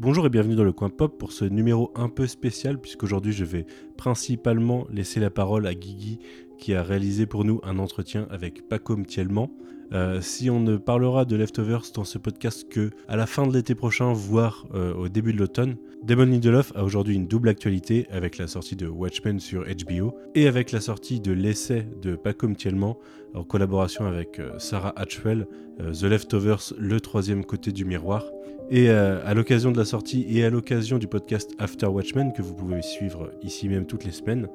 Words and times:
Bonjour 0.00 0.24
et 0.26 0.28
bienvenue 0.28 0.54
dans 0.54 0.62
le 0.62 0.72
coin 0.72 0.90
pop 0.90 1.18
pour 1.18 1.32
ce 1.32 1.44
numéro 1.44 1.90
un 1.96 2.08
peu 2.08 2.28
spécial 2.28 2.80
puisqu'aujourd'hui 2.80 3.32
je 3.32 3.44
vais 3.44 3.66
principalement 3.96 4.86
laisser 4.92 5.18
la 5.18 5.28
parole 5.28 5.66
à 5.66 5.74
Guigui 5.74 6.20
qui 6.56 6.72
a 6.72 6.84
réalisé 6.84 7.26
pour 7.26 7.44
nous 7.44 7.60
un 7.64 7.80
entretien 7.80 8.28
avec 8.30 8.68
Paco 8.68 8.96
Mtielman. 8.96 9.48
Euh, 9.92 10.20
si 10.20 10.50
on 10.50 10.60
ne 10.60 10.76
parlera 10.76 11.24
de 11.24 11.34
Leftovers 11.34 11.84
dans 11.94 12.04
ce 12.04 12.18
podcast 12.18 12.68
que 12.68 12.90
à 13.08 13.16
la 13.16 13.26
fin 13.26 13.46
de 13.46 13.52
l'été 13.54 13.74
prochain, 13.74 14.12
voire 14.12 14.66
euh, 14.74 14.92
au 14.94 15.08
début 15.08 15.32
de 15.32 15.38
l'automne, 15.38 15.76
Damon 16.02 16.26
Lindelof 16.26 16.72
a 16.74 16.84
aujourd'hui 16.84 17.14
une 17.14 17.26
double 17.26 17.48
actualité 17.48 18.06
avec 18.10 18.36
la 18.36 18.46
sortie 18.46 18.76
de 18.76 18.86
Watchmen 18.86 19.40
sur 19.40 19.64
HBO 19.64 20.14
et 20.34 20.46
avec 20.46 20.72
la 20.72 20.80
sortie 20.80 21.20
de 21.20 21.32
l'essai 21.32 21.86
de 22.02 22.16
Paco 22.16 22.46
Mtielman 22.48 22.96
en 23.34 23.44
collaboration 23.44 24.06
avec 24.06 24.38
euh, 24.38 24.58
Sarah 24.58 24.92
Hatchwell, 24.96 25.46
The 25.78 26.02
Leftovers, 26.02 26.74
le 26.76 27.00
troisième 27.00 27.44
côté 27.44 27.72
du 27.72 27.84
miroir. 27.84 28.24
Et 28.70 28.90
à 28.90 29.32
l'occasion 29.32 29.70
de 29.70 29.78
la 29.78 29.86
sortie 29.86 30.26
et 30.28 30.44
à 30.44 30.50
l'occasion 30.50 30.98
du 30.98 31.06
podcast 31.06 31.52
After 31.58 31.86
Watchmen 31.86 32.32
que 32.34 32.42
vous 32.42 32.52
pouvez 32.52 32.82
suivre 32.82 33.30
ici 33.42 33.68
même 33.68 33.86
toutes 33.86 34.04
les 34.04 34.10
semaines, 34.10 34.48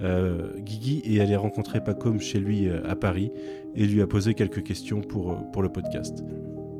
Guigui 0.00 1.02
est 1.04 1.20
allé 1.20 1.36
rencontrer 1.36 1.82
Pacom 1.82 2.20
chez 2.20 2.38
lui 2.38 2.68
euh, 2.68 2.80
à 2.88 2.96
Paris 2.96 3.32
et 3.74 3.84
lui 3.84 4.02
a 4.02 4.06
posé 4.06 4.34
quelques 4.34 4.62
questions 4.62 5.00
pour, 5.00 5.32
euh, 5.32 5.36
pour 5.52 5.62
le 5.62 5.68
podcast. 5.68 6.24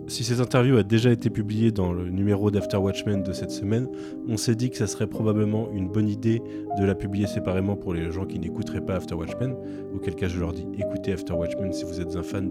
Si 0.09 0.25
cette 0.25 0.41
interview 0.41 0.79
a 0.79 0.83
déjà 0.83 1.11
été 1.11 1.29
publiée 1.29 1.71
dans 1.71 1.93
le 1.93 2.09
numéro 2.09 2.51
d'After 2.51 2.79
Watchmen 2.79 3.23
de 3.23 3.33
cette 3.35 3.51
semaine, 3.51 3.89
on 4.27 4.39
s'est 4.39 4.55
dit 4.55 4.71
que 4.71 4.79
ça 4.79 4.87
serait 4.87 5.07
probablement 5.07 5.71
une 5.71 5.89
bonne 5.89 6.09
idée 6.09 6.41
de 6.81 6.85
la 6.85 6.95
publier 6.95 7.27
séparément 7.27 7.77
pour 7.77 7.93
les 7.93 8.11
gens 8.11 8.25
qui 8.25 8.39
n'écouteraient 8.39 8.81
pas 8.81 8.97
After 8.97 9.15
Watchmen, 9.15 9.55
auquel 9.95 10.15
cas 10.15 10.29
je 10.29 10.41
leur 10.41 10.55
dis 10.55 10.67
écoutez 10.79 11.12
After 11.12 11.35
Watchmen 11.35 11.75
si 11.75 11.85
vous 11.85 12.01
êtes 12.01 12.17
un 12.17 12.23
fan 12.23 12.51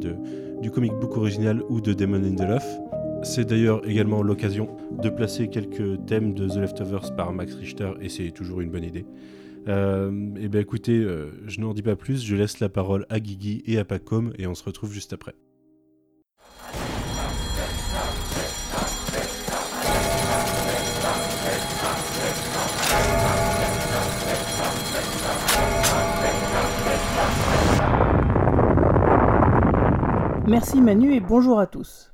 du 0.61 0.69
comic 0.69 0.91
book 1.01 1.17
original 1.17 1.63
ou 1.69 1.81
de 1.81 1.93
Damon 1.93 2.19
Lindelof. 2.19 2.63
C'est 3.23 3.45
d'ailleurs 3.45 3.81
également 3.89 4.21
l'occasion 4.21 4.69
de 4.91 5.09
placer 5.09 5.47
quelques 5.47 6.05
thèmes 6.05 6.35
de 6.35 6.47
The 6.47 6.57
Leftovers 6.57 7.15
par 7.15 7.33
Max 7.33 7.55
Richter 7.55 7.93
et 8.01 8.09
c'est 8.09 8.29
toujours 8.29 8.61
une 8.61 8.69
bonne 8.69 8.83
idée. 8.83 9.07
Euh, 9.67 10.11
et 10.37 10.43
eh 10.43 10.47
bien 10.47 10.61
écoutez, 10.61 10.97
euh, 10.97 11.31
je 11.45 11.59
n'en 11.59 11.73
dis 11.73 11.81
pas 11.81 11.95
plus, 11.95 12.23
je 12.23 12.35
laisse 12.35 12.59
la 12.59 12.69
parole 12.69 13.05
à 13.09 13.19
Guigui 13.19 13.63
et 13.65 13.77
à 13.77 13.85
Pacom 13.85 14.31
et 14.37 14.47
on 14.47 14.55
se 14.55 14.63
retrouve 14.63 14.93
juste 14.93 15.13
après. 15.13 15.35
Merci 30.47 30.81
Manu 30.81 31.13
et 31.13 31.19
bonjour 31.19 31.59
à 31.59 31.67
tous. 31.67 32.13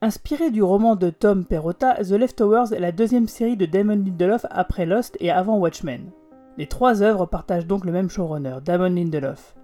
Inspiré 0.00 0.50
du 0.50 0.62
roman 0.62 0.96
de 0.96 1.10
Tom 1.10 1.44
Perrotta, 1.44 1.96
The 2.02 2.12
Leftovers 2.12 2.72
est 2.72 2.80
la 2.80 2.90
deuxième 2.90 3.28
série 3.28 3.56
de 3.56 3.66
Damon 3.66 3.96
Lindelof 3.96 4.46
après 4.50 4.86
Lost 4.86 5.18
et 5.20 5.30
avant 5.30 5.58
Watchmen. 5.58 6.10
Les 6.56 6.66
trois 6.66 7.02
œuvres 7.02 7.26
partagent 7.26 7.66
donc 7.66 7.84
le 7.84 7.92
même 7.92 8.10
showrunner, 8.10 8.58
Damon 8.64 8.94
Lindelof. 8.94 9.54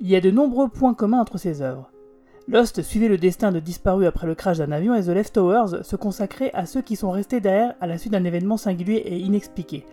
Il 0.00 0.08
y 0.08 0.16
a 0.16 0.20
de 0.20 0.30
nombreux 0.30 0.68
points 0.68 0.94
communs 0.94 1.20
entre 1.20 1.38
ces 1.38 1.62
œuvres. 1.62 1.90
Lost 2.48 2.80
suivait 2.82 3.08
le 3.08 3.18
destin 3.18 3.52
de 3.52 3.60
disparus 3.60 4.08
après 4.08 4.26
le 4.26 4.34
crash 4.34 4.58
d'un 4.58 4.72
avion 4.72 4.94
et 4.94 5.02
The 5.02 5.08
Leftovers 5.08 5.84
se 5.84 5.96
consacrait 5.96 6.50
à 6.54 6.64
ceux 6.64 6.80
qui 6.80 6.96
sont 6.96 7.10
restés 7.10 7.40
derrière 7.40 7.74
à 7.80 7.86
la 7.86 7.98
suite 7.98 8.12
d'un 8.12 8.24
événement 8.24 8.56
singulier 8.56 9.02
et 9.04 9.18
inexpliqué, 9.18 9.84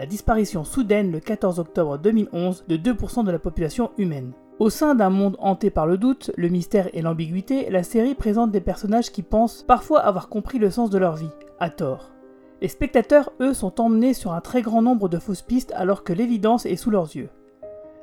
la 0.00 0.06
disparition 0.06 0.64
soudaine 0.64 1.12
le 1.12 1.20
14 1.20 1.58
octobre 1.58 1.98
2011 1.98 2.64
de 2.66 2.76
2% 2.78 3.22
de 3.22 3.30
la 3.30 3.38
population 3.38 3.90
humaine. 3.98 4.32
Au 4.58 4.70
sein 4.70 4.94
d'un 4.94 5.10
monde 5.10 5.36
hanté 5.40 5.68
par 5.68 5.86
le 5.86 5.98
doute, 5.98 6.30
le 6.36 6.48
mystère 6.48 6.88
et 6.94 7.02
l'ambiguïté, 7.02 7.68
la 7.68 7.82
série 7.82 8.14
présente 8.14 8.50
des 8.50 8.62
personnages 8.62 9.12
qui 9.12 9.22
pensent 9.22 9.62
parfois 9.62 10.00
avoir 10.00 10.30
compris 10.30 10.58
le 10.58 10.70
sens 10.70 10.88
de 10.88 10.96
leur 10.96 11.16
vie, 11.16 11.28
à 11.58 11.68
tort. 11.68 12.10
Les 12.60 12.68
spectateurs, 12.68 13.32
eux, 13.40 13.54
sont 13.54 13.80
emmenés 13.80 14.12
sur 14.12 14.32
un 14.32 14.42
très 14.42 14.60
grand 14.60 14.82
nombre 14.82 15.08
de 15.08 15.18
fausses 15.18 15.40
pistes 15.40 15.72
alors 15.74 16.04
que 16.04 16.12
l'évidence 16.12 16.66
est 16.66 16.76
sous 16.76 16.90
leurs 16.90 17.16
yeux. 17.16 17.30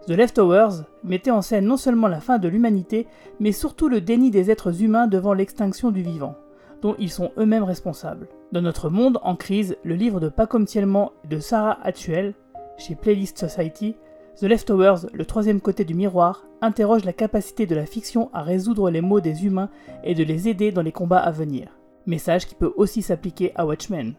The 0.08 0.11
Leftovers 0.11 0.83
mettait 1.03 1.31
en 1.31 1.44
scène 1.44 1.66
non 1.66 1.78
seulement 1.78 2.07
la 2.07 2.22
fin 2.22 2.40
de 2.40 2.47
l'humanité, 2.47 3.07
mais 3.40 3.51
surtout 3.51 3.88
le 3.88 4.01
déni 4.01 4.31
des 4.31 4.50
êtres 4.50 4.81
humains 4.81 5.06
devant 5.07 5.34
l'extinction 5.34 5.91
du 5.91 6.01
vivant, 6.01 6.35
dont 6.81 6.95
ils 6.97 7.12
sont 7.12 7.31
eux-mêmes 7.38 7.66
responsables. 7.66 8.29
Dans 8.51 8.62
notre 8.62 8.90
monde 8.90 9.19
en 9.22 9.35
crise, 9.35 9.78
le 9.84 9.95
livre 9.95 10.19
de 10.19 10.29
Pacom 10.29 10.66
Tielman 10.66 11.12
et 11.24 11.28
de 11.28 11.39
Sarah 11.39 11.78
Hatchuel, 11.84 12.34
chez 12.78 12.95
Playlist 12.95 13.38
Society, 13.38 13.95
The 14.39 14.44
Leftovers, 14.44 15.07
le 15.13 15.25
troisième 15.25 15.62
côté 15.62 15.84
du 15.84 15.94
miroir, 15.94 16.45
interroge 16.62 17.06
la 17.06 17.13
capacité 17.13 17.66
de 17.68 17.75
la 17.75 17.85
fiction 17.85 18.31
à 18.34 18.41
résoudre 18.41 18.89
les 18.89 19.01
maux 19.01 19.19
des 19.19 19.45
humains 19.45 19.69
et 20.03 20.16
de 20.16 20.24
les 20.24 20.47
aider 20.47 20.72
dans 20.72 20.81
les 20.81 20.91
combats 20.91 21.18
à 21.18 21.31
venir. 21.31 21.78
Message 22.06 22.47
qui 22.47 22.56
peut 22.56 22.74
aussi 22.78 23.01
s'appliquer 23.01 23.51
à 23.56 23.66
Watchmen. 23.66 24.16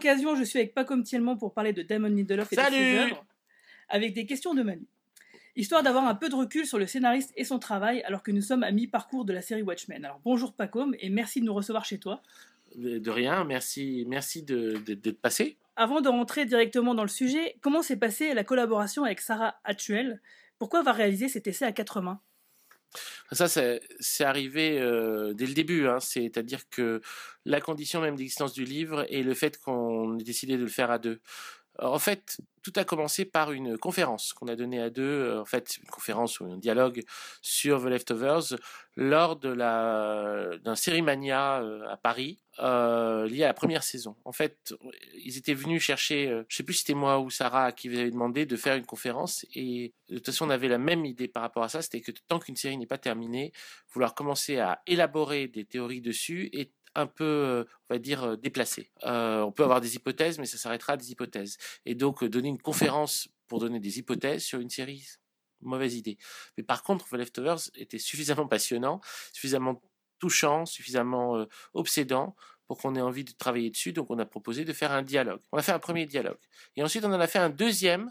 L'occasion, 0.00 0.34
je 0.34 0.44
suis 0.44 0.58
avec 0.58 0.72
Paco 0.72 1.00
Tielman 1.02 1.36
pour 1.36 1.52
parler 1.52 1.74
de 1.74 1.82
Damon 1.82 2.08
Lindelof 2.08 2.52
et 2.52 2.56
de 2.56 2.60
ses 2.62 2.98
œuvres, 2.98 3.26
avec 3.90 4.14
des 4.14 4.24
questions 4.24 4.54
de 4.54 4.62
Manu. 4.62 4.86
Histoire 5.56 5.82
d'avoir 5.82 6.06
un 6.06 6.14
peu 6.14 6.30
de 6.30 6.34
recul 6.34 6.64
sur 6.64 6.78
le 6.78 6.86
scénariste 6.86 7.32
et 7.36 7.44
son 7.44 7.58
travail, 7.58 8.02
alors 8.04 8.22
que 8.22 8.30
nous 8.30 8.40
sommes 8.40 8.62
à 8.62 8.70
mi-parcours 8.70 9.26
de 9.26 9.34
la 9.34 9.42
série 9.42 9.62
Watchmen. 9.62 10.02
Alors 10.02 10.20
bonjour 10.24 10.54
Pacom 10.54 10.94
et 11.00 11.10
merci 11.10 11.40
de 11.40 11.44
nous 11.44 11.52
recevoir 11.52 11.84
chez 11.84 11.98
toi. 11.98 12.22
De 12.76 13.10
rien, 13.10 13.44
merci, 13.44 14.06
merci 14.08 14.42
d'être 14.42 15.20
passé. 15.20 15.58
Avant 15.76 16.00
de 16.00 16.08
rentrer 16.08 16.46
directement 16.46 16.94
dans 16.94 17.02
le 17.02 17.08
sujet, 17.08 17.56
comment 17.60 17.82
s'est 17.82 17.98
passée 17.98 18.32
la 18.32 18.44
collaboration 18.44 19.04
avec 19.04 19.20
Sarah 19.20 19.56
Hatchuel 19.64 20.20
Pourquoi 20.58 20.82
va 20.82 20.92
réaliser 20.92 21.28
cet 21.28 21.46
essai 21.46 21.66
à 21.66 21.72
quatre 21.72 22.00
mains? 22.00 22.20
Ça, 23.32 23.48
c'est 23.48 24.24
arrivé 24.24 24.80
euh, 24.80 25.32
dès 25.34 25.46
le 25.46 25.54
début, 25.54 25.86
hein. 25.86 26.00
c'est-à-dire 26.00 26.68
que 26.70 27.00
la 27.44 27.60
condition 27.60 28.00
même 28.00 28.16
d'existence 28.16 28.52
du 28.52 28.64
livre 28.64 29.06
et 29.08 29.22
le 29.22 29.34
fait 29.34 29.58
qu'on 29.58 30.18
ait 30.18 30.24
décidé 30.24 30.56
de 30.56 30.62
le 30.62 30.68
faire 30.68 30.90
à 30.90 30.98
deux. 30.98 31.20
En 31.82 31.98
fait, 31.98 32.38
tout 32.62 32.72
a 32.76 32.84
commencé 32.84 33.24
par 33.24 33.52
une 33.52 33.78
conférence 33.78 34.32
qu'on 34.34 34.48
a 34.48 34.56
donnée 34.56 34.80
à 34.80 34.90
deux, 34.90 35.02
euh, 35.02 35.40
en 35.40 35.44
fait, 35.44 35.78
une 35.78 35.88
conférence 35.88 36.40
ou 36.40 36.44
un 36.44 36.58
dialogue 36.58 37.02
sur 37.40 37.82
The 37.82 37.86
Leftovers 37.86 38.56
lors 38.96 39.36
de 39.36 39.48
la 39.48 40.50
d'un 40.62 40.74
Sérimania 40.74 41.62
euh, 41.62 41.88
à 41.88 41.96
Paris 41.96 42.38
euh, 42.58 43.26
lié 43.26 43.44
à 43.44 43.48
la 43.48 43.54
première 43.54 43.82
saison. 43.82 44.14
En 44.24 44.32
fait, 44.32 44.74
ils 45.24 45.38
étaient 45.38 45.54
venus 45.54 45.82
chercher, 45.82 46.42
je 46.48 46.56
sais 46.56 46.62
plus 46.62 46.74
si 46.74 46.80
c'était 46.80 46.94
moi 46.94 47.18
ou 47.18 47.30
Sarah 47.30 47.72
qui 47.72 47.88
vous 47.88 47.98
avait 47.98 48.10
demandé 48.10 48.44
de 48.44 48.56
faire 48.56 48.76
une 48.76 48.84
conférence 48.84 49.46
et 49.54 49.94
de 50.10 50.16
toute 50.16 50.26
façon 50.26 50.46
on 50.46 50.50
avait 50.50 50.68
la 50.68 50.78
même 50.78 51.06
idée 51.06 51.28
par 51.28 51.42
rapport 51.42 51.62
à 51.62 51.70
ça, 51.70 51.80
c'était 51.80 52.02
que 52.02 52.12
tant 52.28 52.38
qu'une 52.38 52.56
série 52.56 52.76
n'est 52.76 52.86
pas 52.86 52.98
terminée, 52.98 53.52
vouloir 53.92 54.14
commencer 54.14 54.58
à 54.58 54.82
élaborer 54.86 55.48
des 55.48 55.64
théories 55.64 56.02
dessus 56.02 56.50
et 56.52 56.70
un 56.94 57.06
peu, 57.06 57.24
euh, 57.24 57.64
on 57.88 57.94
va 57.94 57.98
dire, 57.98 58.24
euh, 58.24 58.36
déplacé. 58.36 58.90
Euh, 59.04 59.40
on 59.42 59.52
peut 59.52 59.64
avoir 59.64 59.80
des 59.80 59.96
hypothèses, 59.96 60.38
mais 60.38 60.46
ça 60.46 60.58
s'arrêtera 60.58 60.94
à 60.94 60.96
des 60.96 61.10
hypothèses. 61.10 61.56
Et 61.84 61.94
donc, 61.94 62.24
donner 62.24 62.48
une 62.48 62.60
conférence 62.60 63.28
pour 63.48 63.60
donner 63.60 63.80
des 63.80 63.98
hypothèses 63.98 64.44
sur 64.44 64.60
une 64.60 64.70
série, 64.70 65.06
mauvaise 65.60 65.94
idée. 65.94 66.18
Mais 66.56 66.62
par 66.62 66.82
contre, 66.82 67.08
The 67.08 67.14
Leftovers 67.14 67.70
était 67.74 67.98
suffisamment 67.98 68.46
passionnant, 68.46 69.00
suffisamment 69.32 69.82
touchant, 70.18 70.66
suffisamment 70.66 71.46
obsédant 71.72 72.36
pour 72.66 72.78
qu'on 72.78 72.94
ait 72.94 73.00
envie 73.00 73.24
de 73.24 73.32
travailler 73.32 73.70
dessus. 73.70 73.92
Donc, 73.92 74.10
on 74.10 74.18
a 74.18 74.26
proposé 74.26 74.64
de 74.64 74.72
faire 74.72 74.92
un 74.92 75.02
dialogue. 75.02 75.40
On 75.52 75.58
a 75.58 75.62
fait 75.62 75.72
un 75.72 75.78
premier 75.78 76.06
dialogue. 76.06 76.38
Et 76.76 76.82
ensuite, 76.82 77.04
on 77.04 77.12
en 77.12 77.20
a 77.20 77.26
fait 77.26 77.38
un 77.38 77.50
deuxième 77.50 78.10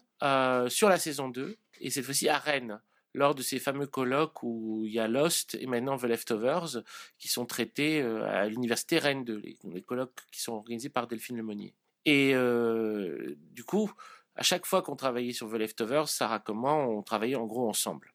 sur 0.69 0.89
la 0.89 0.97
saison 0.97 1.29
2, 1.29 1.57
et 1.79 1.89
cette 1.89 2.05
fois-ci 2.05 2.27
à 2.27 2.37
Rennes 2.37 2.81
lors 3.19 3.35
de 3.35 3.41
ces 3.41 3.59
fameux 3.59 3.85
colloques 3.85 4.41
où 4.43 4.83
il 4.85 4.93
y 4.93 4.99
a 4.99 5.09
Lost 5.09 5.55
et 5.59 5.67
maintenant 5.67 5.97
The 5.97 6.03
Leftovers 6.03 6.83
qui 7.17 7.27
sont 7.27 7.45
traités 7.45 8.01
euh, 8.01 8.25
à 8.25 8.47
l'université 8.47 8.97
Rennes 8.97 9.25
2, 9.25 9.41
les, 9.43 9.81
colloques 9.81 10.21
qui 10.31 10.41
sont 10.41 10.53
organisés 10.53 10.87
par 10.87 11.05
Delphine 11.05 11.35
Lemonnier. 11.35 11.73
Et 12.05 12.33
euh, 12.33 13.35
du 13.51 13.65
coup, 13.65 13.91
à 14.35 14.43
chaque 14.43 14.65
fois 14.65 14.81
qu'on 14.81 14.95
travaillait 14.95 15.33
sur 15.33 15.51
The 15.51 15.55
Leftovers, 15.55 16.07
Sarah 16.07 16.39
comment 16.39 16.87
on 16.87 17.03
travaillait 17.03 17.35
en 17.35 17.45
gros 17.45 17.67
ensemble. 17.67 18.13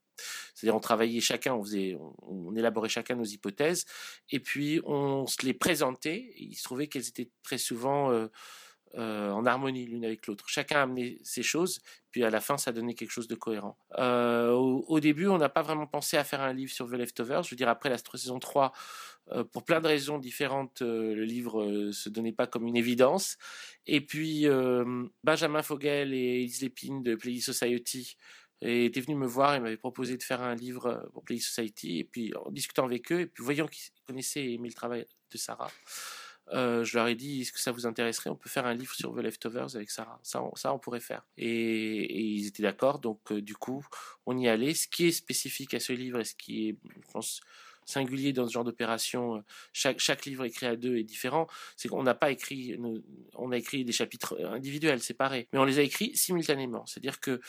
C'est-à-dire 0.55 0.75
on 0.75 0.81
travaillait 0.81 1.21
chacun, 1.21 1.53
on, 1.55 1.63
faisait, 1.63 1.99
on, 2.23 2.57
élaborait 2.57 2.89
chacun 2.89 3.15
nos 3.15 3.25
hypothèses, 3.25 3.85
et 4.31 4.41
puis 4.41 4.81
on 4.85 5.27
se 5.27 5.45
les 5.45 5.53
présentait, 5.53 6.33
et 6.35 6.45
il 6.45 6.55
se 6.55 6.63
trouvait 6.65 6.87
qu'elles 6.89 7.09
étaient 7.09 7.31
très 7.43 7.59
souvent... 7.59 8.11
Euh, 8.11 8.29
euh, 8.97 9.31
en 9.31 9.45
harmonie 9.45 9.87
l'une 9.87 10.05
avec 10.05 10.27
l'autre. 10.29 10.49
Chacun 10.49 10.79
a 10.79 10.83
amené 10.83 11.19
ses 11.25 11.43
choses, 11.43 11.81
puis 12.13 12.23
à 12.23 12.31
la 12.31 12.41
fin, 12.41 12.57
ça 12.57 12.71
donnait 12.71 12.95
quelque 12.95 13.11
chose 13.11 13.27
de 13.27 13.35
cohérent. 13.35 13.77
Euh, 13.99 14.53
au, 14.53 15.01
début, 15.01 15.27
on 15.27 15.37
n'a 15.37 15.49
pas 15.49 15.63
vraiment 15.63 15.89
pensé 15.89 16.17
à 16.17 16.23
faire 16.23 16.41
un 16.41 16.53
livre 16.53 16.71
sur 16.71 16.89
The 16.89 16.93
Leftovers. 16.93 17.43
Je 17.43 17.51
veux 17.51 17.57
dire, 17.57 17.69
après 17.69 17.91
la 17.91 17.99
saison 17.99 18.39
3, 18.39 18.73
euh, 19.33 19.43
pour 19.43 19.65
plein 19.65 19.81
de 19.81 19.89
raisons 19.89 20.19
différentes, 20.19 20.81
le 20.81 21.25
livre 21.25 21.91
se 21.91 22.09
donnait 22.09 22.33
pas 22.33 22.47
comme 22.47 22.69
une 22.69 22.77
évidence. 22.77 23.37
Et 23.87 24.01
puis, 24.01 24.47
Benjamin 25.25 25.63
Fogel 25.63 26.15
et 26.15 26.43
Elise 26.43 26.63
Lépine 26.63 27.03
de 27.03 27.17
Play 27.17 27.41
Society 27.41 28.17
étaient 28.61 29.01
venus 29.01 29.19
me 29.19 29.27
voir 29.27 29.57
et 29.57 29.61
m'avaient 29.61 29.77
proposé 29.77 30.17
de 30.17 30.23
faire 30.23 30.41
un 30.41 30.55
livre 30.55 31.11
pour 31.13 31.25
Play 31.25 31.41
Society. 31.41 31.99
Et 31.99 32.05
puis, 32.05 32.33
en 32.37 32.53
discutant 32.53 32.85
avec 32.85 33.11
eux, 33.11 33.21
et 33.21 33.27
puis 33.27 33.43
voyant 33.43 33.67
qu'ils 33.67 33.93
connaissaient 34.07 34.45
et 34.45 34.55
aimaient 34.55 34.69
le 34.69 34.75
travail 34.75 35.05
de 35.33 35.37
Sarah, 35.37 35.71
euh, 36.53 36.85
je 36.85 36.97
leur 36.97 37.09
ai 37.09 37.15
dit 37.15 37.43
est-ce 37.43 37.53
que 37.53 37.61
ça 37.61 37.73
vous 37.73 37.87
intéresserait 37.87 38.31
On 38.31 38.37
peut 38.37 38.51
faire 38.51 38.67
un 38.67 38.75
livre 38.75 38.95
sur 38.95 39.15
The 39.15 39.19
Leftovers 39.19 39.77
avec 39.77 39.91
Sarah. 39.91 40.21
Ça, 40.23 40.43
on, 40.43 40.55
ça, 40.55 40.73
on 40.75 40.79
pourrait 40.79 41.01
faire. 41.01 41.23
Et, 41.37 42.23
ils 42.23 42.47
étaient 42.47 42.63
d'accord. 42.63 42.99
Donc, 42.99 43.33
euh, 43.33 43.41
du 43.41 43.55
coup, 43.55 43.85
on 44.27 44.37
y 44.37 44.49
allait. 44.49 44.75
Ce 44.75 44.89
qui 44.89 45.07
est 45.07 45.13
spécifique 45.13 45.75
à 45.75 45.81
ce 45.81 45.93
livre 45.93 46.21
et 46.21 46.25
ce 46.25 46.35
qui 46.35 46.69
est, 46.69 46.77
je 46.89 47.13
pense, 47.13 47.41
singulier 47.87 48.33
dans 48.33 48.47
ce 48.47 48.53
genre 48.53 48.65
d'opération. 48.65 49.43
Chaque, 49.73 50.01
chaque 50.01 50.25
livre 50.27 50.45
écrit 50.45 50.67
à 50.67 50.77
deux 50.77 50.97
est 50.97 51.05
différent. 51.05 51.47
C'est 51.77 51.89
qu'on 51.89 52.03
n'a 52.03 52.15
pas 52.15 52.31
écrit, 52.31 52.79
on 53.35 53.53
a 53.53 53.57
écrit 53.57 53.85
des 53.85 53.93
chapitres 53.93 54.43
individuels, 54.45 55.01
séparés, 55.01 55.49
mais 55.53 55.59
on 55.59 55.65
les 55.65 55.79
a 55.79 55.83
écrits 55.83 56.17
simultanément. 56.17 56.87
C'est-à-dire 56.87 57.21
que 57.21 57.41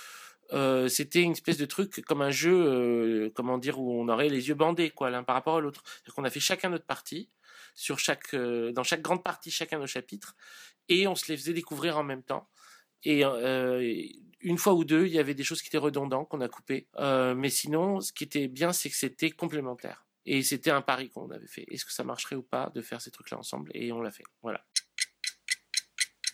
euh, 0.54 0.88
c'était 0.88 1.22
une 1.22 1.32
espèce 1.32 1.58
de 1.58 1.66
truc 1.66 2.02
comme 2.06 2.22
un 2.22 2.30
jeu, 2.30 2.54
euh, 2.54 3.30
comment 3.34 3.58
dire, 3.58 3.80
où 3.80 4.00
on 4.00 4.08
aurait 4.10 4.30
les 4.30 4.48
yeux 4.48 4.56
bandés, 4.56 4.92
quoi, 4.92 5.10
l'un 5.10 5.24
par 5.24 5.36
rapport 5.36 5.58
à 5.58 5.62
l'autre. 5.62 5.84
qu'on 6.16 6.24
a 6.24 6.30
fait 6.30 6.40
chacun 6.40 6.70
notre 6.70 6.86
partie, 6.86 7.30
sur 7.76 8.00
chaque, 8.00 8.34
euh, 8.34 8.72
dans 8.72 8.84
chaque 8.84 9.02
grande 9.02 9.24
partie, 9.24 9.52
chacun 9.52 9.78
nos 9.78 9.86
chapitres, 9.88 10.36
et 10.90 11.08
on 11.08 11.14
se 11.14 11.32
les 11.32 11.38
faisait 11.38 11.54
découvrir 11.54 11.98
en 11.98 12.04
même 12.04 12.24
temps. 12.24 12.50
Et 13.04 13.22
une 14.42 14.58
fois 14.58 14.74
ou 14.74 14.84
deux, 14.84 15.06
il 15.06 15.14
y 15.14 15.20
avait 15.20 15.36
des 15.36 15.44
choses 15.44 15.62
qui 15.62 15.68
étaient 15.68 15.78
redondantes 15.78 16.28
qu'on 16.28 16.42
a 16.42 16.48
coupées, 16.48 16.88
mais 16.98 17.50
sinon, 17.50 18.02
ce 18.02 18.12
qui 18.12 18.24
était 18.24 18.48
bien, 18.48 18.74
c'est 18.74 18.90
que 18.90 18.96
c'était 18.96 19.30
complémentaire. 19.30 20.08
Et 20.26 20.42
c'était 20.42 20.72
un 20.72 20.82
pari 20.82 21.12
qu'on 21.12 21.30
avait 21.30 21.46
fait. 21.46 21.66
Est-ce 21.70 21.86
que 21.86 21.94
ça 21.94 22.04
marcherait 22.04 22.36
ou 22.36 22.42
pas 22.42 22.72
de 22.74 22.82
faire 22.82 23.00
ces 23.02 23.12
trucs-là 23.12 23.38
ensemble? 23.38 23.70
Et 23.76 23.92
on 23.92 24.02
l'a 24.02 24.10
fait. 24.10 24.24
Voilà. 24.42 24.66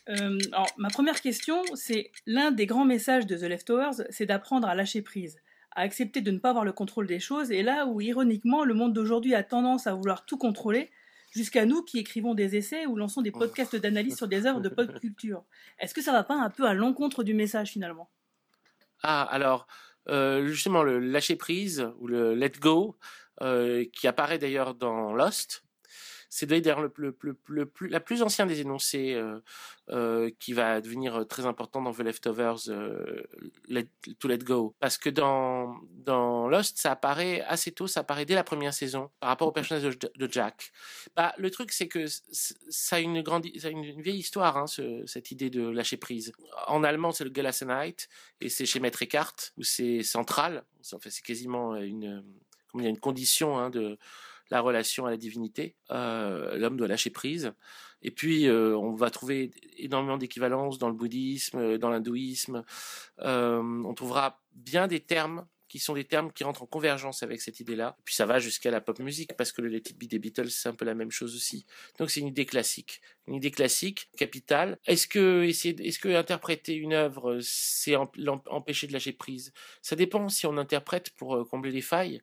Euh, 0.07 0.39
alors, 0.53 0.69
ma 0.77 0.89
première 0.89 1.19
question, 1.19 1.61
c'est 1.75 2.11
l'un 2.25 2.51
des 2.51 2.65
grands 2.65 2.85
messages 2.85 3.25
de 3.25 3.35
The 3.35 3.43
Leftovers, 3.43 4.03
c'est 4.09 4.25
d'apprendre 4.25 4.67
à 4.69 4.75
lâcher 4.75 5.01
prise, 5.01 5.41
à 5.71 5.81
accepter 5.81 6.21
de 6.21 6.31
ne 6.31 6.39
pas 6.39 6.51
avoir 6.51 6.63
le 6.63 6.71
contrôle 6.71 7.05
des 7.05 7.19
choses, 7.19 7.51
et 7.51 7.63
là 7.63 7.85
où, 7.85 7.99
ironiquement, 7.99 8.63
le 8.63 8.73
monde 8.73 8.93
d'aujourd'hui 8.93 9.35
a 9.35 9.43
tendance 9.43 9.87
à 9.87 9.93
vouloir 9.93 10.25
tout 10.25 10.37
contrôler, 10.37 10.89
jusqu'à 11.31 11.65
nous 11.65 11.83
qui 11.83 11.97
écrivons 11.99 12.35
des 12.35 12.55
essais 12.55 12.85
ou 12.85 12.95
lançons 12.95 13.21
des 13.21 13.31
podcasts 13.31 13.75
d'analyse 13.75 14.17
sur 14.17 14.27
des 14.27 14.45
œuvres 14.45 14.61
de 14.61 14.69
pop 14.69 14.93
culture. 14.99 15.43
Est-ce 15.79 15.93
que 15.93 16.01
ça 16.01 16.11
va 16.11 16.23
pas 16.23 16.35
un 16.35 16.49
peu 16.49 16.65
à 16.65 16.73
l'encontre 16.73 17.23
du 17.23 17.33
message 17.33 17.71
finalement? 17.71 18.11
Ah, 19.03 19.23
alors, 19.23 19.67
euh, 20.09 20.45
justement, 20.47 20.83
le 20.83 20.99
lâcher 20.99 21.35
prise 21.35 21.89
ou 21.97 22.07
le 22.07 22.35
let 22.35 22.51
go, 22.59 22.97
euh, 23.41 23.85
qui 23.93 24.07
apparaît 24.07 24.37
d'ailleurs 24.37 24.75
dans 24.75 25.13
Lost, 25.13 25.63
c'est 26.33 26.45
d'ailleurs 26.45 26.81
le, 26.81 26.93
le, 26.95 27.13
le, 27.47 27.65
plus, 27.65 27.89
la 27.89 27.99
plus 27.99 28.21
ancienne 28.23 28.47
des 28.47 28.61
énoncés 28.61 29.15
euh, 29.15 29.41
euh, 29.89 30.31
qui 30.39 30.53
va 30.53 30.79
devenir 30.79 31.13
euh, 31.13 31.25
très 31.25 31.45
important 31.45 31.81
dans 31.81 31.91
The 31.91 31.99
Leftovers, 31.99 32.69
euh, 32.69 33.21
let, 33.67 33.89
To 34.17 34.29
Let 34.29 34.37
Go. 34.37 34.73
Parce 34.79 34.97
que 34.97 35.09
dans, 35.09 35.75
dans 35.89 36.47
Lost, 36.47 36.77
ça 36.77 36.93
apparaît 36.93 37.41
assez 37.41 37.73
tôt, 37.73 37.85
ça 37.85 37.99
apparaît 37.99 38.23
dès 38.23 38.35
la 38.35 38.45
première 38.45 38.73
saison 38.73 39.11
par 39.19 39.27
rapport 39.27 39.49
au 39.49 39.51
personnage 39.51 39.83
de, 39.83 40.09
de 40.15 40.31
Jack. 40.31 40.71
Bah, 41.17 41.33
le 41.37 41.51
truc, 41.51 41.73
c'est 41.73 41.89
que 41.89 42.05
ça 42.31 42.95
a 42.95 42.99
une, 42.99 43.21
grande, 43.23 43.45
ça 43.57 43.67
a 43.67 43.71
une, 43.71 44.01
vieille 44.01 44.19
histoire, 44.19 44.55
hein, 44.55 44.67
ce, 44.67 45.05
cette 45.07 45.31
idée 45.31 45.49
de 45.49 45.67
lâcher 45.67 45.97
prise. 45.97 46.31
En 46.67 46.85
allemand, 46.85 47.11
c'est 47.11 47.25
le 47.25 47.31
Gelassenheit, 47.35 48.07
et 48.39 48.47
c'est 48.47 48.65
chez 48.65 48.79
Maître 48.79 49.03
Eckhart, 49.03 49.35
où 49.57 49.63
c'est 49.63 50.01
central. 50.01 50.63
En 50.93 50.99
fait, 50.99 51.09
c'est 51.09 51.25
quasiment 51.25 51.75
une, 51.75 52.23
comme 52.71 52.79
il 52.79 52.85
y 52.85 52.87
a 52.87 52.89
une 52.89 52.99
condition 52.99 53.57
hein, 53.57 53.69
de 53.69 53.97
la 54.51 54.61
relation 54.61 55.05
à 55.05 55.09
la 55.09 55.17
divinité. 55.17 55.75
Euh, 55.89 56.57
L'homme 56.57 56.77
doit 56.77 56.87
lâcher 56.87 57.09
prise. 57.09 57.53
Et 58.03 58.11
puis, 58.11 58.47
euh, 58.47 58.75
on 58.77 58.93
va 58.93 59.09
trouver 59.09 59.51
énormément 59.77 60.17
d'équivalences 60.17 60.77
dans 60.77 60.89
le 60.89 60.95
bouddhisme, 60.95 61.57
euh, 61.57 61.77
dans 61.77 61.89
l'hindouisme. 61.89 62.63
On 63.17 63.93
trouvera 63.95 64.41
bien 64.53 64.87
des 64.87 64.99
termes 64.99 65.47
qui 65.69 65.79
sont 65.79 65.93
des 65.93 66.03
termes 66.03 66.33
qui 66.33 66.43
rentrent 66.43 66.63
en 66.63 66.65
convergence 66.65 67.23
avec 67.23 67.39
cette 67.39 67.61
idée-là. 67.61 67.95
Puis 68.03 68.13
ça 68.13 68.25
va 68.25 68.39
jusqu'à 68.39 68.71
la 68.71 68.81
pop 68.81 68.99
musique, 68.99 69.37
parce 69.37 69.53
que 69.53 69.61
le 69.61 69.69
Let 69.69 69.77
It 69.77 69.97
Be 69.97 70.03
des 70.03 70.19
Beatles, 70.19 70.49
c'est 70.49 70.67
un 70.67 70.73
peu 70.73 70.83
la 70.83 70.95
même 70.95 71.11
chose 71.11 71.33
aussi. 71.33 71.65
Donc 71.97 72.11
c'est 72.11 72.19
une 72.19 72.27
idée 72.27 72.45
classique. 72.45 72.99
Une 73.25 73.35
idée 73.35 73.51
classique, 73.51 74.09
capitale. 74.17 74.77
Est-ce 74.85 75.07
que, 75.07 75.43
essayer, 75.43 75.73
est-ce 75.87 75.97
que 75.97 76.09
interpréter 76.09 76.75
une 76.75 76.91
œuvre, 76.91 77.39
c'est 77.41 77.95
empêcher 77.95 78.87
de 78.87 78.91
lâcher 78.91 79.13
prise? 79.13 79.53
Ça 79.81 79.95
dépend 79.95 80.27
si 80.27 80.45
on 80.45 80.57
interprète 80.57 81.11
pour 81.11 81.47
combler 81.47 81.71
les 81.71 81.79
failles 81.79 82.21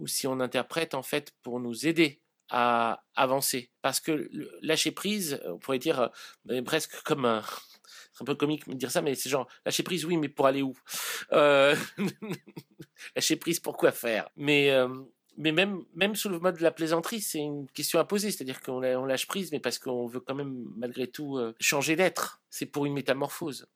ou 0.00 0.06
si 0.06 0.26
on 0.26 0.40
interprète 0.40 0.94
en 0.94 1.02
fait 1.02 1.32
pour 1.42 1.60
nous 1.60 1.86
aider 1.86 2.20
à 2.50 3.04
avancer. 3.14 3.70
Parce 3.80 4.00
que 4.00 4.28
lâcher 4.60 4.90
prise, 4.90 5.40
on 5.46 5.58
pourrait 5.58 5.78
dire 5.78 6.10
euh, 6.50 6.62
presque 6.62 7.00
comme 7.02 7.24
un, 7.24 7.42
c'est 8.12 8.22
un 8.22 8.24
peu 8.24 8.34
comique 8.34 8.68
de 8.68 8.74
dire 8.74 8.90
ça, 8.90 9.02
mais 9.02 9.14
c'est 9.14 9.30
genre 9.30 9.48
lâcher 9.64 9.82
prise, 9.82 10.04
oui, 10.04 10.16
mais 10.16 10.28
pour 10.28 10.46
aller 10.46 10.62
où? 10.62 10.74
Euh, 11.32 11.76
Lâcher 13.16 13.36
prise, 13.36 13.60
pour 13.60 13.76
quoi 13.76 13.92
faire? 13.92 14.28
Mais 14.36 14.70
euh, 14.70 14.88
mais 15.36 15.52
même 15.52 15.84
même 15.94 16.14
sous 16.16 16.28
le 16.28 16.38
mode 16.38 16.58
de 16.58 16.62
la 16.62 16.70
plaisanterie, 16.70 17.20
c'est 17.20 17.38
une 17.38 17.70
question 17.70 17.98
à 17.98 18.04
poser, 18.04 18.30
c'est-à-dire 18.30 18.60
qu'on 18.60 18.82
on 18.82 19.06
lâche 19.06 19.26
prise, 19.26 19.52
mais 19.52 19.60
parce 19.60 19.78
qu'on 19.78 20.06
veut 20.06 20.20
quand 20.20 20.34
même 20.34 20.66
malgré 20.76 21.06
tout 21.06 21.38
changer 21.60 21.96
d'être. 21.96 22.42
C'est 22.50 22.66
pour 22.66 22.84
une 22.84 22.92
métamorphose. 22.92 23.66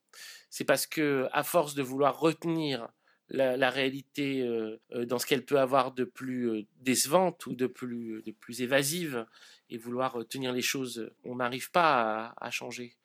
C'est 0.50 0.64
parce 0.64 0.86
que 0.86 1.28
à 1.32 1.42
force 1.42 1.74
de 1.74 1.82
vouloir 1.82 2.18
retenir 2.20 2.88
la, 3.28 3.70
réalité 3.70 4.42
euh, 4.42 4.80
euh, 4.92 5.06
dans 5.06 5.18
ce 5.18 5.26
qu'elle 5.26 5.44
peut 5.44 5.58
avoir 5.58 5.92
de 5.92 6.04
plus 6.04 6.50
euh, 6.50 6.66
décevante 6.80 7.46
ou 7.46 7.54
de 7.54 7.66
plus, 7.66 8.22
évasive 8.60 9.26
et 9.70 9.78
vouloir 9.78 10.26
tenir 10.28 10.52
les 10.52 10.62
choses, 10.62 11.10
on 11.24 11.36
n'arrive 11.36 11.70
pas 11.70 12.34
à, 12.36 12.50
changer. 12.50 12.96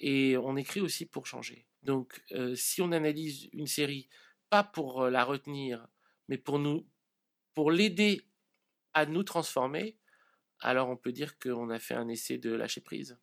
Et 0.00 0.36
on 0.38 0.56
écrit 0.56 0.80
aussi 0.80 1.06
pour 1.06 1.26
changer. 1.26 1.66
Donc 1.82 2.22
si 2.54 2.82
on 2.82 2.92
analyse 2.92 3.48
une 3.52 3.66
série, 3.66 4.08
pas 4.50 4.64
pour 4.64 5.08
la 5.08 5.24
retenir, 5.24 5.86
mais 6.28 6.36
pour 6.36 6.58
nous, 6.58 6.86
pour 7.54 7.70
l'aider 7.70 8.22
à 8.92 9.06
nous 9.06 9.22
transformer, 9.22 9.96
alors 10.58 10.88
on 10.88 10.96
peut 10.96 11.12
dire 11.12 11.38
qu'on 11.38 11.70
a 11.70 11.78
fait 11.78 11.94
un 11.94 12.08
essai 12.08 12.38
de 12.38 12.50
lâcher 12.50 12.80
prise. 12.80 13.18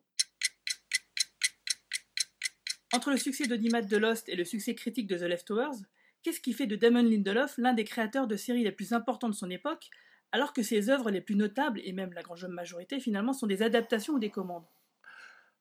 Entre 2.92 3.10
le 3.10 3.18
succès 3.18 3.46
d'Audimat 3.46 3.82
de 3.82 3.96
Lost 3.96 4.28
et 4.28 4.36
le 4.36 4.44
succès 4.44 4.74
critique 4.74 5.06
de 5.06 5.18
The 5.18 5.22
Leftovers, 5.22 5.76
Qu'est-ce 6.22 6.40
qui 6.40 6.52
fait 6.52 6.66
de 6.66 6.76
Damon 6.76 7.02
Lindelof 7.02 7.58
l'un 7.58 7.72
des 7.72 7.84
créateurs 7.84 8.26
de 8.26 8.36
séries 8.36 8.64
les 8.64 8.72
plus 8.72 8.92
importants 8.92 9.28
de 9.28 9.34
son 9.34 9.50
époque, 9.50 9.90
alors 10.32 10.52
que 10.52 10.62
ses 10.62 10.90
œuvres 10.90 11.10
les 11.10 11.20
plus 11.20 11.36
notables, 11.36 11.80
et 11.84 11.92
même 11.92 12.12
la 12.12 12.22
grande 12.22 12.42
majorité 12.48 13.00
finalement, 13.00 13.32
sont 13.32 13.46
des 13.46 13.62
adaptations 13.62 14.14
ou 14.14 14.18
des 14.18 14.30
commandes? 14.30 14.66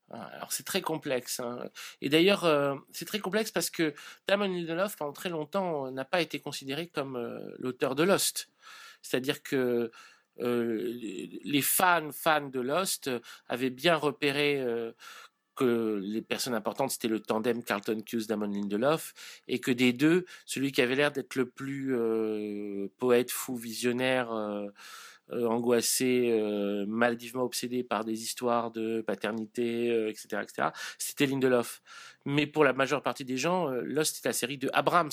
Ah, 0.10 0.30
alors 0.34 0.54
c'est 0.54 0.64
très 0.64 0.82
complexe. 0.82 1.40
Hein. 1.40 1.70
Et 2.02 2.10
d'ailleurs, 2.10 2.46
euh, 2.46 2.76
c'est 2.92 3.06
très 3.06 3.20
complexe 3.20 3.52
parce 3.52 3.70
que 3.70 3.94
Damon 4.28 4.48
Lindelof, 4.48 4.96
pendant 4.96 5.12
très 5.12 5.30
longtemps, 5.30 5.92
n'a 5.92 6.06
pas 6.06 6.22
été 6.22 6.40
considéré 6.40 6.88
comme 6.88 7.18
euh, 7.18 7.40
l'auteur 7.60 7.94
de 7.94 8.04
Lost. 8.04 8.50
C'est-à-dire 9.02 9.44
que 9.44 9.92
euh, 10.40 10.94
les 11.44 11.62
fans, 11.62 12.12
fans 12.12 12.48
de 12.48 12.60
Lost 12.60 13.10
avaient 13.48 13.70
bien 13.70 13.96
repéré 13.96 14.64
que 15.58 16.00
les 16.02 16.22
personnes 16.22 16.54
importantes, 16.54 16.92
c'était 16.92 17.08
le 17.08 17.20
tandem 17.20 17.64
Carlton 17.64 18.02
Cuse, 18.06 18.28
Damon 18.28 18.48
Lindelof, 18.48 19.14
et 19.48 19.60
que 19.60 19.72
des 19.72 19.92
deux, 19.92 20.26
celui 20.46 20.72
qui 20.72 20.82
avait 20.82 20.96
l'air 20.96 21.12
d'être 21.12 21.36
le 21.36 21.50
plus 21.50 21.96
euh, 21.96 22.88
poète, 22.98 23.32
fou, 23.32 23.56
visionnaire, 23.58 24.32
euh, 24.32 24.68
euh, 25.32 25.46
angoissé, 25.48 26.40
maladivement 26.88 27.44
obsédé 27.44 27.84
par 27.84 28.06
des 28.06 28.24
histoires 28.24 28.72
de 28.72 29.02
paternité, 29.02 30.08
etc., 30.08 30.42
etc. 30.44 30.70
C'était 30.98 31.26
Lindelof. 31.26 31.82
Mais 32.30 32.46
pour 32.46 32.66
la 32.66 32.74
majeure 32.74 33.02
partie 33.02 33.24
des 33.24 33.38
gens, 33.38 33.70
Lost 33.70 34.18
est 34.18 34.28
la 34.28 34.34
série 34.34 34.58
de 34.58 34.70
Abrams. 34.74 35.10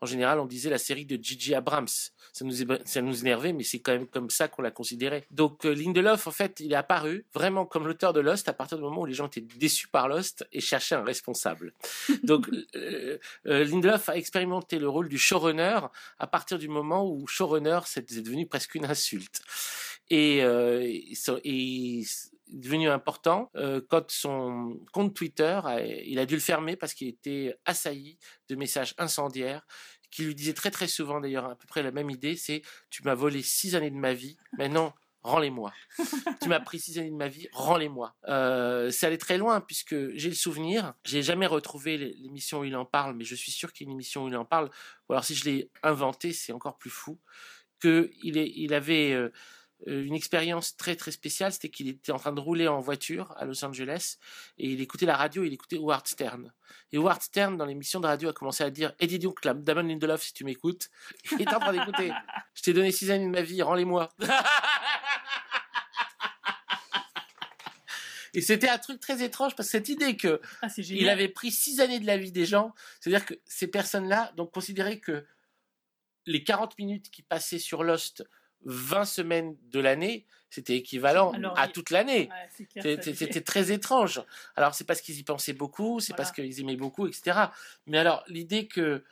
En 0.00 0.06
général, 0.06 0.40
on 0.40 0.46
disait 0.46 0.68
la 0.68 0.78
série 0.78 1.06
de 1.06 1.16
Gigi 1.22 1.54
Abrams. 1.54 1.86
Ça 2.32 2.44
nous, 2.44 2.54
ça 2.84 3.02
nous 3.02 3.20
énervait, 3.20 3.52
mais 3.52 3.62
c'est 3.62 3.78
quand 3.78 3.92
même 3.92 4.08
comme 4.08 4.30
ça 4.30 4.48
qu'on 4.48 4.62
l'a 4.62 4.72
considéré. 4.72 5.24
Donc 5.30 5.62
Lindelof, 5.64 6.26
en 6.26 6.32
fait, 6.32 6.58
il 6.58 6.72
est 6.72 6.76
apparu 6.76 7.24
vraiment 7.32 7.66
comme 7.66 7.86
l'auteur 7.86 8.12
de 8.12 8.18
Lost 8.18 8.48
à 8.48 8.52
partir 8.52 8.78
du 8.78 8.82
moment 8.82 9.02
où 9.02 9.06
les 9.06 9.14
gens 9.14 9.28
étaient 9.28 9.40
déçus 9.40 9.86
par 9.86 10.08
Lost 10.08 10.44
et 10.50 10.60
cherchaient 10.60 10.96
un 10.96 11.04
responsable. 11.04 11.72
Donc 12.24 12.50
Lindelof 13.44 14.08
a 14.08 14.16
expérimenté 14.16 14.80
le 14.80 14.88
rôle 14.88 15.08
du 15.08 15.18
showrunner 15.18 15.78
à 16.18 16.26
partir 16.26 16.58
du 16.58 16.68
moment 16.68 17.08
où 17.08 17.26
showrunner 17.26 17.80
c'est 17.84 18.10
devenu 18.22 18.46
presque 18.46 18.74
une 18.74 18.86
insulte 18.86 19.40
et, 20.10 20.42
euh, 20.42 20.80
est 20.82 22.35
devenu 22.48 22.88
important 22.88 23.50
euh, 23.56 23.80
quand 23.88 24.10
son 24.10 24.80
compte 24.92 25.14
Twitter, 25.14 25.60
il 26.04 26.18
a 26.18 26.26
dû 26.26 26.34
le 26.34 26.40
fermer 26.40 26.76
parce 26.76 26.94
qu'il 26.94 27.08
était 27.08 27.54
assailli 27.64 28.18
de 28.48 28.56
messages 28.56 28.94
incendiaires 28.98 29.66
qui 30.10 30.24
lui 30.24 30.34
disaient 30.34 30.54
très 30.54 30.70
très 30.70 30.86
souvent 30.86 31.20
d'ailleurs 31.20 31.46
à 31.46 31.56
peu 31.56 31.66
près 31.66 31.82
la 31.82 31.90
même 31.90 32.10
idée, 32.10 32.36
c'est 32.36 32.62
tu 32.90 33.02
m'as 33.02 33.14
volé 33.14 33.42
six 33.42 33.74
années 33.74 33.90
de 33.90 33.96
ma 33.96 34.14
vie, 34.14 34.36
maintenant 34.58 34.94
rends-les-moi. 35.26 35.72
tu 36.40 36.48
m'as 36.48 36.60
pris 36.60 36.78
six 36.78 36.98
années 36.98 37.10
de 37.10 37.16
ma 37.16 37.28
vie, 37.28 37.48
rends-les-moi. 37.52 38.14
Euh, 38.28 38.90
c'est 38.90 39.06
allé 39.06 39.18
très 39.18 39.38
loin 39.38 39.60
puisque 39.60 39.96
j'ai 40.14 40.28
le 40.28 40.34
souvenir, 40.34 40.94
j'ai 41.04 41.22
jamais 41.22 41.46
retrouvé 41.46 41.98
l'émission 41.98 42.60
où 42.60 42.64
il 42.64 42.76
en 42.76 42.84
parle, 42.84 43.16
mais 43.16 43.24
je 43.24 43.34
suis 43.34 43.52
sûr 43.52 43.72
qu'il 43.72 43.86
y 43.86 43.88
a 43.88 43.90
une 43.90 43.96
émission 43.96 44.24
où 44.24 44.28
il 44.28 44.36
en 44.36 44.44
parle. 44.44 44.70
Ou 45.08 45.12
alors 45.12 45.24
si 45.24 45.34
je 45.34 45.44
l'ai 45.44 45.70
inventé, 45.82 46.32
c'est 46.32 46.52
encore 46.52 46.78
plus 46.78 46.90
fou 46.90 47.18
qu'il 47.80 48.36
il 48.36 48.72
avait 48.72 49.12
euh, 49.12 49.24
euh, 49.24 49.32
une 49.84 50.14
expérience 50.14 50.76
très 50.76 50.96
très 50.96 51.10
spéciale, 51.10 51.52
c'était 51.52 51.68
qu'il 51.68 51.88
était 51.88 52.12
en 52.12 52.18
train 52.18 52.32
de 52.32 52.40
rouler 52.40 52.66
en 52.66 52.80
voiture 52.80 53.34
à 53.36 53.44
Los 53.44 53.64
Angeles 53.64 54.16
et 54.58 54.70
il 54.70 54.80
écoutait 54.80 55.06
la 55.06 55.16
radio, 55.16 55.44
il 55.44 55.52
écoutait 55.52 55.76
Howard 55.76 56.06
Stern. 56.06 56.52
Et 56.92 56.96
Howard 56.96 57.20
Stern, 57.20 57.56
dans 57.56 57.66
l'émission 57.66 58.00
de 58.00 58.06
radio, 58.06 58.30
a 58.30 58.32
commencé 58.32 58.64
à 58.64 58.70
dire 58.70 58.94
Et 58.98 59.06
dis 59.06 59.18
donc, 59.18 59.42
Damon 59.42 59.82
Lindelof, 59.82 60.22
si 60.22 60.32
tu 60.32 60.44
m'écoutes, 60.44 60.88
il 61.32 61.42
est 61.42 61.54
en 61.54 61.60
train 61.60 61.72
d'écouter. 61.72 62.10
Je 62.54 62.62
t'ai 62.62 62.72
donné 62.72 62.90
six 62.90 63.10
années 63.10 63.26
de 63.26 63.30
ma 63.30 63.42
vie, 63.42 63.60
rends-les-moi. 63.62 64.10
Et 68.36 68.42
c'était 68.42 68.68
un 68.68 68.76
truc 68.76 69.00
très 69.00 69.22
étrange 69.22 69.56
parce 69.56 69.68
que 69.68 69.72
cette 69.72 69.88
idée 69.88 70.14
que 70.14 70.42
ah, 70.60 70.68
il 70.76 71.08
avait 71.08 71.28
pris 71.28 71.50
six 71.50 71.80
années 71.80 72.00
de 72.00 72.06
la 72.06 72.18
vie 72.18 72.32
des 72.32 72.44
gens, 72.44 72.74
c'est-à-dire 73.00 73.24
que 73.24 73.32
ces 73.46 73.66
personnes-là 73.66 74.32
donc 74.36 74.52
considéraient 74.52 75.00
que 75.00 75.24
les 76.26 76.44
40 76.44 76.76
minutes 76.78 77.10
qui 77.10 77.22
passaient 77.22 77.58
sur 77.58 77.82
Lost 77.82 78.28
20 78.66 79.04
semaines 79.04 79.56
de 79.70 79.80
l'année, 79.80 80.26
c'était 80.50 80.76
équivalent 80.76 81.32
à 81.56 81.68
toute 81.68 81.90
l'année. 81.90 82.28
c'était 82.80 83.40
très 83.40 83.72
étrange. 83.72 84.22
Alors, 84.54 84.74
c'est 84.74 84.84
parce 84.84 85.00
qu'ils 85.00 85.18
y 85.18 85.22
pensaient 85.22 85.52
beaucoup, 85.52 86.00
c'est 86.00 86.14
parce 86.14 86.32
qu'ils 86.32 86.60
aimaient 86.60 86.76
beaucoup, 86.76 87.06
etc. 87.06 87.38
Mais 87.86 87.98
alors, 87.98 88.24
l'idée 88.28 88.66
que 88.66 89.04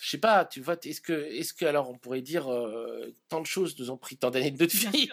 je 0.00 0.10
sais 0.10 0.18
pas, 0.18 0.44
tu 0.44 0.60
vois, 0.60 0.76
est-ce 0.84 1.00
que, 1.00 1.12
est-ce 1.12 1.54
que, 1.54 1.64
alors 1.64 1.88
on 1.88 1.96
pourrait 1.96 2.20
dire, 2.20 2.52
euh, 2.52 3.14
tant 3.28 3.40
de 3.40 3.46
choses 3.46 3.78
nous 3.78 3.90
ont 3.90 3.96
pris 3.96 4.16
tant 4.16 4.30
d'années 4.30 4.50
de 4.50 4.60
notre 4.60 4.76
vie. 4.76 5.08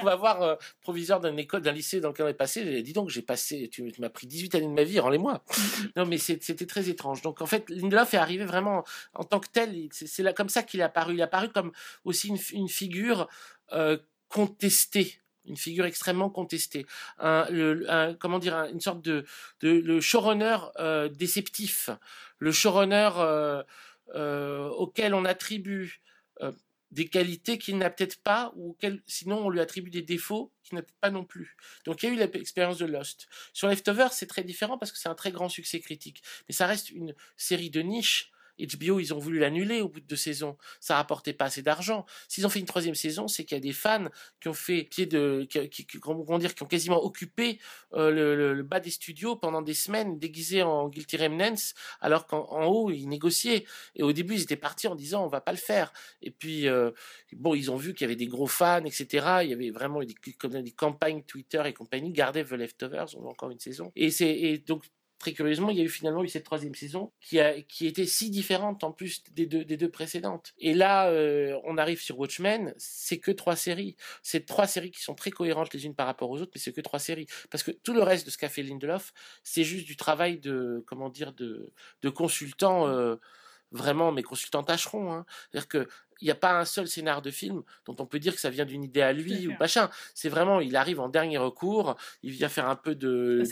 on 0.00 0.04
va 0.04 0.14
voir 0.14 0.42
euh, 0.42 0.54
proviseur 0.80 1.20
d'une 1.20 1.38
école, 1.38 1.60
d'un 1.62 1.72
lycée 1.72 2.00
dans 2.00 2.08
lequel 2.08 2.26
on 2.26 2.28
est 2.28 2.34
passé. 2.34 2.82
Dis 2.82 2.92
donc, 2.92 3.10
j'ai 3.10 3.22
passé, 3.22 3.68
tu, 3.68 3.92
m'as 3.98 4.10
pris 4.10 4.26
18 4.26 4.54
années 4.54 4.66
de 4.66 4.72
ma 4.72 4.84
vie, 4.84 5.00
rends-les-moi. 5.00 5.34
Mm, 5.44 5.82
mm. 5.84 5.90
non, 5.96 6.06
mais 6.06 6.18
c'était 6.18 6.66
très 6.66 6.88
étrange. 6.88 7.22
Donc 7.22 7.42
en 7.42 7.46
fait, 7.46 7.68
Lindelof 7.68 8.14
est 8.14 8.18
arrivé 8.18 8.44
vraiment 8.44 8.84
en 9.14 9.24
tant 9.24 9.40
que 9.40 9.48
tel. 9.52 9.88
C'est 9.92 10.22
là 10.22 10.32
comme 10.32 10.48
ça 10.48 10.62
qu'il 10.62 10.80
est 10.80 10.84
apparu. 10.84 11.14
Il 11.14 11.20
est 11.20 11.24
apparu 11.24 11.48
comme 11.48 11.72
aussi 12.04 12.28
une, 12.28 12.68
figure 12.68 13.28
euh, 13.72 13.98
contestée 14.28 15.20
une 15.46 15.56
figure 15.56 15.84
extrêmement 15.84 16.30
contestée, 16.30 16.86
un, 17.18 18.14
comment 18.18 18.38
dire, 18.38 18.56
une 18.72 18.80
sorte 18.80 19.02
de, 19.02 19.24
le 19.62 20.00
showrunner 20.00 20.58
euh, 20.78 21.08
déceptif, 21.08 21.90
le 22.38 22.52
showrunner 22.52 23.10
euh, 23.16 23.62
euh, 24.14 24.68
auquel 24.68 25.14
on 25.14 25.24
attribue 25.24 26.00
des 26.90 27.08
qualités 27.08 27.58
qu'il 27.58 27.76
n'a 27.76 27.90
peut-être 27.90 28.22
pas, 28.22 28.52
ou 28.54 28.70
auquel, 28.70 29.02
sinon 29.06 29.46
on 29.46 29.50
lui 29.50 29.60
attribue 29.60 29.90
des 29.90 30.02
défauts 30.02 30.52
qu'il 30.62 30.76
n'a 30.76 30.82
peut-être 30.82 31.00
pas 31.00 31.10
non 31.10 31.24
plus. 31.24 31.56
Donc 31.86 32.02
il 32.02 32.06
y 32.06 32.08
a 32.08 32.12
eu 32.12 32.16
l'expérience 32.16 32.78
de 32.78 32.86
Lost. 32.86 33.26
Sur 33.52 33.66
Leftovers, 33.66 34.12
c'est 34.12 34.28
très 34.28 34.44
différent 34.44 34.78
parce 34.78 34.92
que 34.92 34.98
c'est 34.98 35.08
un 35.08 35.14
très 35.16 35.32
grand 35.32 35.48
succès 35.48 35.80
critique, 35.80 36.22
mais 36.48 36.54
ça 36.54 36.66
reste 36.66 36.90
une 36.90 37.14
série 37.36 37.70
de 37.70 37.80
niche 37.80 38.30
HBO, 38.60 39.00
ils 39.00 39.12
ont 39.12 39.18
voulu 39.18 39.38
l'annuler 39.38 39.80
au 39.80 39.88
bout 39.88 40.00
de 40.00 40.06
deux 40.06 40.16
saisons. 40.16 40.56
Ça 40.80 40.96
rapportait 40.96 41.32
pas 41.32 41.46
assez 41.46 41.62
d'argent. 41.62 42.06
S'ils 42.28 42.46
ont 42.46 42.48
fait 42.48 42.60
une 42.60 42.66
troisième 42.66 42.94
saison, 42.94 43.28
c'est 43.28 43.44
qu'il 43.44 43.56
y 43.56 43.58
a 43.58 43.62
des 43.62 43.72
fans 43.72 44.08
qui 44.40 44.48
ont 44.48 44.54
fait 44.54 44.82
pied 44.84 45.06
de, 45.06 45.46
comment 46.00 46.38
dire, 46.38 46.54
qui 46.54 46.62
ont 46.62 46.66
quasiment 46.66 47.02
occupé 47.04 47.58
euh, 47.94 48.54
le, 48.54 48.62
bas 48.62 48.80
des 48.80 48.90
studios 48.90 49.36
pendant 49.36 49.62
des 49.62 49.74
semaines, 49.74 50.18
déguisés 50.18 50.62
en 50.62 50.88
Guilty 50.88 51.16
Remnants, 51.16 51.74
alors 52.00 52.26
qu'en 52.26 52.66
haut 52.66 52.90
ils 52.90 53.08
négociaient. 53.08 53.64
Et 53.94 54.02
au 54.02 54.12
début, 54.12 54.34
ils 54.34 54.42
étaient 54.42 54.56
partis 54.56 54.88
en 54.88 54.94
disant 54.94 55.24
on 55.24 55.28
va 55.28 55.40
pas 55.40 55.52
le 55.52 55.58
faire. 55.58 55.92
Et 56.22 56.30
puis 56.30 56.68
euh, 56.68 56.90
bon, 57.32 57.54
ils 57.54 57.70
ont 57.70 57.76
vu 57.76 57.94
qu'il 57.94 58.02
y 58.02 58.04
avait 58.04 58.16
des 58.16 58.26
gros 58.26 58.46
fans, 58.46 58.84
etc. 58.84 59.40
Il 59.42 59.50
y 59.50 59.52
avait 59.52 59.70
vraiment 59.70 60.00
des, 60.00 60.14
comme 60.38 60.62
des 60.62 60.72
campagnes 60.72 61.22
Twitter 61.22 61.62
et 61.66 61.72
compagnie. 61.72 62.12
Gardez 62.12 62.44
The 62.44 62.52
Leftovers, 62.52 63.16
on 63.16 63.26
a 63.26 63.30
encore 63.30 63.50
une 63.50 63.60
saison. 63.60 63.92
Et 63.96 64.10
c'est 64.10 64.58
donc 64.66 64.84
très 65.24 65.32
curieusement, 65.32 65.70
il 65.70 65.78
y 65.78 65.80
a 65.80 65.84
eu 65.84 65.88
finalement 65.88 66.22
eu 66.22 66.28
cette 66.28 66.44
troisième 66.44 66.74
saison 66.74 67.10
qui, 67.22 67.40
a, 67.40 67.62
qui 67.62 67.86
était 67.86 68.04
si 68.04 68.28
différente 68.28 68.84
en 68.84 68.92
plus 68.92 69.22
des 69.32 69.46
deux, 69.46 69.64
des 69.64 69.78
deux 69.78 69.90
précédentes. 69.90 70.52
Et 70.58 70.74
là, 70.74 71.08
euh, 71.08 71.58
on 71.64 71.78
arrive 71.78 71.98
sur 71.98 72.18
Watchmen, 72.18 72.74
c'est 72.76 73.18
que 73.18 73.30
trois 73.30 73.56
séries. 73.56 73.96
C'est 74.22 74.44
trois 74.44 74.66
séries 74.66 74.90
qui 74.90 75.00
sont 75.00 75.14
très 75.14 75.30
cohérentes 75.30 75.72
les 75.72 75.86
unes 75.86 75.94
par 75.94 76.06
rapport 76.06 76.28
aux 76.28 76.42
autres, 76.42 76.52
mais 76.54 76.60
c'est 76.60 76.74
que 76.74 76.82
trois 76.82 76.98
séries. 76.98 77.26
Parce 77.50 77.62
que 77.62 77.70
tout 77.70 77.94
le 77.94 78.02
reste 78.02 78.26
de 78.26 78.30
ce 78.30 78.36
qu'a 78.36 78.50
fait 78.50 78.62
Lindelof, 78.62 79.14
c'est 79.42 79.64
juste 79.64 79.86
du 79.86 79.96
travail 79.96 80.38
de, 80.38 80.84
comment 80.86 81.08
dire, 81.08 81.32
de, 81.32 81.72
de 82.02 82.10
consultant. 82.10 82.86
Euh, 82.86 83.16
vraiment 83.70 84.12
mes 84.12 84.22
consultants 84.22 84.62
tâcheront. 84.62 85.12
Hein. 85.12 85.26
C'est-à-dire 85.50 85.68
que 85.68 85.88
il 86.20 86.26
n'y 86.26 86.30
a 86.30 86.36
pas 86.36 86.58
un 86.58 86.64
seul 86.64 86.88
scénar 86.88 87.22
de 87.22 87.30
film 87.30 87.62
dont 87.86 87.96
on 87.98 88.06
peut 88.06 88.18
dire 88.18 88.34
que 88.34 88.40
ça 88.40 88.50
vient 88.50 88.64
d'une 88.64 88.84
idée 88.84 89.02
à 89.02 89.12
lui 89.12 89.48
ou 89.48 89.54
machin. 89.58 89.90
C'est 90.14 90.28
vraiment, 90.28 90.60
il 90.60 90.76
arrive 90.76 91.00
en 91.00 91.08
dernier 91.08 91.38
recours, 91.38 91.96
il 92.22 92.30
vient 92.30 92.48
faire 92.48 92.68
un 92.68 92.76
peu 92.76 92.94
de, 92.94 93.42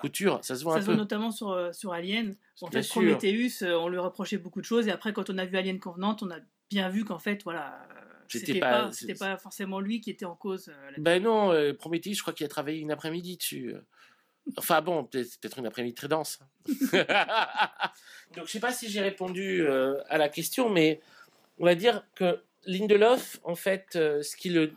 couture. 0.00 0.40
Ça 0.42 0.56
se 0.56 0.62
voit 0.62 0.74
ça 0.74 0.80
se 0.80 0.86
Voit 0.86 0.96
notamment 0.96 1.30
sur, 1.30 1.50
euh, 1.50 1.72
sur 1.72 1.92
Alien. 1.92 2.34
En 2.60 2.70
fait, 2.70 2.86
Prometheus, 2.88 3.62
euh, 3.62 3.74
on 3.74 3.88
lui 3.88 3.98
reprochait 3.98 4.38
beaucoup 4.38 4.60
de 4.60 4.66
choses 4.66 4.88
et 4.88 4.90
après, 4.90 5.12
quand 5.12 5.30
on 5.30 5.38
a 5.38 5.44
vu 5.44 5.56
Alien 5.56 5.78
Covenant, 5.78 6.16
on 6.22 6.30
a 6.30 6.38
bien 6.70 6.88
vu 6.88 7.04
qu'en 7.04 7.18
fait, 7.18 7.42
voilà. 7.44 7.86
Euh, 7.90 7.98
c'était 8.28 8.60
pas, 8.60 8.90
pas 9.18 9.36
forcément 9.36 9.78
lui 9.78 10.00
qui 10.00 10.10
était 10.10 10.24
en 10.24 10.34
cause. 10.34 10.72
ben 10.96 11.22
non, 11.22 11.52
Prometheus, 11.78 12.14
je 12.14 12.22
crois 12.22 12.32
qu'il 12.32 12.46
a 12.46 12.48
travaillé 12.48 12.80
une 12.80 12.90
après-midi 12.90 13.36
dessus. 13.36 13.74
Enfin 14.56 14.80
bon, 14.80 15.04
peut-être 15.04 15.58
une 15.58 15.66
après-midi 15.66 15.94
très 15.94 16.08
dense. 16.08 16.40
Donc 16.66 18.46
je 18.46 18.50
sais 18.50 18.58
pas 18.58 18.72
si 18.72 18.88
j'ai 18.88 19.02
répondu 19.02 19.66
à 20.08 20.16
la 20.16 20.30
question, 20.30 20.70
mais 20.70 21.02
on 21.62 21.66
va 21.66 21.76
dire 21.76 22.04
que 22.16 22.42
Lindelof, 22.66 23.40
en 23.44 23.54
fait, 23.54 23.94
euh, 23.94 24.20
ce 24.22 24.36
qui, 24.36 24.50
le, 24.50 24.72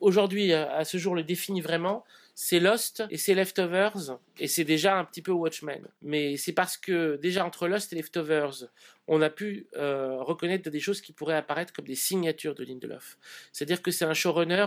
aujourd'hui, 0.00 0.52
à, 0.52 0.84
ce 0.84 0.98
jour, 0.98 1.14
le 1.14 1.22
définit 1.22 1.62
vraiment, 1.62 2.04
c'est 2.34 2.60
Lost 2.60 3.02
et 3.10 3.16
c'est 3.16 3.34
Leftovers, 3.34 4.18
et 4.38 4.46
c'est 4.46 4.64
déjà 4.64 4.98
un 4.98 5.04
petit 5.04 5.22
peu 5.22 5.32
Watchmen. 5.32 5.88
Mais 6.02 6.36
c'est 6.36 6.52
parce 6.52 6.76
que 6.76 7.16
déjà 7.16 7.46
entre 7.46 7.66
Lost 7.66 7.92
et 7.92 7.96
Leftovers, 7.96 8.66
on 9.08 9.22
a 9.22 9.30
pu 9.30 9.66
euh, 9.76 10.22
reconnaître 10.22 10.68
des 10.68 10.80
choses 10.80 11.00
qui 11.00 11.12
pourraient 11.12 11.36
apparaître 11.36 11.72
comme 11.72 11.86
des 11.86 11.94
signatures 11.94 12.54
de 12.54 12.64
Lindelof. 12.64 13.16
C'est-à-dire 13.50 13.80
que 13.80 13.90
c'est 13.90 14.04
un 14.04 14.14
showrunner 14.14 14.66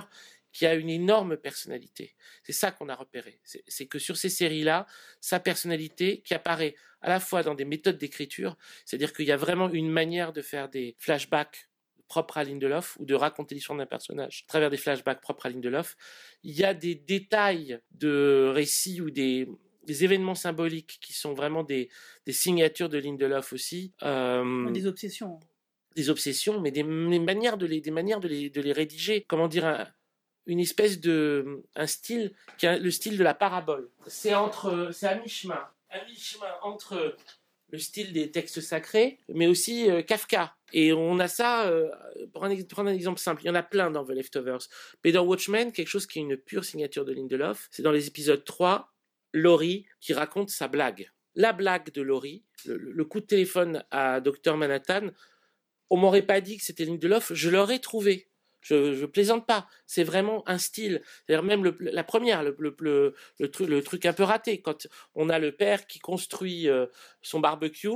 qui 0.56 0.66
a 0.66 0.74
une 0.74 0.90
énorme 0.90 1.36
personnalité. 1.36 2.16
C'est 2.44 2.54
ça 2.54 2.72
qu'on 2.72 2.88
a 2.88 2.96
repéré. 2.96 3.42
C'est 3.44 3.88
que 3.88 4.00
sur 4.00 4.16
ces 4.16 4.30
séries-là, 4.30 4.88
sa 5.20 5.42
personnalité 5.42 6.22
qui 6.22 6.34
apparaît 6.34 6.76
à 7.02 7.10
la 7.10 7.20
fois 7.20 7.44
dans 7.44 7.56
des 7.56 7.66
méthodes 7.66 7.98
d'écriture, 7.98 8.56
c'est-à-dire 8.86 9.12
qu'il 9.12 9.26
y 9.26 9.34
a 9.34 9.38
vraiment 9.38 9.70
une 9.70 9.90
manière 9.90 10.32
de 10.32 10.42
faire 10.42 10.70
des 10.70 10.96
flashbacks 10.98 11.68
propres 12.08 12.38
à 12.38 12.46
Lindelof 12.46 12.96
ou 13.02 13.06
de 13.06 13.16
raconter 13.16 13.54
l'histoire 13.54 13.78
d'un 13.78 13.86
personnage 13.86 14.46
à 14.48 14.48
travers 14.48 14.70
des 14.70 14.78
flashbacks 14.78 15.20
propres 15.20 15.48
à 15.48 15.50
Lindelof. 15.50 15.98
Il 16.44 16.56
y 16.56 16.64
a 16.64 16.74
des 16.74 16.96
détails 16.96 17.82
de 17.92 18.50
récits 18.54 19.02
ou 19.02 19.12
des, 19.12 19.50
événements 19.90 20.36
symboliques 20.36 21.00
qui 21.02 21.12
sont 21.12 21.34
vraiment 21.34 21.64
des, 21.64 21.90
signatures 22.30 22.88
de 22.88 22.98
Lindelof 22.98 23.52
aussi. 23.52 23.94
Euh, 24.04 24.72
des 24.72 24.88
obsessions. 24.88 25.38
Des 25.98 26.10
obsessions, 26.10 26.62
mais 26.62 26.72
des, 26.72 26.84
manières 26.84 27.58
de 27.58 27.66
les, 27.66 27.82
des 27.82 27.92
manières 27.92 28.22
de 28.22 28.30
les, 28.30 28.50
de 28.50 28.62
les 28.62 28.72
rédiger. 28.72 29.26
Comment 29.28 29.50
dire 29.50 29.94
une 30.46 30.60
espèce 30.60 31.00
de 31.00 31.64
un 31.76 31.88
style 31.88 32.34
qui 32.58 32.68
a 32.68 32.78
le 32.78 32.92
style 32.92 33.18
de 33.18 33.24
la 33.24 33.34
parabole. 33.34 33.90
C'est 34.08 34.36
entre 34.36 34.90
c'est 34.92 35.08
à 35.08 35.16
mi-chemin, 35.16 35.64
à 35.90 36.06
mi-chemin 36.06 36.52
entre 36.62 37.16
le 37.72 37.80
style 37.80 38.14
des 38.14 38.32
textes 38.32 38.62
sacrés, 38.62 39.20
mais 39.30 39.48
aussi 39.48 39.90
euh, 39.90 40.02
Kafka. 40.02 40.56
Et 40.74 40.94
on 40.94 41.20
a 41.20 41.28
ça, 41.28 41.68
euh, 41.68 41.90
pour, 42.34 42.42
prendre 42.70 42.90
un 42.90 42.94
exemple 42.94 43.20
simple, 43.20 43.44
il 43.44 43.48
y 43.48 43.50
en 43.50 43.56
a 43.56 43.64
plein 43.64 43.92
dans 43.92 44.06
The 44.06 44.12
Leftovers. 44.12 44.68
Mais 45.04 45.12
dans 45.12 45.24
Watchmen, 45.24 45.72
quelque 45.72 45.88
chose 45.88 46.06
qui 46.06 46.20
est 46.20 46.22
une 46.22 46.38
pure 46.38 46.66
signature 46.66 47.06
de 47.06 47.14
Lindelof, 47.14 47.68
c'est 47.72 47.84
dans 47.84 47.92
les 47.92 48.08
épisodes 48.08 48.44
3, 48.44 48.92
Laurie 49.34 49.86
qui 50.00 50.14
raconte 50.14 50.50
sa 50.50 50.68
blague. 50.68 51.12
La 51.36 51.54
blague 51.54 51.92
de 51.92 52.02
Laurie, 52.02 52.44
le, 52.66 53.04
coup 53.04 53.20
de 53.20 53.26
téléphone 53.26 53.84
à 53.92 54.22
Dr 54.22 54.56
Manhattan, 54.56 55.10
on 55.90 55.98
m'aurait 55.98 56.22
pas 56.22 56.42
dit 56.42 56.58
que 56.58 56.64
c'était 56.64 56.86
Lindelof, 56.86 57.34
je 57.34 57.50
l'aurais 57.50 57.80
trouvé. 57.80 58.30
Je, 58.66 59.06
plaisante 59.06 59.46
pas. 59.46 59.68
C'est 59.86 60.04
vraiment 60.04 60.48
un 60.50 60.58
style. 60.58 61.04
C'est-à-dire 61.26 61.44
même 61.44 61.76
la 61.80 62.04
première, 62.04 62.42
le, 62.42 63.82
truc, 63.82 64.06
un 64.06 64.14
peu 64.14 64.24
raté, 64.24 64.60
quand 64.62 64.88
on 65.14 65.30
a 65.30 65.38
le 65.38 65.52
père 65.52 65.86
qui 65.86 66.00
construit 66.00 66.68
euh, 66.68 66.88
son 67.22 67.40
barbecue 67.40 67.90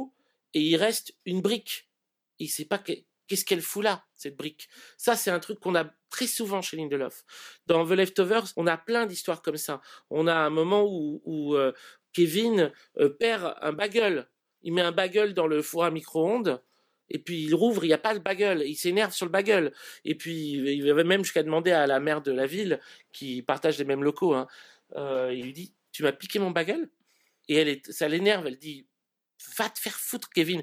et 0.54 0.62
il 0.62 0.76
reste 0.76 1.16
une 1.26 1.42
brique. 1.42 1.90
Il 2.38 2.50
sait 2.50 2.66
pas 2.66 2.78
qu'est-ce 2.78 3.46
qu'elle 3.46 3.64
fout 3.64 3.84
là, 3.84 4.06
cette 4.16 4.38
brique. 4.38 4.70
Ça, 4.96 5.16
c'est 5.16 5.32
un 5.32 5.40
truc 5.40 5.60
qu'on 5.60 5.74
a 5.74 5.92
très 6.12 6.28
souvent 6.28 6.62
chez 6.62 6.78
Lindelof. 6.78 7.26
Dans 7.66 7.84
The 7.88 7.92
Leftovers, 7.92 8.54
on 8.56 8.68
a 8.68 8.78
plein 8.78 9.08
d'histoires 9.08 9.42
comme 9.42 9.58
ça. 9.58 9.82
On 10.12 10.28
a 10.28 10.36
un 10.36 10.52
moment 10.52 10.84
où, 10.84 11.20
où 11.26 11.56
euh, 11.56 11.74
Kevin 12.14 12.72
euh, 13.00 13.10
perd 13.10 13.56
un 13.62 13.74
bagel. 13.74 14.30
Il 14.62 14.74
met 14.74 14.82
un 14.82 14.92
bagel 14.92 15.34
dans 15.34 15.48
le 15.48 15.64
four 15.64 15.84
à 15.84 15.90
micro-ondes 15.90 16.62
et 17.10 17.20
puis 17.20 17.44
il 17.44 17.56
rouvre, 17.56 17.84
il 17.84 17.88
n'y 17.88 17.94
a 17.94 17.98
pas 17.98 18.14
de 18.14 18.20
bagel, 18.20 18.64
il 18.66 18.76
s'énerve 18.76 19.14
sur 19.14 19.26
le 19.26 19.32
bagel. 19.32 19.74
Et 20.06 20.16
puis 20.16 20.52
il 20.52 20.90
avait 20.90 21.04
même 21.04 21.24
jusqu'à 21.24 21.44
demander 21.44 21.72
à 21.72 21.88
la 21.88 22.00
maire 22.00 22.22
de 22.22 22.32
la 22.32 22.46
ville, 22.46 22.80
qui 23.12 23.42
partage 23.42 23.78
les 23.78 23.86
mêmes 23.86 24.04
locaux, 24.04 24.34
hein, 24.34 24.48
euh, 24.96 25.34
il 25.34 25.46
lui 25.46 25.54
dit 25.54 25.74
Tu 25.92 26.04
m'as 26.04 26.12
piqué 26.12 26.40
mon 26.40 26.52
bagel 26.52 26.90
Et 27.48 27.56
elle 27.56 27.70
est, 27.70 27.92
ça 27.92 28.08
l'énerve, 28.08 28.48
elle 28.48 28.58
dit 28.58 28.88
Va 29.58 29.70
te 29.70 29.80
faire 29.80 29.96
foutre, 29.96 30.30
Kevin. 30.30 30.62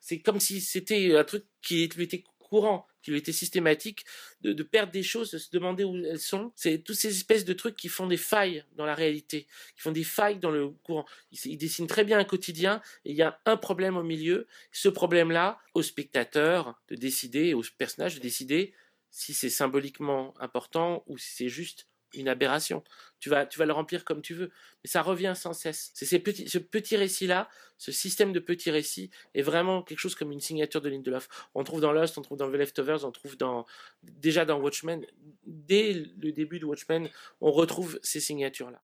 C'est 0.00 0.18
comme 0.20 0.40
si 0.40 0.60
c'était 0.60 1.16
un 1.16 1.24
truc 1.24 1.44
qui 1.62 1.88
lui 1.96 2.04
était 2.04 2.24
courant, 2.48 2.86
qui 3.02 3.10
lui 3.10 3.18
était 3.18 3.32
systématique, 3.32 4.04
de, 4.40 4.62
perdre 4.62 4.92
des 4.92 5.02
choses, 5.02 5.30
de 5.30 5.38
se 5.38 5.50
demander 5.50 5.84
où 5.84 5.96
elles 5.96 6.18
sont. 6.18 6.52
C'est 6.56 6.78
toutes 6.78 6.96
ces 6.96 7.08
espèces 7.08 7.44
de 7.44 7.52
trucs 7.52 7.76
qui 7.76 7.88
font 7.88 8.06
des 8.06 8.16
failles 8.16 8.64
dans 8.76 8.86
la 8.86 8.94
réalité, 8.94 9.46
qui 9.74 9.82
font 9.82 9.92
des 9.92 10.04
failles 10.04 10.38
dans 10.38 10.50
le 10.50 10.70
courant. 10.70 11.06
Il, 11.32 11.38
il 11.44 11.56
dessine 11.56 11.86
très 11.86 12.04
bien 12.04 12.18
un 12.18 12.24
quotidien 12.24 12.80
et 13.04 13.10
il 13.10 13.16
y 13.16 13.22
a 13.22 13.40
un 13.46 13.56
problème 13.56 13.96
au 13.96 14.02
milieu. 14.02 14.46
Ce 14.72 14.88
problème-là, 14.88 15.58
au 15.74 15.82
spectateur 15.82 16.80
de 16.88 16.96
décider, 16.96 17.54
au 17.54 17.62
personnage 17.78 18.16
de 18.16 18.20
décider 18.20 18.72
si 19.10 19.32
c'est 19.32 19.50
symboliquement 19.50 20.34
important 20.40 21.02
ou 21.06 21.16
si 21.16 21.34
c'est 21.34 21.48
juste 21.48 21.88
une 22.20 22.28
aberration. 22.28 22.82
Tu 23.20 23.28
vas, 23.28 23.46
tu 23.46 23.58
vas 23.58 23.66
le 23.66 23.72
remplir 23.72 24.04
comme 24.04 24.22
tu 24.22 24.34
veux. 24.34 24.50
Mais 24.82 24.90
ça 24.90 25.02
revient 25.02 25.34
sans 25.36 25.52
cesse. 25.52 25.90
C'est 25.94 26.06
ces 26.06 26.18
petits, 26.18 26.48
ce 26.48 26.58
petit 26.58 26.96
récit-là, 26.96 27.48
ce 27.78 27.92
système 27.92 28.32
de 28.32 28.40
petits 28.40 28.70
récits 28.70 29.10
est 29.34 29.42
vraiment 29.42 29.82
quelque 29.82 29.98
chose 29.98 30.14
comme 30.14 30.32
une 30.32 30.40
signature 30.40 30.80
de 30.80 30.88
Lindelof. 30.88 31.28
On 31.54 31.64
trouve 31.64 31.80
dans 31.80 31.92
Lost, 31.92 32.18
on 32.18 32.22
trouve 32.22 32.38
dans 32.38 32.50
The 32.50 32.54
Leftovers, 32.54 33.04
on 33.04 33.12
trouve 33.12 33.36
dans, 33.36 33.66
déjà 34.02 34.44
dans 34.44 34.58
Watchmen. 34.60 35.04
Dès 35.44 35.92
le 35.92 36.32
début 36.32 36.58
de 36.58 36.64
Watchmen, 36.64 37.08
on 37.40 37.52
retrouve 37.52 37.98
ces 38.02 38.20
signatures-là. 38.20 38.80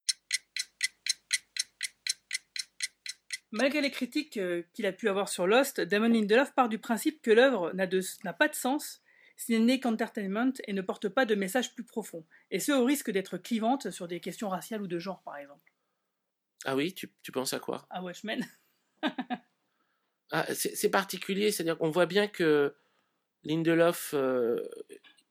Malgré 3.52 3.82
les 3.82 3.90
critiques 3.90 4.38
euh, 4.38 4.62
qu'il 4.72 4.86
a 4.86 4.92
pu 4.92 5.10
avoir 5.10 5.28
sur 5.28 5.46
Lost, 5.46 5.78
Damon 5.78 6.08
Lindelof 6.08 6.54
part 6.54 6.70
du 6.70 6.78
principe 6.78 7.20
que 7.20 7.30
l'œuvre 7.30 7.70
n'a 7.74 8.32
pas 8.32 8.48
de 8.48 8.54
sens 8.54 9.02
n'est 9.48 9.80
qu'entertainment 9.80 10.52
et 10.66 10.72
ne 10.72 10.82
porte 10.82 11.08
pas 11.08 11.24
de 11.24 11.34
message 11.34 11.74
plus 11.74 11.84
profond, 11.84 12.24
et 12.50 12.60
ce 12.60 12.72
au 12.72 12.84
risque 12.84 13.10
d'être 13.10 13.38
clivante 13.38 13.90
sur 13.90 14.08
des 14.08 14.20
questions 14.20 14.48
raciales 14.48 14.82
ou 14.82 14.86
de 14.86 14.98
genre 14.98 15.22
par 15.22 15.36
exemple. 15.36 15.72
Ah 16.64 16.76
oui, 16.76 16.94
tu, 16.94 17.10
tu 17.22 17.32
penses 17.32 17.52
à 17.52 17.58
quoi? 17.58 17.86
À 17.90 18.02
Watchmen 18.02 18.46
ah, 20.30 20.46
C'est 20.54 20.90
particulier, 20.90 21.50
c'est-à-dire 21.50 21.76
qu'on 21.76 21.90
voit 21.90 22.06
bien 22.06 22.28
que 22.28 22.74
Lindelof, 23.44 24.14
euh, 24.14 24.62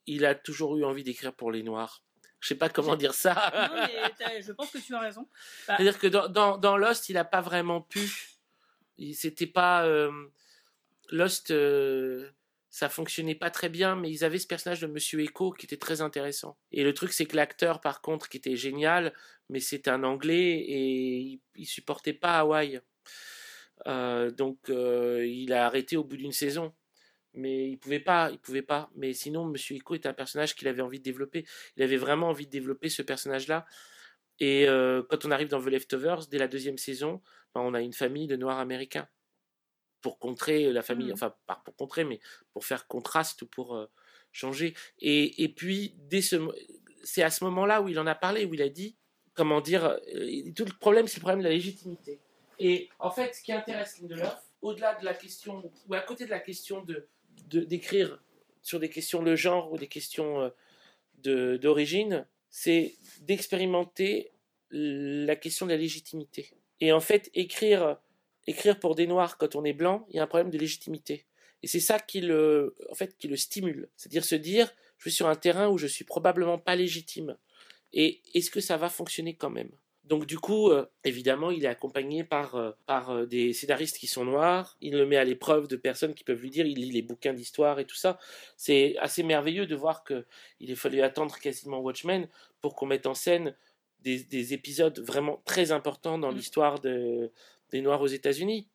il 0.06 0.26
a 0.26 0.36
toujours 0.36 0.78
eu 0.78 0.84
envie 0.84 1.04
d'écrire 1.04 1.34
pour 1.34 1.52
les 1.52 1.64
Noirs. 1.64 2.04
Je 2.42 2.48
sais 2.48 2.56
pas 2.56 2.70
comment 2.70 2.96
dire 2.96 3.14
ça. 3.14 3.52
non, 3.72 3.88
mais 3.88 4.42
je 4.42 4.52
pense 4.52 4.72
que 4.72 4.80
tu 4.80 4.94
as 4.96 5.00
raison. 5.00 5.28
Bah 5.68 5.76
c'est-à-dire 5.78 6.00
que 6.00 6.08
dans, 6.08 6.28
dans, 6.28 6.58
dans 6.58 6.76
Lost, 6.76 7.08
il 7.10 7.14
n'a 7.14 7.24
pas 7.24 7.42
vraiment 7.42 7.82
pu. 7.82 8.12
C'était 9.14 9.48
pas. 9.48 9.86
Euh, 9.86 10.12
Lost, 11.12 11.52
euh, 11.52 12.30
ça 12.72 12.90
fonctionnait 12.90 13.36
pas 13.36 13.52
très 13.52 13.70
bien, 13.70 13.96
mais 13.96 14.10
ils 14.10 14.24
avaient 14.24 14.40
ce 14.40 14.48
personnage 14.48 14.82
de 14.82 14.88
Monsieur 14.88 15.20
Echo 15.20 15.52
qui 15.52 15.66
était 15.66 15.78
très 15.78 16.02
intéressant. 16.02 16.58
Et 16.72 16.84
le 16.84 16.94
truc, 16.94 17.12
c'est 17.14 17.26
que 17.26 17.36
l'acteur, 17.36 17.82
par 17.82 18.02
contre, 18.02 18.30
qui 18.30 18.38
était 18.38 18.56
génial, 18.56 19.14
mais 19.50 19.60
c'est 19.60 19.88
un 19.88 20.04
Anglais 20.04 20.54
et 20.68 21.18
il, 21.18 21.42
il 21.56 21.66
supportait 21.66 22.14
pas 22.14 22.40
Hawaï. 22.40 22.82
Euh, 23.88 24.32
donc, 24.32 24.58
euh, 24.70 25.26
il 25.28 25.54
a 25.54 25.66
arrêté 25.66 25.98
au 25.98 26.04
bout 26.04 26.18
d'une 26.18 26.32
saison 26.32 26.74
mais 27.34 27.70
il 27.70 27.78
pouvait 27.78 28.00
pas, 28.00 28.30
il 28.32 28.40
pouvait 28.40 28.62
pas. 28.62 28.90
Mais 28.96 29.14
sinon, 29.14 29.46
Monsieur 29.46 29.76
Echo 29.76 29.96
était 29.96 30.10
un 30.10 30.14
personnage 30.14 30.56
qu'il 30.56 30.68
avait 30.68 30.82
envie 30.82 31.00
de 31.00 31.04
développer. 31.04 31.46
Il 31.78 31.84
avait 31.84 31.98
vraiment 31.98 32.28
envie 32.30 32.46
de 32.46 32.52
développer 32.52 32.90
ce 32.90 33.02
personnage-là. 33.02 33.66
Et 34.40 34.68
euh, 34.68 35.04
quand 35.10 35.26
on 35.26 35.32
arrive 35.32 35.48
dans 35.48 35.62
The 35.62 35.68
Leftovers, 35.68 36.28
dès 36.30 36.38
la 36.38 36.48
deuxième 36.48 36.78
saison, 36.78 37.22
ben, 37.54 37.62
on 37.62 37.74
a 37.74 37.82
une 37.82 37.94
famille 37.94 38.28
de 38.28 38.36
Noirs 38.36 38.60
américains 38.60 39.08
pour 40.02 40.20
contrer 40.20 40.72
la 40.72 40.82
famille, 40.82 41.10
mmh. 41.10 41.14
enfin 41.14 41.36
pas 41.48 41.62
pour 41.66 41.76
contrer, 41.76 42.04
mais 42.04 42.20
pour 42.54 42.66
faire 42.66 42.88
contraste 42.88 43.42
ou 43.42 43.48
pour 43.48 43.76
euh, 43.76 43.86
changer. 44.32 44.74
Et, 45.00 45.44
et, 45.44 45.50
puis 45.50 45.96
dès 45.98 46.22
ce, 46.22 46.36
c'est 47.04 47.24
à 47.24 47.30
ce 47.30 47.44
moment-là 47.46 47.82
où 47.82 47.90
il 47.90 48.00
en 48.00 48.08
a 48.08 48.16
parlé, 48.16 48.46
où 48.46 48.54
il 48.54 48.62
a 48.62 48.70
dit, 48.70 48.96
comment 49.34 49.62
dire, 49.62 49.86
euh, 49.86 50.52
tout 50.56 50.66
le 50.66 50.78
problème, 50.80 51.08
c'est 51.08 51.18
le 51.18 51.22
problème 51.22 51.40
de 51.40 51.46
la 51.46 51.52
légitimité. 51.52 52.20
Et 52.60 52.90
en 53.00 53.12
fait, 53.12 53.34
ce 53.34 53.42
qui 53.42 53.52
intéresse 53.52 54.00
Lindelof, 54.00 54.38
au-delà 54.62 54.96
de 54.96 55.06
la 55.06 55.14
question, 55.14 55.72
ou 55.88 55.94
à 55.94 56.02
côté 56.02 56.26
de 56.26 56.30
la 56.30 56.40
question 56.40 56.84
de 56.84 57.08
d'écrire 57.48 58.22
sur 58.62 58.80
des 58.80 58.90
questions 58.90 59.24
de 59.24 59.36
genre 59.36 59.72
ou 59.72 59.78
des 59.78 59.88
questions 59.88 60.52
euh, 61.26 61.58
d'origine, 61.58 62.26
c'est 62.50 62.96
d'expérimenter 63.22 64.32
la 64.70 65.36
question 65.36 65.66
de 65.66 65.72
la 65.72 65.78
légitimité. 65.78 66.52
Et 66.80 66.92
en 66.92 67.00
fait, 67.00 67.30
écrire, 67.34 67.98
écrire 68.48 68.80
pour 68.80 68.96
des 68.96 69.08
noirs 69.08 69.38
quand 69.38 69.56
on 69.56 69.64
est 69.64 69.74
blanc, 69.74 70.06
il 70.10 70.16
y 70.16 70.20
a 70.20 70.24
un 70.24 70.28
problème 70.28 70.50
de 70.50 70.58
légitimité. 70.58 71.26
Et 71.64 71.68
c'est 71.68 71.80
ça 71.80 72.00
qui 72.00 72.22
le, 72.22 72.76
en 72.90 72.96
fait, 72.96 73.16
qui 73.18 73.28
le 73.28 73.36
stimule. 73.36 73.90
C'est-à-dire 73.96 74.26
se 74.26 74.36
dire, 74.36 74.72
je 74.98 75.10
suis 75.10 75.16
sur 75.16 75.28
un 75.28 75.36
terrain 75.36 75.70
où 75.70 75.78
je 75.78 75.88
suis 75.88 76.06
probablement 76.06 76.58
pas 76.58 76.76
légitime. 76.76 77.38
Et 77.94 78.22
est-ce 78.34 78.50
que 78.50 78.62
ça 78.62 78.78
va 78.78 78.90
fonctionner 78.90 79.36
quand 79.36 79.50
même? 79.50 79.70
Donc 80.04 80.26
du 80.26 80.40
coup, 80.40 80.70
euh, 80.70 80.86
évidemment, 81.04 81.52
il 81.52 81.64
est 81.64 81.70
accompagné 81.70 82.24
par, 82.24 82.56
euh, 82.56 82.72
par 82.86 83.12
euh, 83.12 83.26
des 83.26 83.54
scénaristes 83.54 83.98
qui 83.98 84.08
sont 84.08 84.26
noirs. 84.26 84.76
Il 84.82 84.98
le 84.98 85.06
met 85.06 85.18
à 85.18 85.24
l'épreuve 85.24 85.68
de 85.68 85.76
personnes 85.76 86.14
qui 86.14 86.24
peuvent 86.24 86.42
lui 86.42 86.50
dire, 86.50 86.66
il 86.66 86.80
lit 86.80 86.92
les 86.92 87.02
bouquins 87.02 87.34
d'histoire 87.34 87.80
et 87.80 87.86
tout 87.86 87.96
ça. 87.96 88.18
C'est 88.58 88.98
assez 88.98 89.24
merveilleux 89.24 89.68
de 89.68 89.76
voir 89.76 90.04
qu'il 90.04 90.72
a 90.72 90.76
fallu 90.76 91.02
attendre 91.02 91.38
quasiment 91.38 91.80
Watchmen 91.80 92.28
pour 92.60 92.76
qu'on 92.76 92.88
mette 92.88 93.06
en 93.06 93.14
scène 93.14 93.56
des, 94.00 94.24
des, 94.24 94.54
épisodes 94.54 95.00
vraiment 95.00 95.42
très 95.46 95.72
importants 95.72 96.18
dans 96.18 96.32
mmh. 96.32 96.36
l'histoire 96.36 96.80
de, 96.80 97.32
des 97.72 97.82
Noirs 97.82 98.02
aux 98.02 98.08
États-Unis 98.08 98.68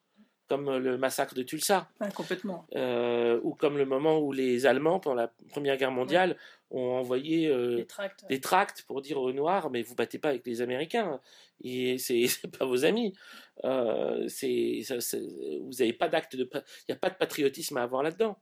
comme 0.49 0.77
le 0.77 0.97
massacre 0.97 1.35
de 1.35 1.43
Tulsa. 1.43 1.89
complètement. 2.15 2.67
Euh, 2.75 3.41
ou 3.43 3.55
comme 3.55 3.79
le 3.79 3.85
moment 3.85 4.19
où 4.19 4.33
les 4.33 4.67
Allemands, 4.67 5.01
pendant 5.01 5.17
la 5.17 5.33
Première 5.49 5.77
Guerre 5.77 5.91
mondiale, 5.91 6.37
ont 6.71 6.93
envoyé 6.93 7.49
euh, 7.49 7.85
des, 8.29 8.41
tracts. 8.41 8.83
pour 8.83 9.03
dire 9.03 9.19
aux 9.19 9.33
Noirs, 9.33 9.71
mais 9.71 9.83
vous 9.83 9.95
battez 9.95 10.19
pas 10.19 10.31
avec 10.31 10.47
les 10.47 10.63
Américains, 10.63 11.21
et 11.63 11.99
c'est 11.99 12.27
pas 12.59 12.65
vos 12.65 12.85
amis. 12.85 13.15
Euh, 13.65 14.29
vous 14.29 15.79
n'avez 15.79 15.93
pas 15.93 16.09
d'acte 16.09 16.37
de... 16.37 16.49
Il 16.53 16.91
n'y 16.91 16.95
a 16.95 16.99
pas 16.99 17.11
de 17.11 17.17
patriotisme 17.17 17.77
à 17.77 17.83
avoir 17.83 18.03
là-dedans. 18.03 18.39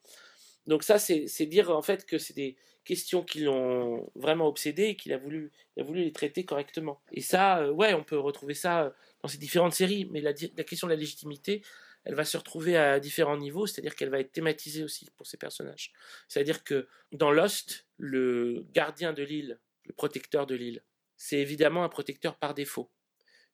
Donc 0.67 0.83
ça, 0.83 0.99
c'est 0.99 1.47
dire 1.47 1.71
en 1.71 1.83
fait 1.83 2.07
que 2.07 2.17
c'est 2.17 2.35
des 2.35 2.57
questions 2.85 3.23
qui 3.23 3.41
l'ont 3.41 4.11
vraiment 4.15 4.47
obsédé 4.47 4.85
et 4.85 4.97
qu'il 4.97 5.13
a 5.13 5.19
voulu, 5.19 5.53
il 5.77 5.83
a 5.83 5.85
voulu 5.87 6.05
les 6.05 6.13
traiter 6.13 6.45
correctement. 6.45 7.01
Et 7.13 7.21
ça, 7.21 7.71
ouais, 7.73 7.95
on 7.95 8.03
peut 8.03 8.19
retrouver 8.19 8.55
ça 8.55 8.95
dans 9.25 9.29
ces 9.29 9.39
différentes 9.39 9.73
séries, 9.73 10.07
mais 10.11 10.21
la, 10.21 10.35
question 10.35 10.87
de 10.87 10.93
la 10.93 10.99
légitimité, 10.99 11.63
elle 12.05 12.15
va 12.15 12.27
se 12.27 12.37
retrouver 12.37 12.77
à 12.77 13.01
différents 13.01 13.39
niveaux, 13.39 13.67
c'est-à-dire 13.67 13.97
qu'elle 13.97 14.11
va 14.11 14.21
être 14.21 14.33
thématisée 14.33 14.85
aussi 14.85 15.11
pour 15.17 15.27
ces 15.27 15.39
personnages. 15.39 15.95
C'est-à-dire 16.29 16.63
que 16.63 16.87
dans 17.11 17.31
Lost, 17.31 17.87
le 17.97 18.67
gardien 18.75 19.15
de 19.15 19.23
l'île, 19.23 19.59
le 19.87 19.95
protecteur 19.95 20.47
de 20.47 20.55
l'île, 20.55 20.83
c'est 21.17 21.39
évidemment 21.39 21.85
un 21.85 21.89
protecteur 21.89 22.37
par 22.37 22.53
défaut. 22.53 22.91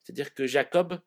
C'est-à-dire 0.02 0.34
que 0.34 0.44
Jacob, 0.44 0.98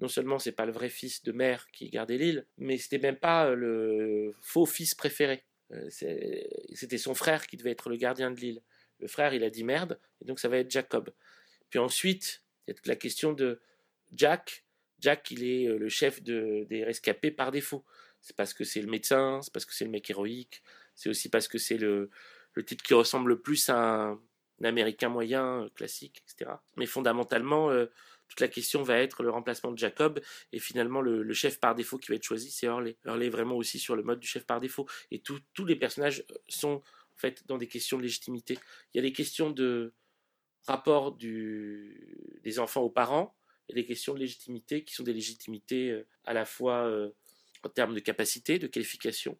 non 0.00 0.08
seulement 0.08 0.40
c'est 0.40 0.50
pas 0.50 0.66
le 0.66 0.72
vrai 0.72 0.88
fils 0.88 1.22
de 1.22 1.30
mère 1.30 1.68
qui 1.70 1.88
gardait 1.88 2.18
l'île, 2.18 2.46
mais 2.58 2.78
c'était 2.78 2.98
même 2.98 3.16
pas 3.16 3.54
le 3.54 4.34
faux 4.40 4.66
fils 4.66 4.96
préféré. 4.96 5.44
Euh, 5.70 5.88
c'était 5.88 6.98
son 6.98 7.14
frère 7.14 7.46
qui 7.46 7.56
devait 7.56 7.70
être 7.70 7.88
le 7.88 7.96
gardien 7.96 8.32
de 8.32 8.40
l'île. 8.40 8.60
Le 8.98 9.06
frère, 9.06 9.34
il 9.34 9.44
a 9.44 9.50
dit 9.50 9.62
merde, 9.62 10.00
et 10.20 10.24
donc 10.24 10.40
ça 10.40 10.48
va 10.48 10.58
être 10.58 10.70
Jacob. 10.72 11.12
Puis 11.68 11.78
ensuite, 11.78 12.42
il 12.66 12.74
y 12.74 12.76
a 12.76 12.80
la 12.86 12.96
question 12.96 13.32
de 13.32 13.60
Jack, 14.12 14.64
Jack, 15.00 15.30
il 15.30 15.44
est 15.44 15.66
euh, 15.66 15.78
le 15.78 15.88
chef 15.88 16.22
de, 16.22 16.66
des 16.68 16.84
rescapés 16.84 17.30
par 17.30 17.50
défaut. 17.50 17.84
C'est 18.20 18.36
parce 18.36 18.52
que 18.52 18.64
c'est 18.64 18.82
le 18.82 18.90
médecin, 18.90 19.40
c'est 19.42 19.52
parce 19.52 19.64
que 19.64 19.74
c'est 19.74 19.84
le 19.84 19.90
mec 19.90 20.08
héroïque, 20.10 20.62
c'est 20.94 21.08
aussi 21.08 21.30
parce 21.30 21.48
que 21.48 21.58
c'est 21.58 21.78
le, 21.78 22.10
le 22.54 22.64
type 22.64 22.82
qui 22.82 22.94
ressemble 22.94 23.30
le 23.30 23.40
plus 23.40 23.68
à 23.70 23.76
un, 23.76 24.20
américain 24.62 25.08
moyen, 25.08 25.64
euh, 25.64 25.68
classique, 25.70 26.22
etc. 26.26 26.50
Mais 26.76 26.86
fondamentalement, 26.86 27.70
euh, 27.70 27.86
toute 28.28 28.40
la 28.40 28.48
question 28.48 28.82
va 28.82 28.98
être 28.98 29.22
le 29.22 29.30
remplacement 29.30 29.72
de 29.72 29.78
Jacob, 29.78 30.20
et 30.52 30.58
finalement, 30.58 31.00
le, 31.00 31.32
chef 31.32 31.58
par 31.58 31.74
défaut 31.74 31.98
qui 31.98 32.08
va 32.08 32.16
être 32.16 32.24
choisi, 32.24 32.50
c'est 32.50 32.66
Hurley. 32.66 32.96
Hurley 33.04 33.26
est 33.26 33.30
vraiment 33.30 33.56
aussi 33.56 33.78
sur 33.78 33.96
le 33.96 34.02
mode 34.02 34.20
du 34.20 34.28
chef 34.28 34.44
par 34.44 34.60
défaut. 34.60 34.86
Et 35.10 35.20
tous 35.20 35.64
les 35.64 35.76
personnages 35.76 36.24
sont 36.48 36.76
en 36.76 37.16
fait 37.16 37.46
dans 37.46 37.58
des 37.58 37.66
questions 37.66 37.96
de 37.96 38.02
légitimité. 38.02 38.58
Il 38.92 38.98
y 38.98 39.00
a 39.00 39.02
des 39.02 39.12
questions 39.12 39.50
de 39.50 39.92
rapport 40.66 41.12
du, 41.12 42.38
des 42.44 42.60
enfants 42.60 42.82
aux 42.82 42.90
parents, 42.90 43.34
et 43.70 43.74
des 43.74 43.86
questions 43.86 44.14
de 44.14 44.18
légitimité 44.18 44.84
qui 44.84 44.94
sont 44.94 45.04
des 45.04 45.12
légitimités 45.12 45.90
euh, 45.90 46.06
à 46.24 46.32
la 46.32 46.44
fois 46.44 46.86
euh, 46.86 47.10
en 47.62 47.68
termes 47.68 47.94
de 47.94 48.00
capacité, 48.00 48.58
de 48.58 48.66
qualification, 48.66 49.38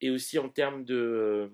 et 0.00 0.10
aussi 0.10 0.38
en 0.38 0.48
termes 0.48 0.84
de 0.84 0.94
euh, 0.94 1.48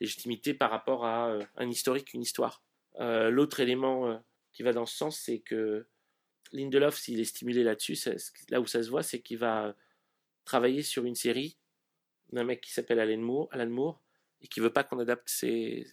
légitimité 0.00 0.54
par 0.54 0.70
rapport 0.70 1.04
à 1.04 1.38
un 1.56 1.70
historique, 1.70 2.14
une 2.14 2.22
histoire. 2.22 2.62
L'autre 2.98 3.58
élément 3.58 4.22
qui 4.52 4.62
va 4.62 4.72
dans 4.72 4.86
ce 4.86 4.96
sens, 4.96 5.18
c'est 5.18 5.40
que 5.40 5.86
Lindelof, 6.52 6.96
s'il 6.96 7.18
est 7.18 7.24
stimulé 7.24 7.64
là-dessus, 7.64 7.98
là 8.50 8.60
où 8.60 8.66
ça 8.66 8.82
se 8.84 8.90
voit, 8.90 9.02
c'est 9.02 9.20
qu'il 9.20 9.38
va 9.38 9.74
travailler 10.44 10.82
sur 10.82 11.04
une 11.04 11.16
série 11.16 11.58
d'un 12.32 12.44
mec 12.44 12.60
qui 12.60 12.72
s'appelle 12.72 13.00
Alan 13.00 13.18
Moore, 13.18 13.48
Alan 13.50 13.68
Moore, 13.68 14.00
et 14.42 14.46
qui 14.46 14.60
veut 14.60 14.72
pas 14.72 14.84
qu'on 14.84 15.00
adapte 15.00 15.28
ses, 15.28 15.86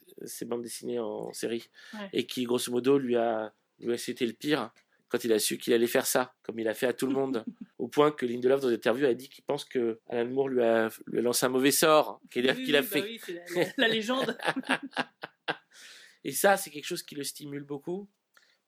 bandes 0.45 0.61
dessinées 0.61 0.99
en 0.99 1.33
série, 1.33 1.69
et 2.13 2.27
qui 2.27 2.43
grosso 2.43 2.71
modo 2.71 2.99
lui 2.99 3.15
a, 3.15 3.53
lui 3.79 3.93
a 3.93 3.97
c'était 3.97 4.27
le 4.27 4.33
pire, 4.33 4.71
quand 5.11 5.23
il 5.25 5.33
a 5.33 5.39
su 5.39 5.57
qu'il 5.57 5.73
allait 5.73 5.87
faire 5.87 6.05
ça, 6.05 6.33
comme 6.41 6.57
il 6.59 6.67
a 6.69 6.73
fait 6.73 6.87
à 6.87 6.93
tout 6.93 7.05
le 7.05 7.13
monde, 7.13 7.43
au 7.77 7.89
point 7.89 8.11
que 8.11 8.25
Lindelof 8.25 8.61
dans 8.61 8.69
une 8.69 8.75
interview 8.75 9.05
a 9.05 9.13
dit 9.13 9.29
qu'il 9.29 9.43
pense 9.43 9.65
que 9.65 9.99
Alan 10.09 10.29
Moore 10.29 10.47
lui 10.47 10.63
a, 10.63 10.89
lancé 11.07 11.45
un 11.45 11.49
mauvais 11.49 11.71
sort, 11.71 12.21
qu'il 12.31 12.49
a, 12.49 12.53
a 12.53 12.55
bah 12.55 12.83
fait. 12.83 13.01
Oui, 13.01 13.21
la, 13.77 13.89
légende. 13.89 14.37
Et 16.23 16.31
ça, 16.31 16.55
c'est 16.55 16.69
quelque 16.69 16.85
chose 16.85 17.03
qui 17.03 17.15
le 17.15 17.23
stimule 17.23 17.63
beaucoup, 17.63 18.09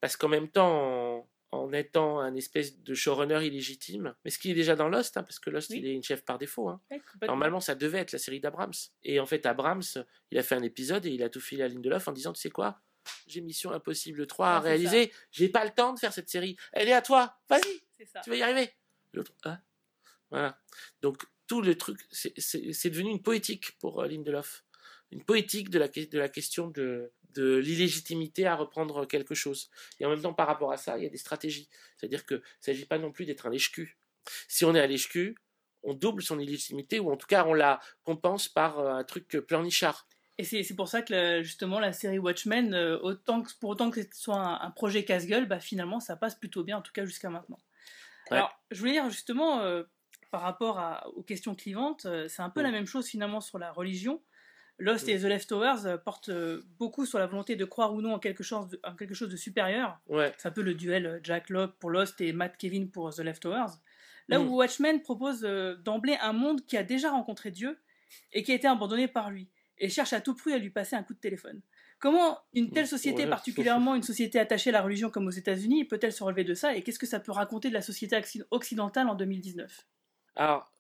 parce 0.01 0.17
qu'en 0.17 0.27
même 0.27 0.49
temps, 0.49 1.29
en, 1.51 1.71
étant 1.71 2.19
un 2.19 2.35
espèce 2.35 2.79
de 2.79 2.93
showrunner 2.93 3.45
illégitime, 3.45 4.13
mais 4.25 4.31
ce 4.31 4.37
qui 4.37 4.51
est 4.51 4.55
déjà 4.55 4.75
dans 4.75 4.89
Lost, 4.89 5.15
hein, 5.15 5.23
parce 5.23 5.39
que 5.39 5.49
Lost, 5.49 5.69
il 5.69 5.85
est 5.85 5.93
une 5.93 6.03
chef 6.03 6.25
par 6.25 6.39
défaut. 6.39 6.67
Hein. 6.67 6.81
Normalement, 7.21 7.61
ça 7.61 7.75
devait 7.75 7.99
être 7.99 8.11
la 8.11 8.19
série 8.19 8.41
d'Abrams. 8.41 8.73
Et 9.03 9.19
en 9.19 9.25
fait, 9.25 9.45
Abrams, 9.45 9.83
il 10.31 10.37
a 10.37 10.43
fait 10.43 10.55
un 10.55 10.63
épisode 10.63 11.05
et 11.05 11.11
il 11.11 11.23
a 11.23 11.29
tout 11.29 11.39
filé 11.39 11.63
à 11.63 11.67
Lindelof 11.67 12.07
en 12.07 12.11
disant, 12.11 12.33
tu 12.33 12.41
sais 12.41 12.49
quoi 12.49 12.81
j'ai 13.27 13.41
Mission 13.41 13.71
Impossible 13.71 14.27
3 14.27 14.47
à 14.47 14.59
réaliser, 14.59 15.11
j'ai 15.31 15.49
pas 15.49 15.65
le 15.65 15.71
temps 15.71 15.93
de 15.93 15.99
faire 15.99 16.13
cette 16.13 16.29
série. 16.29 16.57
Elle 16.71 16.89
est 16.89 16.93
à 16.93 17.01
toi, 17.01 17.37
vas-y, 17.49 17.81
tu 18.23 18.29
vas 18.29 18.35
y 18.35 18.41
arriver. 18.41 18.71
L'autre, 19.13 19.33
hein 19.45 19.59
voilà. 20.31 20.59
Donc 21.01 21.23
tout 21.47 21.61
le 21.61 21.75
truc, 21.75 21.99
c'est 22.11 22.89
devenu 22.89 23.11
une 23.11 23.21
poétique 23.21 23.77
pour 23.79 24.01
euh, 24.01 24.07
Lindelof, 24.07 24.63
une 25.11 25.23
poétique 25.23 25.69
de 25.69 25.77
la, 25.77 25.87
de 25.87 26.17
la 26.17 26.29
question 26.29 26.67
de, 26.67 27.11
de 27.35 27.57
l'illégitimité 27.57 28.47
à 28.47 28.55
reprendre 28.55 29.05
quelque 29.05 29.35
chose. 29.35 29.69
Et 29.99 30.05
en 30.05 30.09
même 30.09 30.21
temps, 30.21 30.33
par 30.33 30.47
rapport 30.47 30.71
à 30.71 30.77
ça, 30.77 30.97
il 30.97 31.03
y 31.03 31.07
a 31.07 31.09
des 31.09 31.17
stratégies. 31.17 31.69
C'est-à-dire 31.97 32.25
que 32.25 32.35
ne 32.35 32.41
s'agit 32.61 32.85
pas 32.85 32.97
non 32.97 33.11
plus 33.11 33.25
d'être 33.25 33.45
un 33.45 33.49
lèche-cul. 33.49 33.97
Si 34.47 34.65
on 34.65 34.73
est 34.73 34.79
un 34.79 34.87
lèche-cul, 34.87 35.35
on 35.83 35.93
double 35.93 36.23
son 36.23 36.39
illégitimité, 36.39 36.99
ou 36.99 37.11
en 37.11 37.17
tout 37.17 37.27
cas, 37.27 37.45
on 37.45 37.53
la 37.53 37.79
compense 38.03 38.47
par 38.47 38.79
euh, 38.79 38.93
un 38.93 39.03
truc 39.03 39.27
pleurnichard. 39.27 40.07
Et 40.39 40.43
c'est 40.43 40.75
pour 40.75 40.87
ça 40.87 41.03
que 41.03 41.43
justement 41.43 41.79
la 41.79 41.93
série 41.93 42.17
Watchmen, 42.17 42.73
euh, 42.73 42.97
autant 42.99 43.43
que, 43.43 43.51
pour 43.59 43.69
autant 43.69 43.91
que 43.91 44.01
ce 44.01 44.07
soit 44.13 44.63
un, 44.63 44.71
projet 44.71 45.05
casse-gueule, 45.05 45.47
bah, 45.47 45.59
finalement 45.59 45.99
ça 45.99 46.15
passe 46.15 46.33
plutôt 46.33 46.63
bien, 46.63 46.77
en 46.77 46.81
tout 46.81 46.91
cas 46.91 47.05
jusqu'à 47.05 47.29
maintenant. 47.29 47.59
Alors, 48.31 48.59
je 48.71 48.79
voulais 48.79 48.93
dire 48.93 49.09
justement, 49.09 49.59
euh, 49.59 49.83
par 50.31 50.41
rapport 50.41 50.81
aux 51.15 51.23
questions 51.23 51.55
clivantes, 51.55 52.05
euh, 52.05 52.27
c'est 52.27 52.41
un 52.41 52.49
peu 52.49 52.61
la 52.61 52.71
même 52.71 52.87
chose 52.87 53.07
finalement 53.07 53.41
sur 53.41 53.59
la 53.59 53.71
religion. 53.71 54.21
Lost 54.79 55.07
et 55.07 55.19
The 55.19 55.25
Leftovers 55.25 56.01
portent 56.03 56.29
euh, 56.29 56.63
beaucoup 56.79 57.05
sur 57.05 57.19
la 57.19 57.27
volonté 57.27 57.55
de 57.55 57.63
croire 57.63 57.93
ou 57.93 58.01
non 58.01 58.15
en 58.15 58.19
quelque 58.19 58.43
chose 58.43 58.69
de, 58.69 58.79
en 58.83 58.95
quelque 58.95 59.13
chose 59.13 59.29
de 59.29 59.37
supérieur. 59.37 59.99
C'est 60.09 60.47
un 60.47 60.51
peu 60.51 60.63
le 60.63 60.73
duel 60.73 61.19
Jack 61.23 61.49
Locke 61.49 61.77
pour 61.77 61.91
Lost 61.91 62.19
et 62.21 62.33
Matt 62.33 62.57
Kevin 62.57 62.89
pour 62.89 63.13
The 63.13 63.19
Leftovers. 63.19 63.77
Là 64.29 64.39
Mm. 64.39 64.47
où 64.47 64.55
Watchmen 64.55 65.01
propose 65.01 65.41
d'emblée 65.83 66.17
un 66.21 66.33
monde 66.33 66.65
qui 66.65 66.75
a 66.75 66.83
déjà 66.83 67.11
rencontré 67.11 67.51
Dieu 67.51 67.79
et 68.31 68.41
qui 68.41 68.51
a 68.51 68.55
été 68.55 68.67
abandonné 68.67 69.07
par 69.07 69.29
lui 69.29 69.47
et 69.83 69.89
cherche 69.89 70.13
à 70.13 70.21
tout 70.21 70.33
prix 70.35 70.53
à 70.53 70.57
lui 70.57 70.69
passer 70.69 70.95
un 70.95 71.03
coup 71.03 71.13
de 71.13 71.19
téléphone. 71.19 71.61
Comment 71.99 72.39
une 72.53 72.71
telle 72.71 72.87
société, 72.87 73.23
Ouais. 73.23 73.29
particulièrement 73.29 73.95
une 73.95 74.03
société 74.03 74.39
attachée 74.39 74.69
à 74.69 74.73
la 74.73 74.81
religion 74.81 75.09
comme 75.09 75.27
aux 75.27 75.31
États-Unis, 75.31 75.85
peut-elle 75.85 76.11
se 76.13 76.23
relever 76.23 76.43
de 76.43 76.53
ça 76.53 76.75
et 76.75 76.81
qu'est-ce 76.81 76.99
que 76.99 77.05
ça 77.05 77.19
peut 77.19 77.31
raconter 77.31 77.69
de 77.69 77.73
la 77.73 77.81
société 77.81 78.15
occ- 78.15 78.43
occidentale 78.51 79.07
en 79.09 79.15
2019 79.15 79.85
Alors, 80.35 80.71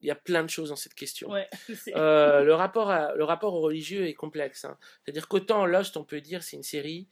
il 0.00 0.08
y 0.08 0.10
a 0.10 0.14
plein 0.14 0.42
de 0.42 0.50
choses 0.50 0.68
dans 0.70 0.76
cette 0.76 0.94
question. 0.94 1.30
Ouais. 1.30 1.48
Euh, 1.94 2.42
le, 2.44 2.54
rapport 2.54 2.90
à- 2.90 3.14
le 3.14 3.24
rapport 3.24 3.54
au 3.54 3.60
religieux 3.60 4.06
est 4.06 4.14
complexe. 4.14 4.64
hein. 4.66 4.76
C'est-à-dire 5.04 5.28
qu'autant 5.28 5.64
Lost, 5.66 5.96
on 5.96 6.04
peut 6.04 6.20
dire, 6.20 6.42
c'est 6.42 6.56
une 6.56 6.62
série 6.62 7.08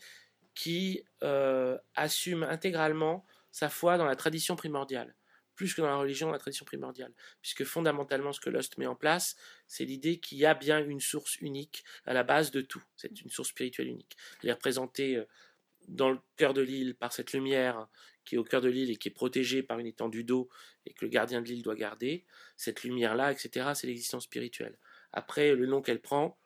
qui 0.55 1.03
euh, 1.23 1.77
assume 1.95 2.43
intégralement 2.43 3.25
sa 3.51 3.69
foi 3.69 3.97
dans 3.99 4.05
la 4.05 4.17
tradition 4.17 4.57
primordiale, 4.57 5.15
plus 5.55 5.75
que 5.75 5.81
dans 5.81 5.89
la 5.89 5.97
religion, 5.97 6.31
la 6.31 6.39
tradition 6.39 6.65
primordiale. 6.65 7.13
Puisque 7.41 7.65
fondamentalement, 7.65 8.33
ce 8.33 8.41
que 8.41 8.51
Lost 8.51 8.79
met 8.79 8.87
en 8.87 8.97
place, 8.97 9.37
c'est 9.67 9.85
l'idée 9.85 10.19
qu'il 10.19 10.39
y 10.39 10.47
a 10.47 10.55
bien 10.55 10.85
une 10.85 11.01
source 11.01 11.37
unique 11.41 11.85
à 12.05 12.13
la 12.13 12.23
base 12.23 12.51
de 12.51 12.61
tout. 12.61 12.83
C'est 12.97 13.21
une 13.21 13.31
source 13.31 13.49
spirituelle 13.49 13.89
unique. 13.89 14.17
Elle 14.43 14.51
est 14.51 14.55
représentée 14.55 15.17
euh, 15.17 15.25
dans 15.89 16.11
le 16.11 16.19
cœur 16.37 16.55
de 16.55 16.63
l'île 16.63 16.95
par 16.95 17.13
cette 17.13 17.33
lumière 17.33 17.89
qui 18.25 18.37
est 18.37 18.39
au 18.39 18.45
cœur 18.45 18.61
de 18.61 18.69
l'île 18.69 18.91
et 18.91 18.97
qui 18.97 19.09
est 19.09 19.13
protégée 19.13 19.63
par 19.63 19.79
une 19.79 19.87
étendue 19.87 20.25
d'eau 20.25 20.49
et 20.87 20.95
que 20.95 21.05
le 21.05 21.11
gardien 21.11 21.43
de 21.43 21.47
l'île 21.47 21.63
doit 21.63 21.75
garder. 21.75 22.25
Cette 22.57 22.83
lumière-là, 22.83 23.33
etc., 23.33 23.73
c'est 23.75 23.87
l'existence 23.87 24.25
spirituelle. 24.25 24.79
Après, 25.13 25.55
le 25.55 25.67
nom 25.67 25.83
qu'elle 25.83 26.01
prend, 26.01 26.39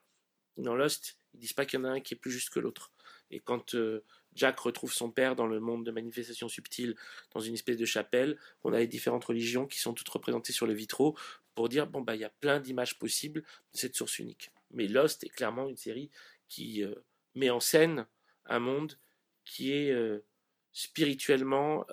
dans 0.57 0.75
Lost, 0.75 1.19
ils 1.35 1.41
disent 1.41 1.53
pas 1.53 1.67
qu'il 1.67 1.79
y 1.79 1.83
en 1.83 1.85
a 1.85 1.91
un 1.91 2.01
qui 2.01 2.15
est 2.15 2.17
plus 2.17 2.33
juste 2.33 2.51
que 2.51 2.59
l'autre. 2.59 2.93
Et 3.31 3.41
quand 3.41 3.75
euh, 3.75 4.05
Jack 4.35 4.59
retrouve 4.61 4.93
son 4.93 5.11
père 5.11 5.37
dans 5.37 5.47
le 5.47 5.61
monde 5.61 5.85
de 5.85 5.91
manifestations 5.91 6.49
subtiles, 6.49 6.97
dans 7.33 7.41
une 7.41 7.55
espèce 7.55 7.77
de 7.77 7.85
chapelle, 7.85 8.39
on 8.65 8.73
a 8.73 8.79
les 8.79 8.87
différentes 8.87 9.25
religions 9.25 9.67
qui 9.67 9.79
sont 9.79 9.95
toutes 9.95 10.09
représentées 10.09 10.53
sur 10.53 10.67
les 10.67 10.75
vitraux 10.75 11.17
pour 11.55 11.69
dire 11.69 11.87
bon 11.87 12.01
bah 12.01 12.15
il 12.15 12.21
y 12.21 12.25
a 12.25 12.31
plein 12.31 12.61
d'images 12.61 12.99
possibles 12.99 13.43
de 13.43 13.79
cette 13.79 13.97
source 13.97 14.19
unique. 14.19 14.51
Mais 14.71 14.87
Lost 14.87 15.25
est 15.25 15.29
clairement 15.29 15.69
une 15.69 15.77
série 15.77 16.11
qui 16.49 16.83
euh, 16.83 16.95
met 17.35 17.51
en 17.51 17.61
scène 17.61 18.07
un 18.47 18.59
monde 18.61 18.99
qui 19.45 19.73
est 19.73 19.91
euh, 19.91 20.25
spirituellement 20.73 21.87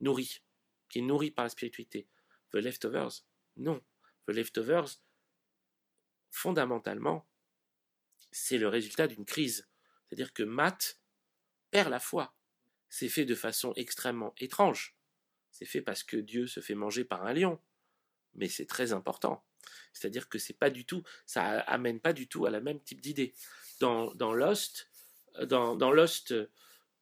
nourri, 0.00 0.40
qui 0.88 1.00
est 1.00 1.02
nourri 1.02 1.30
par 1.30 1.44
la 1.44 1.48
spiritualité. 1.48 2.06
The 2.52 2.56
Leftovers, 2.56 3.24
non. 3.56 3.80
The 4.26 4.32
Leftovers, 4.32 5.00
fondamentalement, 6.30 7.26
c'est 8.30 8.58
le 8.58 8.68
résultat 8.68 9.06
d'une 9.06 9.24
crise. 9.24 9.68
C'est-à-dire 10.10 10.32
que 10.32 10.42
Matt 10.42 11.00
perd 11.70 11.88
la 11.88 12.00
foi. 12.00 12.34
C'est 12.88 13.08
fait 13.08 13.24
de 13.24 13.36
façon 13.36 13.72
extrêmement 13.76 14.34
étrange. 14.38 14.96
C'est 15.52 15.66
fait 15.66 15.82
parce 15.82 16.02
que 16.02 16.16
Dieu 16.16 16.48
se 16.48 16.58
fait 16.58 16.74
manger 16.74 17.04
par 17.04 17.24
un 17.24 17.32
lion. 17.32 17.60
Mais 18.34 18.48
c'est 18.48 18.66
très 18.66 18.92
important. 18.92 19.44
C'est-à-dire 19.92 20.28
que 20.28 20.38
c'est 20.38 20.58
pas 20.58 20.70
du 20.70 20.84
tout, 20.84 21.02
ça 21.26 21.60
amène 21.60 22.00
pas 22.00 22.12
du 22.12 22.26
tout 22.26 22.46
à 22.46 22.50
la 22.50 22.60
même 22.60 22.80
type 22.80 23.00
d'idée. 23.00 23.34
Dans, 23.78 24.12
Lost, 24.32 24.90
dans, 25.42 25.92
Lost, 25.92 26.34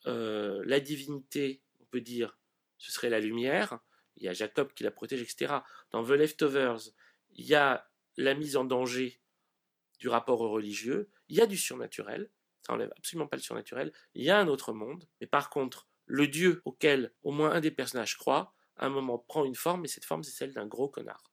euh, 0.07 0.63
la 0.67 0.81
divinité, 0.81 1.63
on 1.81 1.85
peut 1.87 2.01
dire, 2.01 2.39
ce 2.77 2.93
serait 2.93 3.11
la 3.11 3.21
lumière. 3.21 3.81
Il 4.17 4.25
y 4.25 4.29
a 4.29 4.33
Jacob 4.33 4.73
qui 4.75 4.85
la 4.85 4.91
protège, 4.91 5.23
etc. 5.23 5.55
Dans 5.93 6.05
The 6.05 6.11
Leftovers, 6.11 6.91
il 7.31 7.47
y 7.47 7.55
a 7.55 7.89
la 8.17 8.35
mise 8.35 8.57
en 8.57 8.65
danger 8.65 9.21
du 9.99 10.09
rapport 10.09 10.39
religieux. 10.39 11.09
Il 11.29 11.37
y 11.37 11.41
a 11.41 11.47
du 11.47 11.57
surnaturel. 11.57 12.31
Ça 12.69 12.75
enlève 12.75 12.93
absolument 12.99 13.27
pas 13.27 13.37
le 13.37 13.43
surnaturel. 13.43 13.93
Il 14.15 14.23
y 14.23 14.31
a 14.31 14.39
un 14.39 14.47
autre 14.47 14.75
monde. 14.75 15.09
Mais 15.23 15.27
par 15.27 15.49
contre, 15.49 15.89
le 16.05 16.29
Dieu 16.29 16.61
auquel 16.67 17.15
au 17.23 17.33
moins 17.33 17.51
un 17.53 17.61
des 17.61 17.71
personnages 17.71 18.17
croit, 18.19 18.55
à 18.77 18.87
un 18.87 18.91
moment 18.91 19.19
prend 19.19 19.45
une 19.47 19.55
forme, 19.55 19.87
et 19.87 19.89
cette 19.89 20.05
forme, 20.05 20.23
c'est 20.23 20.33
celle 20.33 20.53
d'un 20.53 20.67
gros 20.67 20.89
connard. 20.89 21.33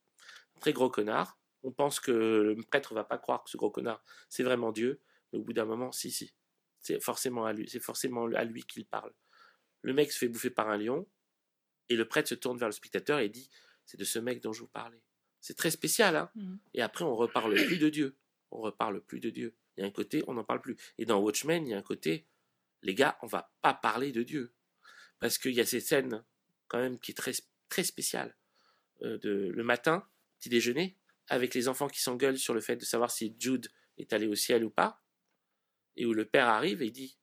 Un 0.55 0.59
très 0.61 0.71
gros 0.71 0.89
connard. 0.89 1.37
On 1.63 1.71
pense 1.71 1.99
que 1.99 2.11
le 2.11 2.55
prêtre 2.63 2.93
va 2.93 3.03
pas 3.03 3.17
croire 3.17 3.43
que 3.43 3.49
ce 3.49 3.57
gros 3.57 3.69
connard, 3.69 4.01
c'est 4.29 4.43
vraiment 4.43 4.71
Dieu. 4.71 5.01
Mais 5.33 5.39
au 5.39 5.43
bout 5.43 5.53
d'un 5.53 5.65
moment, 5.65 5.91
si, 5.91 6.09
si. 6.09 6.33
C'est 6.79 7.03
forcément 7.03 7.45
à 7.45 7.51
lui, 7.51 7.67
c'est 7.67 7.79
forcément 7.79 8.25
à 8.27 8.43
lui 8.45 8.63
qu'il 8.63 8.85
parle. 8.85 9.11
Le 9.81 9.93
mec 9.93 10.11
se 10.11 10.17
fait 10.17 10.29
bouffer 10.29 10.51
par 10.51 10.69
un 10.69 10.77
lion, 10.77 11.05
et 11.89 11.97
le 11.97 12.07
prêtre 12.07 12.29
se 12.29 12.35
tourne 12.35 12.57
vers 12.57 12.69
le 12.69 12.73
spectateur 12.73 13.19
et 13.19 13.27
dit 13.27 13.49
C'est 13.85 13.99
de 13.99 14.05
ce 14.05 14.19
mec 14.19 14.41
dont 14.41 14.53
je 14.53 14.61
vous 14.61 14.67
parlais. 14.67 15.03
C'est 15.41 15.57
très 15.57 15.71
spécial, 15.71 16.15
hein 16.15 16.31
Mhm. 16.35 16.59
Et 16.75 16.81
après, 16.81 17.03
on 17.03 17.15
reparle 17.15 17.55
plus 17.65 17.77
de 17.77 17.89
Dieu. 17.89 18.15
On 18.51 18.61
reparle 18.61 19.01
plus 19.01 19.19
de 19.19 19.29
Dieu. 19.29 19.53
Il 19.77 19.81
y 19.81 19.83
a 19.83 19.87
un 19.87 19.91
côté, 19.91 20.23
on 20.27 20.33
n'en 20.33 20.43
parle 20.43 20.61
plus. 20.61 20.77
Et 20.97 21.05
dans 21.05 21.19
Watchmen, 21.19 21.65
il 21.65 21.71
y 21.71 21.73
a 21.73 21.77
un 21.77 21.81
côté, 21.81 22.27
les 22.81 22.95
gars, 22.95 23.17
on 23.21 23.27
va 23.27 23.51
pas 23.61 23.73
parler 23.73 24.11
de 24.11 24.23
Dieu. 24.23 24.53
Parce 25.19 25.37
qu'il 25.37 25.53
y 25.53 25.61
a 25.61 25.65
ces 25.65 25.79
scènes, 25.79 26.23
quand 26.67 26.77
même, 26.77 26.99
qui 26.99 27.11
est 27.11 27.15
très, 27.15 27.33
très 27.69 27.83
spéciale. 27.83 28.35
Euh, 29.01 29.17
de, 29.17 29.51
le 29.53 29.63
matin, 29.63 30.07
petit 30.39 30.49
déjeuner, 30.49 30.97
avec 31.27 31.53
les 31.53 31.67
enfants 31.67 31.87
qui 31.87 32.01
s'engueulent 32.01 32.37
sur 32.37 32.53
le 32.53 32.61
fait 32.61 32.75
de 32.75 32.85
savoir 32.85 33.11
si 33.11 33.35
Jude 33.39 33.67
est 33.97 34.13
allé 34.13 34.27
au 34.27 34.35
ciel 34.35 34.63
ou 34.63 34.69
pas. 34.69 35.01
Et 35.97 36.05
où 36.05 36.13
le 36.13 36.25
père 36.25 36.47
arrive 36.47 36.81
et 36.81 36.87
il 36.87 36.91
dit 36.91 37.17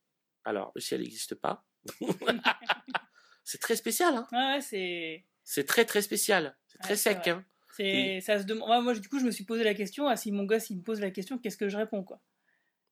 Alors, 0.45 0.73
le 0.75 0.81
ciel 0.81 1.01
n'existe 1.01 1.35
pas. 1.35 1.67
c'est 3.45 3.61
très 3.61 3.77
spécial, 3.77 4.15
hein 4.15 4.27
Ouais, 4.33 4.55
ouais, 4.55 4.61
c'est. 4.61 5.27
C'est 5.45 5.65
très, 5.65 5.85
très 5.85 6.03
spécial. 6.03 6.57
C'est 6.67 6.79
très 6.79 6.93
Ouais, 6.93 6.97
sec, 6.97 7.29
hein 7.29 7.45
C'est, 7.77 8.21
ça 8.21 8.39
se 8.39 8.45
demande. 8.45 8.71
ouais, 8.71 8.81
moi, 8.81 8.95
du 8.95 9.09
coup, 9.09 9.19
je 9.19 9.25
me 9.25 9.31
suis 9.31 9.45
posé 9.45 9.65
la 9.65 9.75
question. 9.75 10.07
Ah, 10.07 10.17
si 10.17 10.31
mon 10.31 10.45
gosse 10.45 10.71
il 10.71 10.79
me 10.79 10.83
pose 10.83 11.01
la 11.01 11.11
question, 11.11 11.39
qu'est-ce 11.39 11.57
que 11.57 11.69
je 11.69 11.77
réponds, 11.77 12.05
quoi 12.05 12.23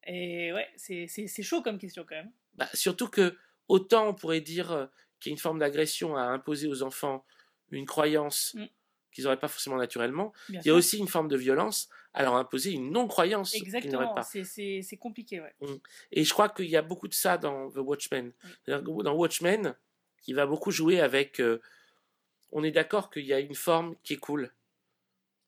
Et 0.07 0.53
ouais, 0.53 0.69
c'est, 0.77 1.07
chaud 1.43 1.63
comme 1.63 1.79
question 1.79 2.05
quand 2.09 2.17
même. 2.17 2.33
Bah, 2.55 2.69
surtout 2.75 3.09
que 3.09 3.37
autant 3.69 4.09
on 4.09 4.15
pourrait 4.15 4.41
dire 4.41 4.73
euh, 4.73 4.87
qu'il 5.21 5.31
y 5.31 5.33
a 5.33 5.35
une 5.35 5.39
forme 5.39 5.59
d'agression 5.59 6.17
à 6.17 6.23
imposer 6.23 6.67
aux 6.69 6.83
enfants 6.83 7.25
une 7.71 7.87
croyance 7.87 8.55
Mm. 8.55 8.65
qu'ils 9.13 9.25
n'auraient 9.25 9.39
pas 9.39 9.49
forcément 9.49 9.77
naturellement, 9.77 10.33
Bien 10.49 10.61
il 10.61 10.67
y 10.67 10.71
a 10.71 10.73
sûr. 10.73 10.77
aussi 10.77 10.99
une 10.99 11.09
forme 11.09 11.29
de 11.29 11.37
violence 11.37 11.89
à 12.15 12.23
leur 12.23 12.35
imposer 12.35 12.73
une 12.73 12.91
non-croyance 12.91 13.53
qu'ils 13.53 13.63
n'auraient 13.65 13.77
Exactement. 13.79 14.15
pas. 14.15 14.23
C'est, 14.23 14.45
c'est, 14.83 14.97
compliqué, 14.97 15.41
ouais. 15.41 15.55
Et 16.11 16.25
je 16.25 16.33
crois 16.33 16.49
qu'il 16.49 16.67
y 16.67 16.77
a 16.77 16.83
beaucoup 16.83 17.07
de 17.09 17.15
ça 17.15 17.39
dans 17.39 17.71
The 17.71 17.77
Watchmen. 17.79 18.33
Que 18.65 18.73
Dans 19.03 19.15
Watchmen, 19.15 19.77
il 20.27 20.35
va 20.35 20.47
beaucoup 20.47 20.71
jouer 20.73 21.01
avec... 21.01 21.41
euh, 21.41 21.61
on 22.53 22.65
est 22.65 22.73
d'accord 22.73 23.11
qu'il 23.11 23.25
y 23.27 23.33
a 23.33 23.39
une 23.39 23.55
forme 23.55 23.95
qui 24.03 24.15
est 24.15 24.19
cool. 24.19 24.53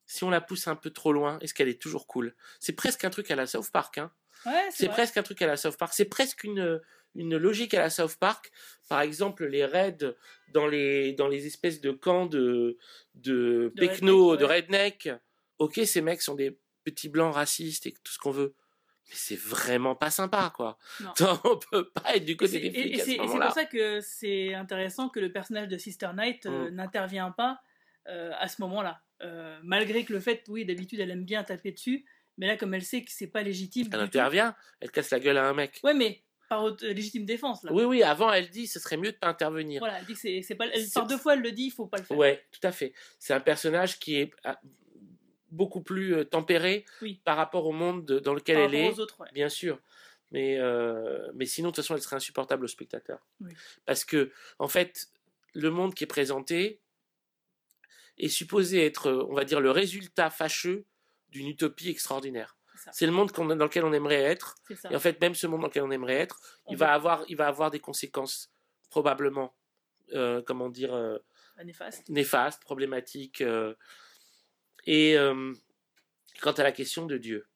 Si 0.07 0.23
on 0.25 0.31
la 0.31 0.41
pousse 0.41 0.69
un 0.69 0.77
peu 0.77 0.91
trop 0.91 1.13
loin, 1.13 1.39
est-ce 1.41 1.53
qu'elle 1.55 1.69
est 1.69 1.81
toujours 1.81 2.07
cool? 2.07 2.35
C'est 2.61 2.75
presque 2.75 3.05
un 3.05 3.11
truc 3.11 3.31
à 3.31 3.37
la 3.37 3.47
South 3.47 3.71
Park, 3.73 3.99
hein 3.99 4.13
Ouais, 4.47 4.69
c'est, 4.71 4.89
presque 4.89 5.17
un 5.17 5.23
truc 5.23 5.41
à 5.43 5.47
la 5.47 5.57
South 5.57 5.77
Park. 5.77 5.93
C'est 5.95 6.05
presque 6.07 6.45
une, 6.45 6.81
une 7.15 7.37
logique 7.37 7.75
à 7.75 7.81
la 7.81 7.91
South 7.91 8.17
Park. 8.17 8.51
Par 8.89 9.01
exemple, 9.01 9.47
les 9.47 9.65
raids 9.65 10.15
dans 10.53 10.67
les, 10.67 11.13
dans 11.13 11.29
les 11.29 11.47
espèces 11.47 11.81
de 11.81 11.91
camps 11.93 12.27
de, 12.27 12.77
de, 13.15 13.73
De 13.75 13.87
pecno, 13.87 14.31
redneck, 14.31 14.41
de 14.41 14.45
ouais. 14.47 14.55
redneck. 14.57 15.11
Ok, 15.59 15.81
ces 15.85 16.01
mecs 16.01 16.23
sont 16.23 16.35
des 16.35 16.59
petits 16.85 17.09
blancs 17.09 17.35
racistes 17.35 17.87
et 17.87 17.93
tout 17.93 18.13
ce 18.13 18.19
qu'on 18.19 18.31
veut. 18.33 18.55
Mais 19.09 19.15
c'est 19.17 19.39
vraiment 19.39 19.95
pas 19.95 20.11
sympa, 20.11 20.53
quoi. 20.55 20.79
Non. 21.01 21.13
On 21.45 21.59
peut 21.71 21.91
pas 21.91 22.17
être 22.17 22.25
du 22.25 22.37
côté 22.37 22.61
des 22.61 22.71
flics 22.71 22.95
et 22.95 22.99
c'est- 22.99 23.17
ce 23.17 23.39
pour 23.39 23.53
ça 23.53 23.65
que 23.65 24.01
c'est 24.01 24.55
intéressant 24.55 25.09
que 25.09 25.21
le 25.21 25.31
personnage 25.33 25.69
de 25.69 25.77
Sister 25.77 26.11
Knight 26.15 26.47
euh, 26.47 26.71
Mm. 26.71 26.75
n'intervient 26.75 27.31
pas 27.31 27.61
euh, 28.09 28.33
à 28.39 28.49
ce 28.49 28.61
moment-là. 28.63 29.01
Euh, 29.23 29.59
malgré 29.63 30.05
que 30.05 30.13
le 30.13 30.19
fait, 30.21 30.43
oui, 30.49 30.65
d'habitude, 30.65 30.99
elle 30.99 31.11
aime 31.13 31.25
bien 31.25 31.45
taper 31.45 31.71
dessus, 31.71 32.05
mais 32.39 32.47
là, 32.47 32.57
comme 32.57 32.75
elle 32.75 32.85
sait 32.85 33.03
que 33.03 33.11
c'est 33.11 33.27
pas 33.27 33.43
légitime. 33.43 33.89
Elle 33.93 33.99
tout- 33.99 34.05
intervient, 34.05 34.55
elle 34.81 34.91
casse 34.91 35.11
la 35.11 35.21
gueule 35.21 35.39
à 35.39 35.49
un 35.49 35.55
mec. 35.55 35.81
Ouais, 35.83 35.95
mais 35.95 36.23
par 36.49 36.67
euh, 36.67 36.77
légitime 36.83 37.25
défense, 37.25 37.63
là. 37.65 37.73
Oui, 37.73 37.85
oui, 37.85 38.03
avant, 38.03 38.33
elle 38.33 38.51
dit 38.51 38.67
ce 38.67 38.79
serait 38.79 38.97
mieux 38.97 39.13
de 39.13 39.17
pas 39.17 39.29
intervenir. 39.29 39.81
Voilà, 39.81 39.99
elle 40.01 40.07
dit 40.07 40.15
que 40.15 40.43
c'est, 40.43 40.55
pas. 40.55 40.67
Elle, 40.67 40.89
par 40.91 41.07
deux 41.07 41.19
fois, 41.19 41.35
elle 41.35 41.41
le 41.41 41.53
dit, 41.53 41.65
il 41.65 41.71
faut 41.71 41.87
pas 41.87 41.99
le 41.99 42.05
faire. 42.05 42.17
Ouais, 42.17 42.45
tout 42.53 42.61
à 42.67 42.73
fait. 42.73 42.93
C'est 43.19 43.33
un 43.33 43.41
personnage 43.41 43.99
qui 43.99 44.17
est 44.17 44.31
ah, 44.45 44.61
beaucoup 45.51 45.83
plus 45.83 46.15
euh, 46.15 46.25
tempéré 46.25 46.85
Oui. 47.01 47.21
par 47.25 47.37
rapport 47.37 47.67
au 47.67 47.73
monde 47.73 48.05
de- 48.05 48.19
dans 48.19 48.35
lequel 48.35 48.57
Par 48.57 48.65
elle 48.67 48.75
est, 48.75 48.91
aux 48.91 49.01
autres, 49.01 49.21
ouais. 49.21 49.29
bien 49.33 49.49
sûr. 49.49 49.79
Mais, 50.31 50.57
euh, 50.59 51.31
mais 51.35 51.45
sinon, 51.47 51.69
de 51.71 51.75
toute 51.75 51.85
façon, 51.85 51.95
elle 51.95 52.01
serait 52.03 52.17
insupportable 52.17 52.65
au 52.65 52.69
spectateur. 52.69 53.27
Oui. 53.41 53.53
Parce 53.85 54.05
que, 54.05 54.31
en 54.59 54.69
fait, 54.69 55.09
le 55.55 55.71
monde 55.71 55.95
qui 55.95 56.05
est 56.05 56.07
présenté 56.07 56.81
est 58.19 58.29
supposé 58.29 58.85
être, 58.87 59.11
on 59.31 59.35
va 59.35 59.45
dire, 59.45 59.61
le 59.61 59.71
résultat 59.71 60.31
fâcheux 60.31 60.85
d'une 61.33 61.49
utopie 61.49 61.89
extraordinaire. 61.91 62.57
C'est 62.93 63.07
le 63.07 63.13
monde 63.13 63.31
dans 63.33 63.55
lequel 63.55 63.85
on 63.85 63.93
aimerait 63.93 64.23
être. 64.23 64.55
Et 64.91 64.97
en 64.97 65.01
fait, 65.01 65.21
même 65.21 65.35
ce 65.35 65.47
monde 65.47 65.61
dans 65.63 65.67
lequel 65.69 65.83
on 65.83 65.91
aimerait 65.91 66.15
être, 66.17 66.41
On 66.67 66.73
il 66.73 66.77
va, 66.79 66.93
avoir, 66.93 67.25
il 67.29 67.37
va 67.37 67.47
avoir 67.49 67.71
des 67.71 67.81
conséquences, 67.81 68.51
probablement, 68.91 69.55
euh, 70.15 70.43
comment 70.47 70.69
dire, 70.69 70.95
euh, 70.95 71.19
Pas 71.57 71.65
néfaste. 71.65 72.09
néfaste, 72.09 72.63
problématique. 72.63 73.41
euh, 73.41 73.75
et 74.87 75.17
euh, 75.19 75.53
quant 76.41 76.53
à 76.53 76.63
la 76.63 76.73
question 76.73 77.07
de 77.07 77.19
Dieu, 77.19 77.47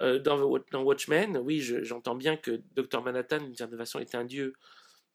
euh, 0.00 0.18
dans, 0.18 0.38
Watchmen, 0.82 1.36
oui, 1.38 1.60
je- 1.60 1.82
j'entends 1.82 2.14
bien 2.14 2.36
que 2.36 2.62
Dr 2.74 3.02
Manhattan, 3.02 3.38
d'une 3.42 3.56
certaine 3.56 3.78
façon, 3.78 3.98
est 3.98 4.14
un 4.14 4.24
dieu. 4.24 4.54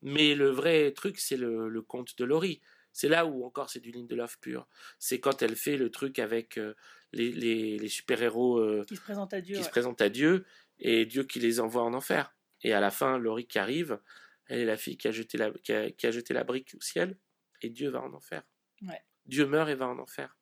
Mais 0.02 0.34
le 0.36 0.50
vrai 0.50 0.92
truc, 0.94 1.20
c'est 1.20 1.38
le, 1.38 1.70
le 1.70 1.82
conte 1.82 2.18
de 2.18 2.26
Laurie. 2.26 2.62
C'est 2.92 3.08
là 3.10 3.26
où 3.26 3.46
encore 3.46 3.70
c'est 3.70 3.80
du 3.80 3.92
Lindelof 3.92 4.40
pur. 4.40 4.68
C'est 4.98 5.20
quand 5.20 5.42
elle 5.42 5.56
fait 5.56 5.78
le 5.78 5.90
truc 5.90 6.20
avec 6.20 6.58
euh, 6.58 6.74
les, 7.14 7.32
les, 7.32 7.78
les 7.78 7.88
super-héros 7.88 8.58
euh, 8.60 8.84
Qui 8.88 8.96
se 8.96 9.02
présente 9.02 9.34
à 9.34 9.42
Dieu. 9.42 9.54
qui 9.56 9.60
ouais. 9.62 9.66
se 9.66 9.70
présentent 9.72 10.02
à 10.02 10.10
Dieu 10.10 10.46
et 10.80 11.06
Dieu 11.06 11.24
qui 11.24 11.40
les 11.40 11.60
envoie 11.60 11.84
en 11.84 11.94
enfer. 11.94 12.36
Et 12.62 12.74
à 12.74 12.80
la 12.80 12.92
fin, 12.92 13.18
Laurie 13.18 13.48
qui 13.48 13.60
arrive, 13.60 14.00
elle 14.48 14.60
est 14.60 14.66
la 14.66 14.78
fille 14.78 14.98
qui 14.98 15.08
a 15.08 15.12
jeté 15.12 15.38
la, 15.38 15.52
qui 15.52 15.72
a, 15.72 15.92
qui 15.92 16.08
a 16.08 16.12
jeté 16.12 16.34
la 16.34 16.44
brique 16.44 16.74
au 16.76 16.82
ciel 16.82 17.18
et 17.62 17.70
Dieu 17.70 17.90
va 17.90 18.02
en 18.02 18.14
enfer. 18.14 18.44
Ouais. 18.82 19.02
Dieu 19.26 19.46
meurt 19.46 19.70
et 19.70 19.76
va 19.76 19.88
en 19.88 20.00
enfer. 20.00 20.38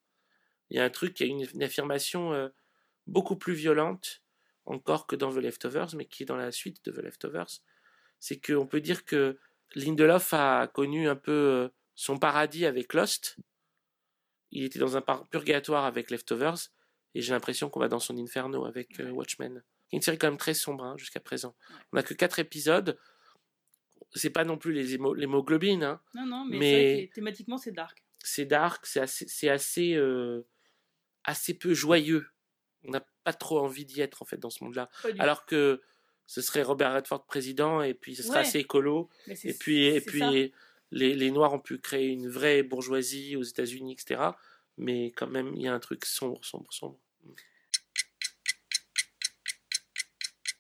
Il 0.70 0.78
y 0.78 0.80
a 0.80 0.84
un 0.84 0.90
truc, 0.90 1.20
il 1.20 1.28
y 1.28 1.30
a 1.30 1.34
une, 1.34 1.46
une 1.54 1.64
affirmation 1.64 2.34
euh, 2.34 2.50
beaucoup 3.06 3.36
plus 3.36 3.54
violente 3.54 4.22
encore 4.66 5.08
que 5.08 5.16
dans 5.16 5.32
The 5.32 5.38
Leftovers, 5.38 5.96
mais 5.96 6.06
qui 6.06 6.24
est 6.24 6.26
dans 6.26 6.36
la 6.38 6.52
suite 6.52 6.84
de 6.86 6.92
The 6.92 6.98
Leftovers. 6.98 7.62
C'est 8.20 8.40
qu'on 8.44 8.68
peut 8.68 8.82
dire 8.82 9.06
que 9.06 9.38
Lindelof 9.76 10.34
a 10.34 10.68
connu 10.68 11.08
un 11.08 11.16
peu 11.16 11.70
son 11.98 12.18
paradis 12.18 12.66
avec 12.66 12.94
Lost. 12.94 13.36
Il 14.52 14.64
était 14.64 14.80
dans 14.80 14.96
un 14.96 15.02
purgatoire 15.02 15.84
avec 15.84 16.10
Leftovers. 16.12 16.70
Et 17.16 17.22
j'ai 17.22 17.34
l'impression 17.34 17.70
qu'on 17.70 17.80
va 17.80 17.88
dans 17.88 18.00
son 18.00 18.16
inferno 18.18 18.66
avec 18.66 19.00
euh, 19.00 19.10
Watchmen. 19.10 19.64
Une 19.92 20.02
série 20.02 20.18
quand 20.20 20.28
même 20.28 20.38
très 20.38 20.54
sombre 20.54 20.84
hein, 20.84 20.96
jusqu'à 20.98 21.20
présent. 21.20 21.56
On 21.92 21.96
n'a 21.98 22.04
que 22.04 22.14
quatre 22.14 22.38
épisodes. 22.40 22.98
C'est 24.14 24.30
pas 24.30 24.46
non 24.46 24.58
plus 24.58 24.72
les 24.72 24.96
hémo- 24.96 25.16
l'hémoglobine. 25.16 25.84
Hein. 25.84 26.02
Non, 26.14 26.26
non, 26.28 26.46
mais, 26.46 26.58
Mais- 26.60 26.72
c'est 26.72 26.94
vrai 26.94 27.08
que 27.08 27.14
thématiquement, 27.16 27.58
c'est 27.58 27.72
dark. 27.72 28.04
C'est 28.24 28.46
dark, 28.46 28.86
c'est 28.86 29.50
assez, 29.50 29.96
euh, 29.96 30.44
assez 31.24 31.54
peu 31.56 31.74
joyeux. 31.74 32.28
On 32.84 32.92
n'a 32.92 33.06
pas 33.24 33.34
trop 33.34 33.60
envie 33.60 33.86
d'y 33.86 34.02
être 34.02 34.22
en 34.22 34.26
fait 34.26 34.38
dans 34.38 34.50
ce 34.50 34.64
monde-là. 34.64 34.90
Alors 35.18 35.46
que 35.46 35.82
ce 36.28 36.42
serait 36.42 36.62
Robert 36.62 36.94
Redford 36.94 37.26
président 37.26 37.82
et 37.82 37.94
puis 37.94 38.16
ce 38.16 38.22
serait 38.24 38.36
Ouais. 38.36 38.42
assez 38.42 38.60
écolo. 38.60 39.10
Et 39.44 39.54
puis, 39.54 39.86
et 39.86 40.02
puis. 40.02 40.54
Les, 40.92 41.14
les 41.16 41.32
Noirs 41.32 41.54
ont 41.54 41.60
pu 41.60 41.78
créer 41.80 42.08
une 42.08 42.28
vraie 42.30 42.64
bourgeoisie 42.64 43.36
aux 43.36 43.44
États-Unis, 43.44 43.94
etc. 43.94 44.22
Mais 44.78 45.12
quand 45.12 45.28
même, 45.28 45.54
il 45.56 45.62
y 45.64 45.68
a 45.68 45.74
un 45.74 45.80
truc 45.80 46.06
sombre, 46.06 46.44
sombre, 46.46 46.72
sombre. 46.72 47.00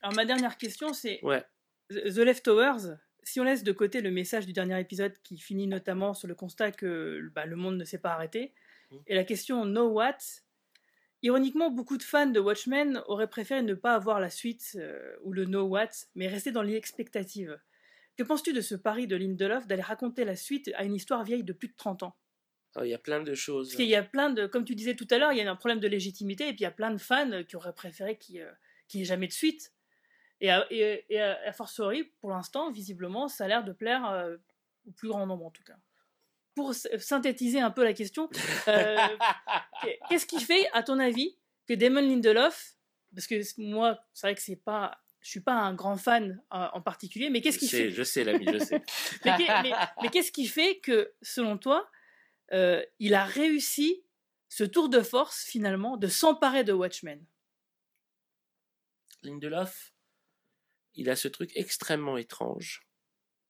Alors, 0.02 0.16
ma 0.16 0.26
dernière 0.26 0.58
question, 0.58 0.94
c'est 0.94 1.20
Ouais. 1.24 1.44
The 1.90 2.18
Leftovers. 2.18 2.98
Si 3.24 3.40
on 3.40 3.44
laisse 3.44 3.64
de 3.64 3.72
côté 3.72 4.02
le 4.02 4.12
message 4.12 4.46
du 4.46 4.54
dernier 4.54 4.80
épisode 4.80 5.14
qui 5.24 5.38
finit 5.38 5.68
notamment 5.68 6.14
sur 6.14 6.28
le 6.28 6.36
constat 6.36 6.72
que 6.72 7.30
bah, 7.34 7.46
le 7.46 7.56
monde 7.56 7.78
ne 7.78 7.84
s'est 7.84 7.98
pas 7.98 8.12
arrêté, 8.14 8.54
Mhm. 8.92 9.00
et 9.08 9.16
la 9.16 9.24
question 9.26 9.66
No 9.66 9.88
What, 9.90 10.18
ironiquement, 11.22 11.70
beaucoup 11.72 11.98
de 11.98 12.04
fans 12.04 12.28
de 12.28 12.40
Watchmen 12.40 13.02
auraient 13.08 13.30
préféré 13.30 13.62
ne 13.62 13.74
pas 13.74 13.96
avoir 13.96 14.22
la 14.22 14.30
suite 14.30 14.78
euh, 14.80 15.16
ou 15.24 15.34
le 15.34 15.44
No 15.46 15.64
What, 15.64 15.90
mais 16.16 16.28
rester 16.28 16.52
dans 16.52 16.62
l'expectative. 16.62 17.60
Que 18.18 18.24
penses-tu 18.24 18.52
de 18.52 18.62
ce 18.62 18.76
pari 18.76 19.08
de 19.08 19.16
Lindelof 19.16 19.68
d'aller 19.68 19.82
raconter 19.84 20.26
la 20.26 20.36
suite 20.36 20.72
à 20.76 20.84
une 20.84 20.96
histoire 20.96 21.24
vieille 21.24 21.44
de 21.44 21.54
plus 21.54 21.68
de 21.68 21.76
30 21.78 22.04
ans? 22.04 22.18
Alors, 22.76 22.86
il 22.86 22.90
y 22.90 22.94
a 22.96 23.00
plein 23.00 23.22
de 23.22 23.34
choses. 23.34 23.70
Parce 23.70 23.76
qu'il 23.78 23.88
y 23.88 23.96
a 23.96 24.04
plein 24.04 24.30
de, 24.32 24.46
comme 24.48 24.66
tu 24.66 24.76
disais 24.76 24.96
tout 24.96 25.08
à 25.12 25.18
l'heure, 25.18 25.32
il 25.32 25.38
y 25.38 25.42
a 25.42 25.50
un 25.50 25.56
problème 25.56 25.80
de 25.80 25.88
légitimité, 25.88 26.46
et 26.48 26.52
puis 26.52 26.60
il 26.60 26.64
y 26.64 26.68
a 26.68 26.72
plein 26.72 26.92
de 26.92 26.98
fans 26.98 27.44
qui 27.48 27.56
auraient 27.56 27.74
préféré 27.74 28.18
qu'il 28.18 28.46
n'y 28.96 29.02
ait 29.02 29.06
jamais 29.06 29.28
de 29.28 29.34
suite. 29.34 29.72
Et 30.42 30.52
à, 30.52 30.68
et, 30.72 31.06
et 31.10 31.20
à- 31.22 31.52
fortiori, 31.54 32.04
pour 32.20 32.30
l'instant, 32.30 32.72
visiblement, 32.72 33.28
ça 33.28 33.46
a 33.46 33.48
l'air 33.48 33.64
de 33.64 33.72
plaire 33.72 34.08
euh, 34.10 34.38
au 34.88 34.92
plus 34.92 35.10
grand 35.10 35.26
nombre 35.26 35.46
en 35.46 35.52
tout 35.52 35.64
cas. 35.64 35.78
Pour 36.56 36.74
synthétiser 36.74 37.60
un 37.60 37.72
peu 37.72 37.84
la 37.84 37.94
question, 37.94 38.30
euh, 38.68 38.98
qu'est-ce 40.10 40.26
qui 40.26 40.40
fait, 40.40 40.68
à 40.74 40.82
ton 40.84 41.00
avis, 41.00 41.38
que 41.68 41.74
Damon 41.74 42.02
Lindelof, 42.02 42.76
parce 43.14 43.28
que 43.28 43.36
moi, 43.62 44.00
c'est 44.14 44.28
vrai 44.28 44.36
que 44.36 44.42
c'est 44.42 44.56
pas, 44.56 45.00
je 45.28 45.32
suis 45.32 45.42
pas 45.42 45.56
un 45.56 45.74
grand 45.74 45.98
fan 45.98 46.42
euh, 46.54 46.68
en 46.72 46.82
particulier, 46.82 47.30
mais 47.30 47.42
qu'est-ce 47.42 47.60
qui 47.60 47.68
sais, 47.68 47.78
fait 47.78 47.92
je 47.92 48.04
sais, 48.04 48.24
l'ami, 48.24 48.48
je 48.48 48.58
sais. 48.60 48.82
mais, 49.26 49.36
qu'est- 49.36 49.58
mais- 49.58 49.78
mais 50.00 50.10
qu'est-ce 50.10 50.32
qui 50.32 50.48
fait 50.48 50.80
que, 50.80 51.14
selon 51.22 51.58
toi, 51.58 51.90
euh, 52.54 52.84
il 53.00 53.16
a 53.16 53.26
réussi 53.26 54.04
ce 54.50 54.64
tour 54.66 54.90
de 54.90 55.02
force, 55.02 55.44
finalement, 55.46 55.98
de 55.98 56.08
s'emparer 56.08 56.64
de 56.64 56.74
Watchmen? 56.74 57.26
Lindelof, 59.22 59.94
il 60.96 61.10
a 61.10 61.16
ce 61.16 61.30
truc 61.30 61.52
extrêmement 61.56 62.18
étrange, 62.18 62.90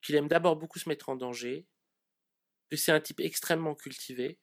qu'il 0.02 0.16
aime 0.16 0.28
d'abord 0.28 0.58
beaucoup 0.58 0.80
se 0.80 0.90
mettre 0.90 1.10
en 1.10 1.16
danger, 1.16 1.68
que 2.70 2.78
c'est 2.78 2.92
un 2.92 3.00
type 3.00 3.20
extrêmement 3.20 3.76
cultivé 3.76 4.40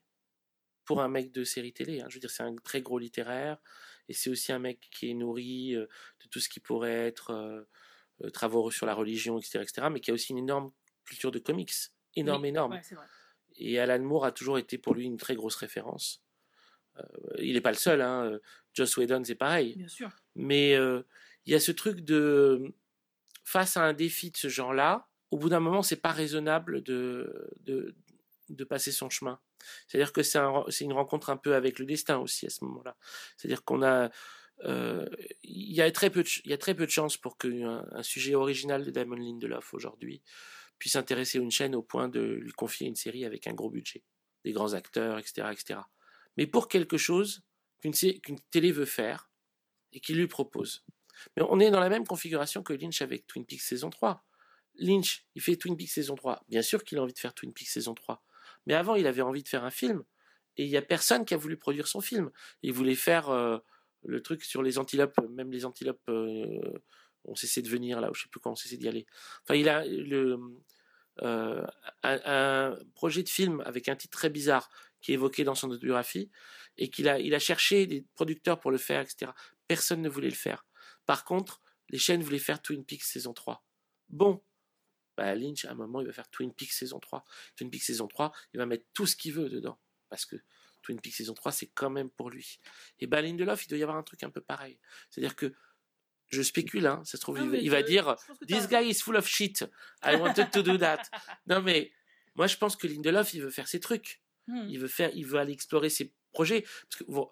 pour 0.85 1.03
un 1.03 1.09
mec 1.09 1.33
de 1.33 1.44
série 1.44 1.73
télé. 1.73 2.01
hein. 2.01 2.07
Je 2.11 2.14
veux 2.16 2.20
dire, 2.20 2.31
c'est 2.31 2.42
un 2.44 2.57
très 2.57 2.83
gros 2.83 2.99
littéraire, 2.99 3.59
et 4.08 4.12
c'est 4.12 4.30
aussi 4.30 4.52
un 4.52 4.58
mec 4.58 4.88
qui 4.90 5.10
est 5.10 5.14
nourri 5.14 5.74
euh, 5.74 5.86
de 6.22 6.28
tout 6.30 6.40
ce 6.40 6.48
qui 6.48 6.60
pourrait 6.60 7.06
être 7.06 7.30
euh, 7.30 7.62
euh, 8.22 8.30
travaux 8.30 8.70
sur 8.70 8.86
la 8.86 8.94
religion, 8.94 9.38
etc., 9.38 9.60
etc., 9.62 9.88
mais 9.90 10.00
qui 10.00 10.10
a 10.10 10.14
aussi 10.14 10.32
une 10.32 10.38
énorme 10.38 10.72
culture 11.04 11.30
de 11.30 11.38
comics. 11.38 11.72
Énorme, 12.16 12.42
Oui, 12.42 12.48
énorme. 12.48 12.72
ouais, 12.72 12.82
c'est 12.82 12.94
vrai. 12.94 13.06
Et 13.56 13.78
Alan 13.78 14.00
Moore 14.02 14.24
a 14.24 14.32
toujours 14.32 14.58
été 14.58 14.78
pour 14.78 14.94
lui 14.94 15.04
une 15.04 15.16
très 15.16 15.36
grosse 15.36 15.56
référence. 15.56 16.22
Il 17.38 17.54
n'est 17.54 17.60
pas 17.60 17.72
le 17.72 17.76
seul, 17.76 18.00
hein. 18.00 18.38
Joss 18.72 18.96
Whedon, 18.96 19.22
c'est 19.24 19.34
pareil. 19.34 19.76
Bien 19.76 19.88
sûr. 19.88 20.10
Mais 20.36 20.72
il 20.72 21.52
y 21.52 21.54
a 21.54 21.60
ce 21.60 21.72
truc 21.72 22.00
de 22.00 22.72
face 23.44 23.76
à 23.76 23.82
un 23.82 23.92
défi 23.92 24.30
de 24.30 24.36
ce 24.36 24.48
genre-là, 24.48 25.08
au 25.30 25.38
bout 25.38 25.48
d'un 25.48 25.60
moment, 25.60 25.82
c'est 25.82 26.00
pas 26.00 26.12
raisonnable 26.12 26.82
de, 26.82 27.48
de, 27.60 27.94
de 28.48 28.64
passer 28.64 28.92
son 28.92 29.11
chemin. 29.11 29.40
C'est-à-dire 29.87 30.12
que 30.12 30.22
c'est 30.22 30.38
un, 30.38 30.64
c'est 30.68 30.85
une 30.85 30.92
rencontre 30.92 31.30
un 31.30 31.37
peu 31.37 31.54
avec 31.54 31.78
le 31.78 31.87
destin 31.87 32.18
aussi 32.18 32.46
à 32.46 32.50
ce 32.50 32.64
moment-là. 32.64 32.96
C'est-à-dire 33.37 33.64
qu'on 33.64 33.83
a 33.83 34.11
euh, 34.62 35.07
il 35.42 35.72
y 35.72 35.83
a 35.83 35.90
très 35.90 36.11
peu 36.11 36.22
de, 36.22 36.87
chances 36.90 37.16
pour 37.16 37.37
qu'un 37.37 37.85
un 37.90 38.02
sujet 38.02 38.35
original 38.35 38.85
de 38.85 38.90
Damon 38.90 39.16
Lindelof 39.16 39.74
aujourd'hui 39.74 40.22
puisse 40.78 40.96
intéresser 40.96 41.38
une 41.38 41.50
chaîne 41.50 41.74
au 41.74 41.83
point 41.83 42.09
de 42.09 42.20
lui 42.20 42.52
confier 42.52 42.87
une 42.87 42.96
série 42.96 43.24
avec 43.24 43.46
un 43.46 43.54
gros 43.54 43.70
budget, 43.70 44.04
des 44.44 44.52
grands 44.52 44.74
acteurs, 44.74 45.18
etc., 45.18 45.48
etc. 45.52 45.80
Mais 46.37 46.46
pour 46.46 46.68
quelque 46.68 46.98
chose 46.98 47.42
qu'une 47.80 48.40
télé 48.50 48.72
veut 48.72 48.85
faire 48.85 49.30
et 49.92 50.00
qu'il 50.00 50.16
lui 50.16 50.26
propose. 50.26 50.85
Mais 51.37 51.44
on 51.48 51.61
est 51.61 51.70
dans 51.70 51.80
la 51.80 51.88
même 51.88 52.07
configuration 52.07 52.62
que 52.62 52.72
Lynch 52.72 53.02
avec 53.02 53.26
Twin 53.26 53.44
Peaks 53.44 53.61
saison 53.61 53.90
3. 53.90 54.24
Lynch, 54.76 55.26
il 55.35 55.42
fait 55.42 55.57
Twin 55.57 55.76
Peaks 55.76 55.90
saison 55.90 56.16
3. 56.16 56.44
Bien 56.48 56.62
sûr 56.62 56.83
qu'il 56.83 56.98
a 56.98 57.02
envie 57.02 57.12
de 57.12 57.18
faire 57.18 57.35
Twin 57.35 57.52
Peaks 57.52 57.68
saison 57.68 57.94
3. 57.94 58.23
Mais 58.66 58.74
avant, 58.74 58.94
il 58.94 59.07
avait 59.07 59.22
envie 59.22 59.42
de 59.42 59.48
faire 59.48 59.64
un 59.64 59.70
film. 59.70 60.05
Et 60.57 60.64
il 60.64 60.70
n'y 60.70 60.77
a 60.77 60.83
personne 60.83 61.24
qui 61.24 61.35
a 61.35 61.37
voulu 61.37 61.57
produire 61.57 61.88
son 61.88 62.00
film. 62.00 62.31
Il 62.62 62.72
voulait 62.72 62.94
faire 62.94 63.29
euh, 63.29 63.59
le 64.05 64.22
truc 64.22 64.44
sur 64.44 64.62
les 64.62 64.79
antilopes. 64.79 65.18
Même 65.31 65.50
les 65.50 65.64
antilopes 65.64 66.09
euh, 66.09 66.72
ont 67.24 67.35
cessé 67.35 67.62
de 67.62 67.68
venir 67.68 68.00
là, 68.00 68.11
ou 68.11 68.14
je 68.14 68.22
sais 68.22 68.29
plus 68.29 68.40
quand 68.40 68.53
on 68.53 68.57
cessé 68.57 68.77
d'y 68.77 68.88
aller. 68.88 69.07
Enfin, 69.42 69.55
il 69.55 69.68
a 69.68 69.85
euh, 71.22 71.66
un, 72.03 72.20
un 72.24 72.79
projet 72.94 73.22
de 73.22 73.29
film 73.29 73.62
avec 73.64 73.88
un 73.88 73.96
titre 73.96 74.16
très 74.16 74.31
bizarre 74.31 74.70
qui 75.00 75.12
est 75.12 75.14
évoqué 75.14 75.44
dans 75.44 75.55
son 75.55 75.70
autobiographie 75.70 76.31
et 76.79 76.88
qu'il 76.88 77.09
a, 77.09 77.18
il 77.18 77.35
a 77.35 77.38
cherché 77.38 77.87
des 77.87 78.05
producteurs 78.14 78.59
pour 78.61 78.70
le 78.70 78.79
faire, 78.79 79.03
etc. 79.03 79.33
Personne 79.68 80.03
ne 80.03 80.09
voulait 80.09 80.29
le 80.29 80.35
faire. 80.35 80.66
Par 81.07 81.24
contre, 81.24 81.61
les 81.90 81.98
chaînes 81.98 82.22
voulaient 82.22 82.38
faire 82.38 82.62
Twin 82.62 82.85
Peaks 82.85 83.03
saison 83.03 83.33
3. 83.33 83.64
Bon, 84.09 84.42
bah 85.16 85.35
Lynch, 85.35 85.64
à 85.64 85.70
un 85.72 85.74
moment, 85.74 86.00
il 86.00 86.07
va 86.07 86.12
faire 86.12 86.29
Twin 86.29 86.53
Peaks 86.53 86.72
saison 86.72 86.98
3. 87.00 87.24
Twin 87.57 87.70
Peaks 87.70 87.83
saison 87.85 88.07
3, 88.09 88.33
il 88.53 88.59
va 88.59 88.66
mettre 88.66 88.85
tout 88.94 89.07
ce 89.07 89.16
qu'il 89.16 89.33
veut 89.33 89.48
dedans. 89.48 89.79
Parce 90.09 90.27
que 90.27 90.37
Twin 90.83 91.00
Peaks 91.00 91.14
saison 91.14 91.35
3, 91.35 91.53
c'est 91.53 91.66
quand 91.68 91.90
même 91.90 92.11
pour 92.11 92.31
lui. 92.31 92.61
Et 93.00 93.07
bah 93.07 93.20
Lindelof, 93.22 93.64
il 93.64 93.68
doit 93.68 93.79
y 93.79 93.83
avoir 93.83 93.96
un 93.96 94.03
truc 94.03 94.22
un 94.22 94.31
peu 94.31 94.40
pareil. 94.40 94.79
C'est-à-dire 95.11 95.37
que, 95.37 95.55
je 96.29 96.42
spécule, 96.42 96.87
hein, 96.87 97.03
ça 97.05 97.12
se 97.16 97.22
trouve, 97.22 97.38
Non, 97.38 97.53
il, 97.55 97.70
va- 97.70 97.81
il 97.81 97.85
dire 97.87 98.16
This 98.48 98.66
guy 98.68 98.88
is 98.88 98.94
full 99.00 99.16
of 99.16 99.27
shit. 99.27 99.64
I 100.03 100.16
wanted 100.16 100.50
to 100.50 100.62
do 100.62 100.77
that. 100.79 101.03
non 101.46 101.62
mais, 101.62 101.92
moi 102.35 102.46
je 102.48 102.57
pense 102.57 102.74
que 102.77 102.87
Lindelof, 102.87 103.35
il 103.35 103.42
veut 103.42 103.50
faire 103.50 103.68
ses 103.68 103.81
trucs 103.81 104.20
Hmm. 104.46 104.66
il 104.68 104.79
veut 104.79 104.88
faire, 104.88 105.11
il 105.14 105.24
veut 105.24 105.38
aller 105.38 105.55
explorer 105.55 105.88
ses 105.88 106.12
projets. 106.33 106.62
Parce 106.90 107.03
que 107.03 107.05
bon, 107.11 107.31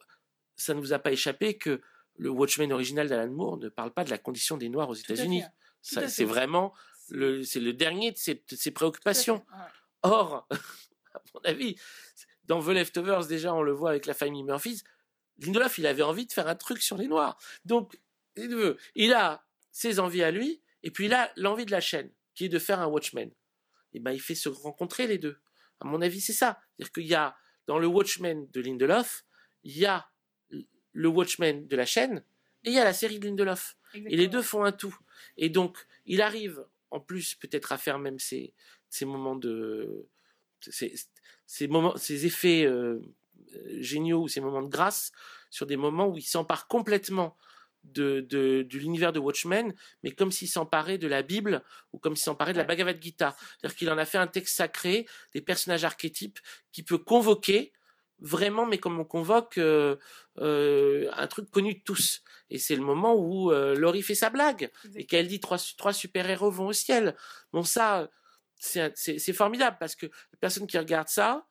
ça 0.56 0.72
ne 0.72 0.80
vous 0.80 0.94
a 0.94 0.98
pas 0.98 1.12
échappé 1.12 1.58
que 1.58 1.82
le 2.16 2.30
Watchmen 2.30 2.72
original 2.72 3.06
d'Alan 3.06 3.30
Moore 3.30 3.58
ne 3.58 3.68
parle 3.68 3.92
pas 3.92 4.02
de 4.04 4.08
la 4.08 4.16
condition 4.16 4.56
des 4.56 4.70
Noirs 4.70 4.88
aux. 4.88 4.94
États-Unis. 4.94 5.42
C'est 5.82 6.24
vraiment 6.24 6.72
c'est 7.08 7.60
le 7.60 7.72
dernier 7.72 8.12
de 8.12 8.16
ses, 8.16 8.34
de 8.34 8.70
préoccupations. 8.70 9.44
ouais. 9.52 9.64
Or, 10.02 10.48
à 11.14 11.20
mon 11.34 11.40
avis, 11.44 11.76
dans 12.44 12.62
The 12.62 12.68
Leftovers, 12.68 13.26
déjà, 13.26 13.54
on 13.54 13.62
le 13.62 13.72
voit 13.72 13.90
avec 13.90 14.06
la 14.06 14.14
famille 14.14 14.42
Murphys, 14.42 14.82
Lindelof, 15.38 15.78
il 15.78 15.86
avait 15.86 16.02
envie 16.02 16.26
de 16.26 16.32
faire 16.32 16.48
un 16.48 16.54
truc 16.54 16.82
sur 16.82 16.96
les 16.96 17.06
Noirs. 17.08 17.38
Donc, 17.64 17.98
il 18.36 18.48
veut- 18.54 18.76
il 18.94 19.12
a 19.12 19.44
ses 19.70 19.98
envies 19.98 20.22
à 20.22 20.30
lui, 20.30 20.60
et 20.82 20.90
puis 20.90 21.06
il 21.06 21.14
a 21.14 21.32
l'envie 21.36 21.64
de 21.66 21.70
la 21.70 21.80
chaîne, 21.80 22.10
qui 22.34 22.44
est 22.46 22.48
de 22.48 22.58
faire 22.58 22.80
un 22.80 22.86
Watchmen. 22.86 23.30
Et 23.92 24.00
ben, 24.00 24.12
il 24.12 24.20
fait 24.20 24.34
se 24.34 24.48
rencontrer 24.48 25.06
les 25.06 25.18
deux. 25.18 25.38
À 25.80 25.84
mon 25.86 26.00
avis, 26.02 26.20
c'est 26.20 26.32
ça. 26.32 26.58
C'est-à-dire 26.76 26.92
qu'il 26.92 27.06
y 27.06 27.14
a, 27.14 27.36
dans 27.66 27.78
le 27.78 27.86
Watchmen 27.86 28.48
de 28.50 28.60
Lindelof, 28.60 29.24
il 29.64 29.78
y 29.78 29.86
a 29.86 30.08
le 30.92 31.08
Watchmen 31.08 31.66
de 31.66 31.76
la 31.76 31.86
chaîne, 31.86 32.24
et 32.64 32.70
il 32.70 32.74
y 32.74 32.78
a 32.78 32.84
la 32.84 32.92
série 32.92 33.18
de 33.18 33.26
Lindelof. 33.26 33.76
Et 33.94 34.16
les 34.16 34.28
deux 34.28 34.42
font 34.42 34.64
un 34.64 34.72
tout. 34.72 34.96
Et 35.36 35.48
donc, 35.50 35.78
il 36.06 36.22
arrive, 36.22 36.64
en 36.92 37.00
plus, 37.00 37.34
peut-être 37.34 37.72
à 37.72 37.78
faire 37.78 37.98
même 37.98 38.18
ces, 38.18 38.54
ces 38.88 39.04
moments 39.04 39.36
de. 39.36 40.06
Ces, 40.60 40.94
ces 41.46 41.66
moments, 41.66 41.96
ces 41.96 42.24
effets 42.24 42.64
euh, 42.64 43.00
euh, 43.56 43.76
géniaux 43.80 44.22
ou 44.22 44.28
ces 44.28 44.40
moments 44.40 44.62
de 44.62 44.68
grâce 44.68 45.10
sur 45.50 45.66
des 45.66 45.76
moments 45.76 46.06
où 46.06 46.16
il 46.16 46.22
s'empare 46.22 46.68
complètement 46.68 47.36
de, 47.82 48.20
de, 48.20 48.62
de 48.62 48.78
l'univers 48.78 49.12
de 49.12 49.18
Watchmen, 49.18 49.74
mais 50.04 50.12
comme 50.12 50.30
s'il 50.30 50.48
s'emparait 50.48 50.98
de 50.98 51.08
la 51.08 51.22
Bible 51.22 51.64
ou 51.92 51.98
comme 51.98 52.14
s'il 52.14 52.24
s'emparait 52.24 52.52
de 52.52 52.58
la 52.58 52.64
Bhagavad 52.64 53.02
Gita. 53.02 53.34
C'est-à-dire 53.38 53.76
qu'il 53.76 53.90
en 53.90 53.98
a 53.98 54.04
fait 54.04 54.18
un 54.18 54.28
texte 54.28 54.54
sacré, 54.54 55.06
des 55.34 55.40
personnages 55.40 55.84
archétypes 55.84 56.38
qui 56.70 56.84
peut 56.84 56.98
convoquer 56.98 57.72
vraiment, 58.20 58.66
mais 58.66 58.78
comme 58.78 58.98
on 58.98 59.04
convoque 59.04 59.58
euh, 59.58 59.96
euh, 60.38 61.10
un 61.12 61.26
truc 61.26 61.50
connu 61.50 61.74
de 61.74 61.80
tous. 61.80 62.22
Et 62.50 62.58
c'est 62.58 62.76
le 62.76 62.82
moment 62.82 63.14
où 63.14 63.50
euh, 63.50 63.74
Laurie 63.74 64.02
fait 64.02 64.14
sa 64.14 64.30
blague 64.30 64.70
et 64.94 65.06
qu'elle 65.06 65.28
dit 65.28 65.40
trois, 65.40 65.58
trois 65.76 65.92
super-héros 65.92 66.50
vont 66.50 66.68
au 66.68 66.72
ciel. 66.72 67.16
Bon, 67.52 67.62
ça, 67.62 68.08
c'est 68.58 69.32
formidable 69.32 69.76
parce 69.80 69.96
que 69.96 70.06
les 70.06 70.38
personnes 70.40 70.66
qui 70.66 70.78
regardent 70.78 71.08
ça, 71.08 71.46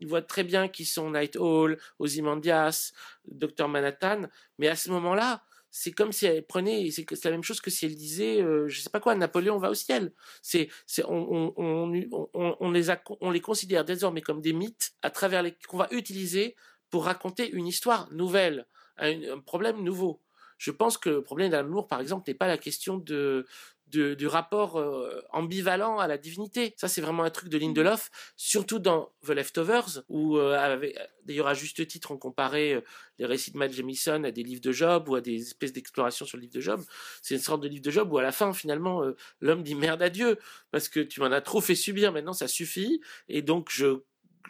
ils 0.00 0.08
voient 0.08 0.22
très 0.22 0.44
bien 0.44 0.68
qui 0.68 0.84
sont 0.84 1.10
Night 1.10 1.36
Hall, 1.36 1.78
Ozymandias, 1.98 2.92
Dr 3.26 3.68
Manhattan, 3.68 4.28
mais 4.58 4.68
à 4.68 4.76
ce 4.76 4.90
moment-là, 4.90 5.44
c'est 5.76 5.90
comme 5.90 6.12
si 6.12 6.26
elle 6.26 6.46
prenait, 6.46 6.88
c'est 6.92 7.24
la 7.24 7.32
même 7.32 7.42
chose 7.42 7.60
que 7.60 7.68
si 7.68 7.84
elle 7.84 7.96
disait, 7.96 8.40
euh, 8.40 8.68
je 8.68 8.80
sais 8.80 8.90
pas 8.90 9.00
quoi, 9.00 9.16
Napoléon 9.16 9.58
va 9.58 9.70
au 9.70 9.74
ciel. 9.74 10.12
C'est, 10.40 10.68
on, 11.08 11.90
les 11.90 13.40
considère 13.40 13.84
désormais 13.84 14.20
comme 14.20 14.40
des 14.40 14.52
mythes 14.52 14.92
à 15.02 15.10
travers 15.10 15.42
les 15.42 15.56
qu'on 15.66 15.78
va 15.78 15.88
utiliser 15.90 16.54
pour 16.90 17.06
raconter 17.06 17.50
une 17.50 17.66
histoire 17.66 18.08
nouvelle, 18.12 18.68
un, 18.98 19.40
problème 19.40 19.82
nouveau. 19.82 20.22
Je 20.58 20.70
pense 20.70 20.96
que 20.96 21.10
le 21.10 21.22
problème 21.22 21.50
d'amour, 21.50 21.88
par 21.88 22.00
exemple, 22.00 22.30
n'est 22.30 22.36
pas 22.36 22.46
la 22.46 22.56
question 22.56 22.96
de 22.96 23.44
du 23.86 24.26
rapport 24.26 24.78
euh, 24.78 25.22
ambivalent 25.30 25.98
à 25.98 26.06
la 26.06 26.18
divinité. 26.18 26.74
Ça, 26.76 26.88
c'est 26.88 27.00
vraiment 27.00 27.22
un 27.22 27.30
truc 27.30 27.48
de 27.48 27.58
Lindelof, 27.58 28.10
surtout 28.36 28.78
dans 28.78 29.12
The 29.26 29.30
Leftovers, 29.30 30.02
où, 30.08 30.36
euh, 30.36 30.92
d'ailleurs, 31.24 31.46
à 31.46 31.54
juste 31.54 31.86
titre, 31.86 32.10
on 32.10 32.18
comparait 32.18 32.74
euh, 32.74 32.80
les 33.18 33.26
récits 33.26 33.52
de 33.52 33.58
Matt 33.58 33.72
Jamison 33.72 34.24
à 34.24 34.30
des 34.30 34.42
livres 34.42 34.60
de 34.60 34.72
Job 34.72 35.08
ou 35.08 35.14
à 35.14 35.20
des 35.20 35.40
espèces 35.40 35.72
d'explorations 35.72 36.26
sur 36.26 36.36
le 36.36 36.42
livre 36.42 36.54
de 36.54 36.60
Job. 36.60 36.82
C'est 37.22 37.34
une 37.34 37.40
sorte 37.40 37.62
de 37.62 37.68
livre 37.68 37.82
de 37.82 37.90
Job 37.90 38.12
où, 38.12 38.18
à 38.18 38.22
la 38.22 38.32
fin, 38.32 38.52
finalement, 38.52 39.02
l'homme 39.40 39.62
dit 39.62 39.74
merde 39.74 40.02
à 40.02 40.10
Dieu, 40.10 40.38
parce 40.70 40.88
que 40.88 41.00
tu 41.00 41.20
m'en 41.20 41.26
as 41.26 41.40
trop 41.40 41.60
fait 41.60 41.74
subir, 41.74 42.12
maintenant 42.12 42.32
ça 42.32 42.48
suffit, 42.48 43.00
et 43.28 43.42
donc 43.42 43.68
je 43.70 44.00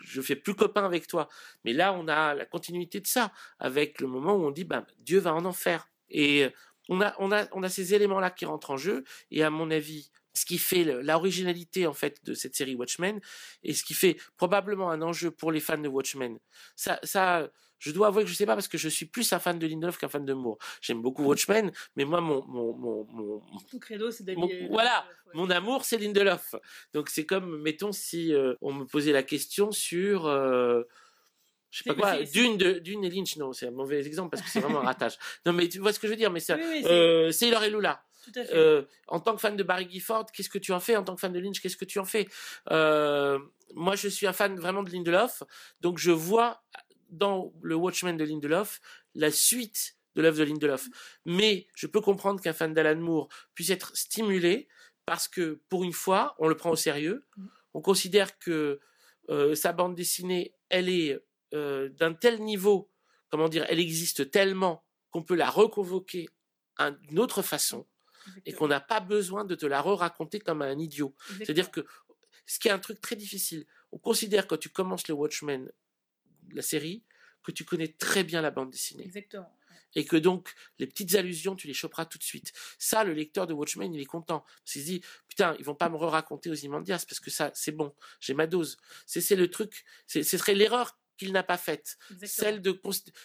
je 0.02 0.20
fais 0.20 0.36
plus 0.36 0.54
copain 0.54 0.84
avec 0.84 1.06
toi. 1.06 1.28
Mais 1.64 1.72
là, 1.72 1.94
on 1.94 2.08
a 2.08 2.34
la 2.34 2.44
continuité 2.44 3.00
de 3.00 3.06
ça, 3.06 3.32
avec 3.58 4.00
le 4.00 4.06
moment 4.06 4.34
où 4.34 4.44
on 4.44 4.50
dit, 4.50 4.64
ben, 4.64 4.84
Dieu 4.98 5.18
va 5.18 5.32
en 5.32 5.44
enfer. 5.44 5.88
Et 6.10 6.48
on 6.88 7.00
a, 7.00 7.14
on 7.18 7.32
a, 7.32 7.46
on 7.52 7.62
a 7.62 7.68
ces 7.68 7.94
éléments-là 7.94 8.30
qui 8.30 8.44
rentrent 8.44 8.70
en 8.70 8.76
jeu, 8.76 9.04
et 9.30 9.42
à 9.42 9.50
mon 9.50 9.70
avis, 9.70 10.10
ce 10.34 10.44
qui 10.44 10.58
fait 10.58 10.84
l'originalité 10.84 11.86
en 11.86 11.92
fait 11.94 12.24
de 12.24 12.34
cette 12.34 12.56
série 12.56 12.74
Watchmen, 12.74 13.20
et 13.62 13.72
ce 13.72 13.84
qui 13.84 13.94
fait 13.94 14.16
probablement 14.36 14.90
un 14.90 15.00
enjeu 15.02 15.30
pour 15.30 15.52
les 15.52 15.60
fans 15.60 15.78
de 15.78 15.88
Watchmen. 15.88 16.38
Ça, 16.74 16.98
ça, 17.04 17.48
je 17.78 17.92
dois 17.92 18.08
avouer 18.08 18.24
que 18.24 18.30
je 18.30 18.34
sais 18.34 18.46
pas 18.46 18.54
parce 18.54 18.68
que 18.68 18.78
je 18.78 18.88
suis 18.88 19.06
plus 19.06 19.32
un 19.32 19.38
fan 19.38 19.58
de 19.58 19.66
Lindelof 19.66 19.98
qu'un 19.98 20.08
fan 20.08 20.24
de 20.24 20.32
Moore. 20.32 20.58
J'aime 20.80 21.02
beaucoup 21.02 21.22
Watchmen, 21.24 21.70
mais 21.96 22.04
moi 22.04 22.20
mon 22.20 22.44
mon 22.46 22.74
mon, 22.74 23.06
mon 23.12 23.42
Tout 23.70 23.78
credo 23.78 24.10
c'est 24.10 24.24
voilà, 24.70 25.06
mon 25.34 25.50
amour 25.50 25.84
c'est 25.84 25.98
Lindelof. 25.98 26.54
Donc 26.92 27.10
c'est 27.10 27.26
comme 27.26 27.62
mettons 27.62 27.92
si 27.92 28.34
euh, 28.34 28.54
on 28.60 28.72
me 28.72 28.84
posait 28.86 29.12
la 29.12 29.22
question 29.22 29.70
sur 29.70 30.26
euh, 30.26 30.82
je 31.74 31.82
sais 31.82 31.84
pas 31.92 31.94
quoi, 31.94 32.22
d'une 32.22 32.56
de, 32.56 32.78
d'une 32.78 33.02
et 33.02 33.10
Lynch, 33.10 33.36
non, 33.36 33.52
c'est 33.52 33.66
un 33.66 33.72
mauvais 33.72 34.06
exemple 34.06 34.30
parce 34.30 34.42
que 34.44 34.48
c'est 34.48 34.60
vraiment 34.60 34.80
un 34.80 34.84
ratage. 34.84 35.18
Non, 35.46 35.52
mais 35.52 35.68
tu 35.68 35.80
vois 35.80 35.92
ce 35.92 35.98
que 35.98 36.06
je 36.06 36.12
veux 36.12 36.16
dire, 36.16 36.30
mais 36.30 36.38
ça, 36.38 36.56
oui, 36.56 36.84
euh, 36.86 37.32
Sailor 37.32 37.64
et 37.64 37.70
Lula. 37.70 38.04
Euh, 38.36 38.84
en 39.08 39.18
tant 39.18 39.34
que 39.34 39.40
fan 39.40 39.56
de 39.56 39.62
Barry 39.64 39.88
Gifford, 39.90 40.26
qu'est-ce 40.32 40.48
que 40.48 40.58
tu 40.58 40.72
en 40.72 40.78
fais? 40.78 40.94
En 40.96 41.02
tant 41.02 41.16
que 41.16 41.20
fan 41.20 41.32
de 41.32 41.40
Lynch, 41.40 41.60
qu'est-ce 41.60 41.76
que 41.76 41.84
tu 41.84 41.98
en 41.98 42.04
fais? 42.04 42.28
Euh, 42.70 43.40
Moi, 43.74 43.96
je 43.96 44.06
suis 44.06 44.28
un 44.28 44.32
fan 44.32 44.56
vraiment 44.56 44.84
de 44.84 44.90
Lindelof, 44.90 45.42
donc 45.80 45.98
je 45.98 46.12
vois 46.12 46.62
dans 47.10 47.52
le 47.60 47.74
Watchmen 47.74 48.16
de 48.16 48.24
Lindelof 48.24 48.80
la 49.16 49.32
suite 49.32 49.96
de 50.14 50.22
l'œuvre 50.22 50.38
de 50.38 50.44
Lindelof. 50.44 50.86
Mais 51.24 51.66
je 51.74 51.88
peux 51.88 52.00
comprendre 52.00 52.40
qu'un 52.40 52.52
fan 52.52 52.72
d'Alan 52.72 53.00
Moore 53.00 53.28
puisse 53.54 53.70
être 53.70 53.96
stimulé 53.96 54.68
parce 55.06 55.26
que, 55.26 55.60
pour 55.68 55.82
une 55.82 55.92
fois, 55.92 56.36
on 56.38 56.46
le 56.46 56.56
prend 56.56 56.70
au 56.70 56.76
sérieux. 56.76 57.24
Mm. 57.36 57.46
On 57.74 57.80
considère 57.80 58.38
que 58.38 58.80
euh, 59.28 59.56
sa 59.56 59.72
bande 59.72 59.96
dessinée, 59.96 60.54
elle 60.68 60.88
est 60.88 61.18
euh, 61.54 61.88
d'un 61.90 62.14
tel 62.14 62.42
niveau, 62.42 62.90
comment 63.30 63.48
dire, 63.48 63.64
elle 63.68 63.80
existe 63.80 64.30
tellement 64.30 64.84
qu'on 65.10 65.22
peut 65.22 65.36
la 65.36 65.48
reconvoquer 65.48 66.28
d'une 67.02 67.20
autre 67.20 67.42
façon 67.42 67.86
et 68.46 68.52
qu'on 68.52 68.68
n'a 68.68 68.80
pas 68.80 69.00
besoin 69.00 69.44
de 69.44 69.54
te 69.54 69.66
la 69.66 69.80
re-raconter 69.80 70.40
comme 70.40 70.62
un 70.62 70.78
idiot. 70.78 71.14
C'est-à-dire 71.38 71.70
que 71.70 71.86
ce 72.46 72.58
qui 72.58 72.68
est 72.68 72.72
un 72.72 72.78
truc 72.78 73.00
très 73.00 73.16
difficile, 73.16 73.66
on 73.92 73.98
considère 73.98 74.46
quand 74.46 74.56
tu 74.56 74.68
commences 74.68 75.08
le 75.08 75.14
Watchmen, 75.14 75.70
la 76.52 76.62
série, 76.62 77.04
que 77.42 77.52
tu 77.52 77.64
connais 77.64 77.88
très 77.88 78.24
bien 78.24 78.40
la 78.40 78.50
bande 78.50 78.70
dessinée. 78.70 79.04
Exactement. 79.04 79.56
Et 79.94 80.04
que 80.04 80.16
donc, 80.16 80.52
les 80.80 80.88
petites 80.88 81.14
allusions, 81.14 81.54
tu 81.54 81.68
les 81.68 81.74
choperas 81.74 82.06
tout 82.06 82.18
de 82.18 82.24
suite. 82.24 82.52
Ça, 82.78 83.04
le 83.04 83.12
lecteur 83.12 83.46
de 83.46 83.52
Watchmen, 83.52 83.94
il 83.94 84.00
est 84.00 84.06
content. 84.06 84.40
Parce 84.40 84.72
qu'il 84.72 84.82
se 84.82 84.86
dit, 84.86 85.00
putain, 85.28 85.54
ils 85.60 85.64
vont 85.64 85.76
pas 85.76 85.88
me 85.88 85.96
re-raconter 85.96 86.50
aux 86.50 86.54
Imandias, 86.54 87.04
parce 87.08 87.20
que 87.20 87.30
ça, 87.30 87.52
c'est 87.54 87.70
bon. 87.70 87.94
J'ai 88.18 88.34
ma 88.34 88.48
dose. 88.48 88.76
C'est 89.06 89.36
le 89.36 89.48
truc. 89.48 89.84
Ce 90.08 90.22
serait 90.24 90.54
l'erreur 90.54 90.98
qu'il 91.16 91.32
n'a 91.32 91.42
pas 91.42 91.58
faite. 91.58 91.96
Celle 92.24 92.62
de, 92.62 92.80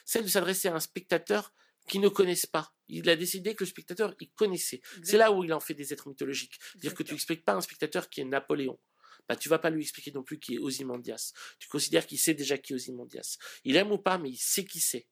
celle 0.06 0.24
de 0.24 0.30
s'adresser 0.30 0.68
à 0.68 0.76
un 0.76 0.80
spectateur 0.80 1.54
qui 1.88 2.00
ne 2.00 2.10
connaisse 2.10 2.46
pas. 2.46 2.74
Il 2.88 3.10
a 3.10 3.16
décidé 3.16 3.56
que 3.56 3.64
le 3.64 3.70
spectateur, 3.70 4.16
il 4.20 4.32
connaissait. 4.32 4.82
C'est 5.04 5.18
là 5.18 5.32
où 5.32 5.44
il 5.44 5.54
en 5.54 5.60
fait 5.60 5.74
des 5.74 5.92
êtres 5.92 6.08
mythologiques. 6.08 6.60
Dire 6.76 6.94
que 6.94 7.04
tu 7.04 7.14
expliques 7.14 7.44
pas 7.44 7.54
à 7.54 7.56
un 7.56 7.62
spectateur 7.62 8.10
qui 8.10 8.22
est 8.22 8.26
Napoléon. 8.26 8.80
Bah, 9.28 9.36
tu 9.36 9.50
vas 9.50 9.60
pas 9.60 9.70
lui 9.70 9.84
expliquer 9.84 10.12
non 10.12 10.24
plus 10.24 10.40
qui 10.40 10.56
est 10.56 10.58
Ozymandias. 10.58 11.34
Tu 11.60 11.68
considères 11.68 12.08
qu'il 12.08 12.20
sait 12.20 12.34
déjà 12.34 12.58
qui 12.58 12.74
est 12.74 12.76
Ozymandias. 12.76 13.38
Il 13.64 13.76
aime 13.76 13.92
ou 13.92 14.00
pas, 14.00 14.18
mais 14.18 14.30
il 14.32 14.38
sait 14.38 14.66
qui 14.66 14.80
c'est. 14.80 15.08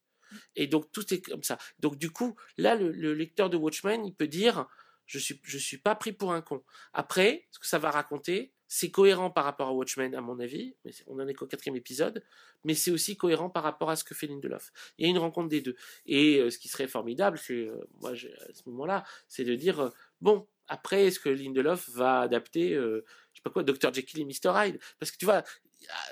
Et 0.55 0.67
donc, 0.67 0.91
tout 0.91 1.13
est 1.13 1.21
comme 1.21 1.43
ça. 1.43 1.57
Donc, 1.79 1.97
du 1.97 2.09
coup, 2.09 2.35
là, 2.57 2.75
le, 2.75 2.91
le 2.91 3.13
lecteur 3.13 3.49
de 3.49 3.57
Watchmen, 3.57 4.05
il 4.05 4.15
peut 4.15 4.27
dire, 4.27 4.67
je 5.05 5.19
suis, 5.19 5.39
je 5.43 5.57
suis 5.57 5.77
pas 5.77 5.95
pris 5.95 6.13
pour 6.13 6.33
un 6.33 6.41
con. 6.41 6.63
Après, 6.93 7.47
ce 7.51 7.59
que 7.59 7.67
ça 7.67 7.79
va 7.79 7.91
raconter, 7.91 8.53
c'est 8.67 8.91
cohérent 8.91 9.31
par 9.31 9.45
rapport 9.45 9.69
à 9.69 9.73
Watchmen, 9.73 10.13
à 10.15 10.21
mon 10.21 10.39
avis, 10.39 10.75
mais 10.83 10.91
on 11.07 11.19
en 11.19 11.27
est 11.27 11.33
qu'au 11.33 11.47
quatrième 11.47 11.75
épisode, 11.75 12.23
mais 12.63 12.73
c'est 12.73 12.91
aussi 12.91 13.15
cohérent 13.15 13.49
par 13.49 13.63
rapport 13.63 13.89
à 13.89 13.95
ce 13.95 14.03
que 14.03 14.13
fait 14.13 14.27
Lindelof. 14.27 14.71
Il 14.97 15.05
y 15.05 15.07
a 15.07 15.09
une 15.09 15.17
rencontre 15.17 15.47
des 15.47 15.61
deux. 15.61 15.75
Et 16.05 16.39
euh, 16.39 16.49
ce 16.49 16.57
qui 16.57 16.67
serait 16.67 16.87
formidable, 16.87 17.37
c'est, 17.37 17.67
euh, 17.67 17.87
moi, 18.01 18.11
à 18.11 18.15
ce 18.15 18.61
moment-là, 18.67 19.05
c'est 19.27 19.45
de 19.45 19.55
dire, 19.55 19.79
euh, 19.79 19.89
bon, 20.21 20.47
après, 20.67 21.05
est-ce 21.05 21.19
que 21.19 21.29
Lindelof 21.29 21.89
va 21.89 22.19
adapter, 22.19 22.73
je 22.73 23.01
sais 23.33 23.41
pas 23.41 23.49
quoi, 23.49 23.63
Dr. 23.63 23.93
Jekyll 23.93 24.19
et 24.19 24.25
Mr. 24.25 24.51
Hyde? 24.53 24.79
Parce 24.99 25.11
que 25.11 25.17
tu 25.17 25.23
vois, 25.23 25.43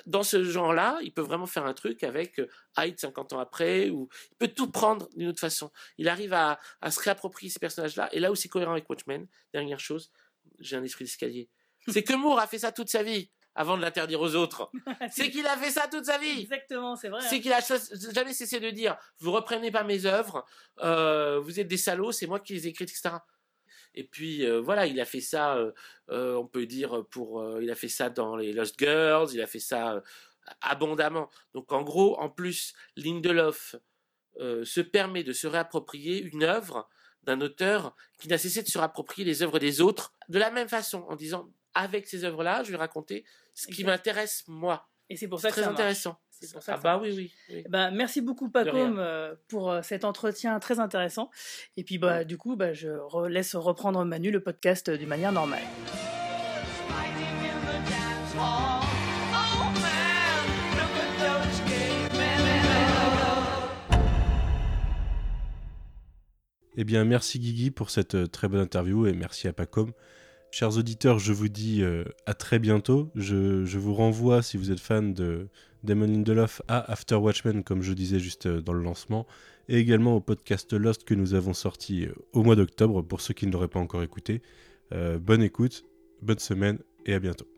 dans 0.06 0.24
ce 0.24 0.46
genre-là, 0.46 0.98
il 1.04 1.14
peut 1.14 1.22
vraiment 1.22 1.46
faire 1.46 1.66
un 1.66 1.74
truc 1.74 2.06
avec 2.06 2.40
Hyde 2.78 2.98
50 2.98 3.34
ans 3.34 3.40
après, 3.40 3.90
ou 3.90 4.08
il 4.32 4.38
peut 4.38 4.48
tout 4.48 4.72
prendre 4.72 5.10
d'une 5.18 5.28
autre 5.28 5.42
façon. 5.42 5.72
Il 5.98 6.08
arrive 6.08 6.32
à, 6.32 6.58
à 6.80 6.90
se 6.90 7.02
réapproprier 7.02 7.52
ces 7.52 7.60
personnages-là, 7.60 8.08
et 8.14 8.22
là 8.22 8.32
où 8.32 8.36
c'est 8.36 8.48
cohérent 8.48 8.72
avec 8.72 8.90
Watchmen, 8.90 9.28
dernière 9.52 9.82
chose, 9.82 10.10
j'ai 10.60 10.78
un 10.78 10.84
esprit 10.84 11.04
d'escalier 11.04 11.50
c'est 11.88 12.04
que 12.04 12.14
Moore 12.14 12.40
a 12.40 12.48
fait 12.48 12.60
ça 12.60 12.72
toute 12.72 12.90
sa 12.90 13.04
vie 13.04 13.30
avant 13.56 13.78
de 13.78 13.82
l'interdire 13.82 14.20
aux 14.22 14.36
autres. 14.36 14.70
c'est 15.12 15.32
qu'il 15.32 15.48
a 15.48 15.58
fait 15.58 15.72
ça 15.72 15.88
toute 15.88 16.06
sa 16.06 16.18
vie. 16.18 16.42
Exactement, 16.42 16.96
c'est 16.96 17.10
vrai. 17.10 17.22
C'est 17.22 17.38
hein. 17.38 17.40
qu'il 17.40 17.54
a 17.54 17.62
jamais 18.14 18.34
cessé 18.34 18.60
de 18.60 18.70
dire 18.70 18.98
vous 19.20 19.32
reprenez 19.32 19.72
pas 19.72 19.84
mes 19.84 20.06
œuvres, 20.06 20.46
euh, 20.84 21.40
vous 21.40 21.60
êtes 21.60 21.68
des 21.68 21.78
salauds, 21.78 22.12
c'est 22.12 22.28
moi 22.28 22.40
qui 22.40 22.54
les 22.54 22.68
ai 22.68 22.70
écrites, 22.70 22.92
etc. 22.92 23.16
Et 23.94 24.04
puis 24.04 24.46
euh, 24.46 24.60
voilà, 24.60 24.86
il 24.86 25.00
a 25.00 25.06
fait 25.06 25.22
ça, 25.22 25.58
euh, 26.10 26.36
on 26.36 26.46
peut 26.46 26.66
dire 26.66 27.06
pour, 27.10 27.60
il 27.62 27.72
a 27.72 27.76
fait 27.76 27.88
ça 27.88 28.10
dans 28.10 28.36
les 28.36 28.52
Lost 28.52 28.78
Girls, 28.78 29.30
il 29.34 29.42
a 29.42 29.48
fait 29.48 29.60
ça 29.60 30.04
abondamment. 30.62 31.30
Donc 31.54 31.72
en 31.72 31.82
gros, 31.82 32.20
en 32.20 32.30
plus, 32.30 32.74
Lindelof 32.98 33.76
se 34.38 34.82
permet 34.82 35.24
de 35.24 35.32
se 35.32 35.48
réapproprier 35.48 36.22
une 36.22 36.44
œuvre 36.44 36.90
d'un 37.24 37.40
auteur 37.42 37.96
qui 38.20 38.28
n'a 38.28 38.38
cessé 38.38 38.62
de 38.62 38.68
se 38.68 38.78
réapproprier 38.78 39.26
les 39.26 39.42
œuvres 39.42 39.60
des 39.60 39.82
autres 39.82 40.14
de 40.28 40.38
la 40.38 40.52
même 40.52 40.68
façon, 40.68 41.06
en 41.10 41.16
disant 41.16 41.50
avec 41.76 42.08
ces 42.08 42.24
œuvres-là, 42.24 42.64
je 42.64 42.72
vais 42.72 42.78
raconter 42.78 43.24
ce 43.54 43.68
qui 43.68 43.84
m'intéresse 43.84 44.44
moi. 44.48 44.90
Et 45.10 45.18
c'est 45.18 45.28
pour 45.28 45.40
ça 45.40 45.50
que 45.50 45.54
très 45.54 45.64
intéressant. 45.64 46.18
C'est 46.32 46.52
pour 46.52 46.64
ça 46.64 46.76
ah 46.76 46.82
bah 46.84 47.00
oui, 47.02 47.14
oui. 47.16 47.34
oui. 47.50 47.64
Bah, 47.70 47.92
merci 47.92 48.20
beaucoup 48.20 48.50
Pacom 48.50 48.98
euh, 49.00 49.36
pour 49.48 49.72
euh, 49.72 49.82
cet 49.84 50.04
entretien 50.04 50.60
très 50.60 50.80
intéressant. 50.80 51.30
Et 51.78 51.84
puis 51.84 51.98
bah 51.98 52.26
du 52.26 52.38
coup 52.38 52.58
bah, 52.58 52.74
je 52.74 52.90
laisse 53.30 53.56
reprendre 53.56 54.04
Manu 54.04 54.32
le 54.32 54.42
podcast 54.42 54.90
d'une 54.90 55.08
manière 55.08 55.32
normale. 55.32 55.64
Eh 66.78 66.84
bien, 66.84 67.06
merci 67.06 67.40
Guigui 67.40 67.72
pour 67.72 67.90
cette 67.90 68.16
euh, 68.16 68.28
très 68.28 68.50
bonne 68.50 68.60
interview 68.60 69.08
et 69.08 69.14
merci 69.14 69.48
à 69.48 69.54
Pacom. 69.54 69.94
Chers 70.52 70.78
auditeurs, 70.78 71.20
je 71.20 71.34
vous 71.34 71.50
dis 71.50 71.82
euh, 71.82 72.06
à 72.26 72.34
très 72.34 72.60
bientôt. 72.60 73.12
Je, 73.16 73.78
vous 73.78 73.94
renvoie, 73.94 74.42
si 74.42 74.58
vous 74.58 74.72
êtes 74.72 74.80
fan 74.80 75.14
de 75.14 75.48
Damon 75.84 76.08
Lindelof, 76.08 76.62
à 76.68 76.92
After 76.92 77.16
Watchmen, 77.16 77.64
comme 77.64 77.82
je 77.82 77.94
disais 77.94 78.20
juste 78.20 78.46
euh, 78.46 78.62
dans 78.62 78.74
le 78.74 78.82
lancement, 78.82 79.28
et 79.68 79.78
également 79.78 80.16
au 80.16 80.22
podcast 80.22 80.72
Lost 80.74 81.04
que 81.04 81.14
nous 81.14 81.34
avons 81.34 81.54
sorti 81.54 82.06
euh, 82.06 82.14
au 82.34 82.44
mois 82.44 82.56
d'octobre, 82.56 83.02
pour 83.02 83.22
ceux 83.22 83.34
qui 83.34 83.48
ne 83.48 83.52
l'auraient 83.52 83.68
pas 83.68 83.80
encore 83.80 84.04
écouté. 84.04 84.42
bonne 84.92 85.44
écoute, 85.44 85.84
bonne 86.22 86.40
semaine, 86.40 86.80
et 87.06 87.14
à 87.14 87.20
bientôt. 87.20 87.55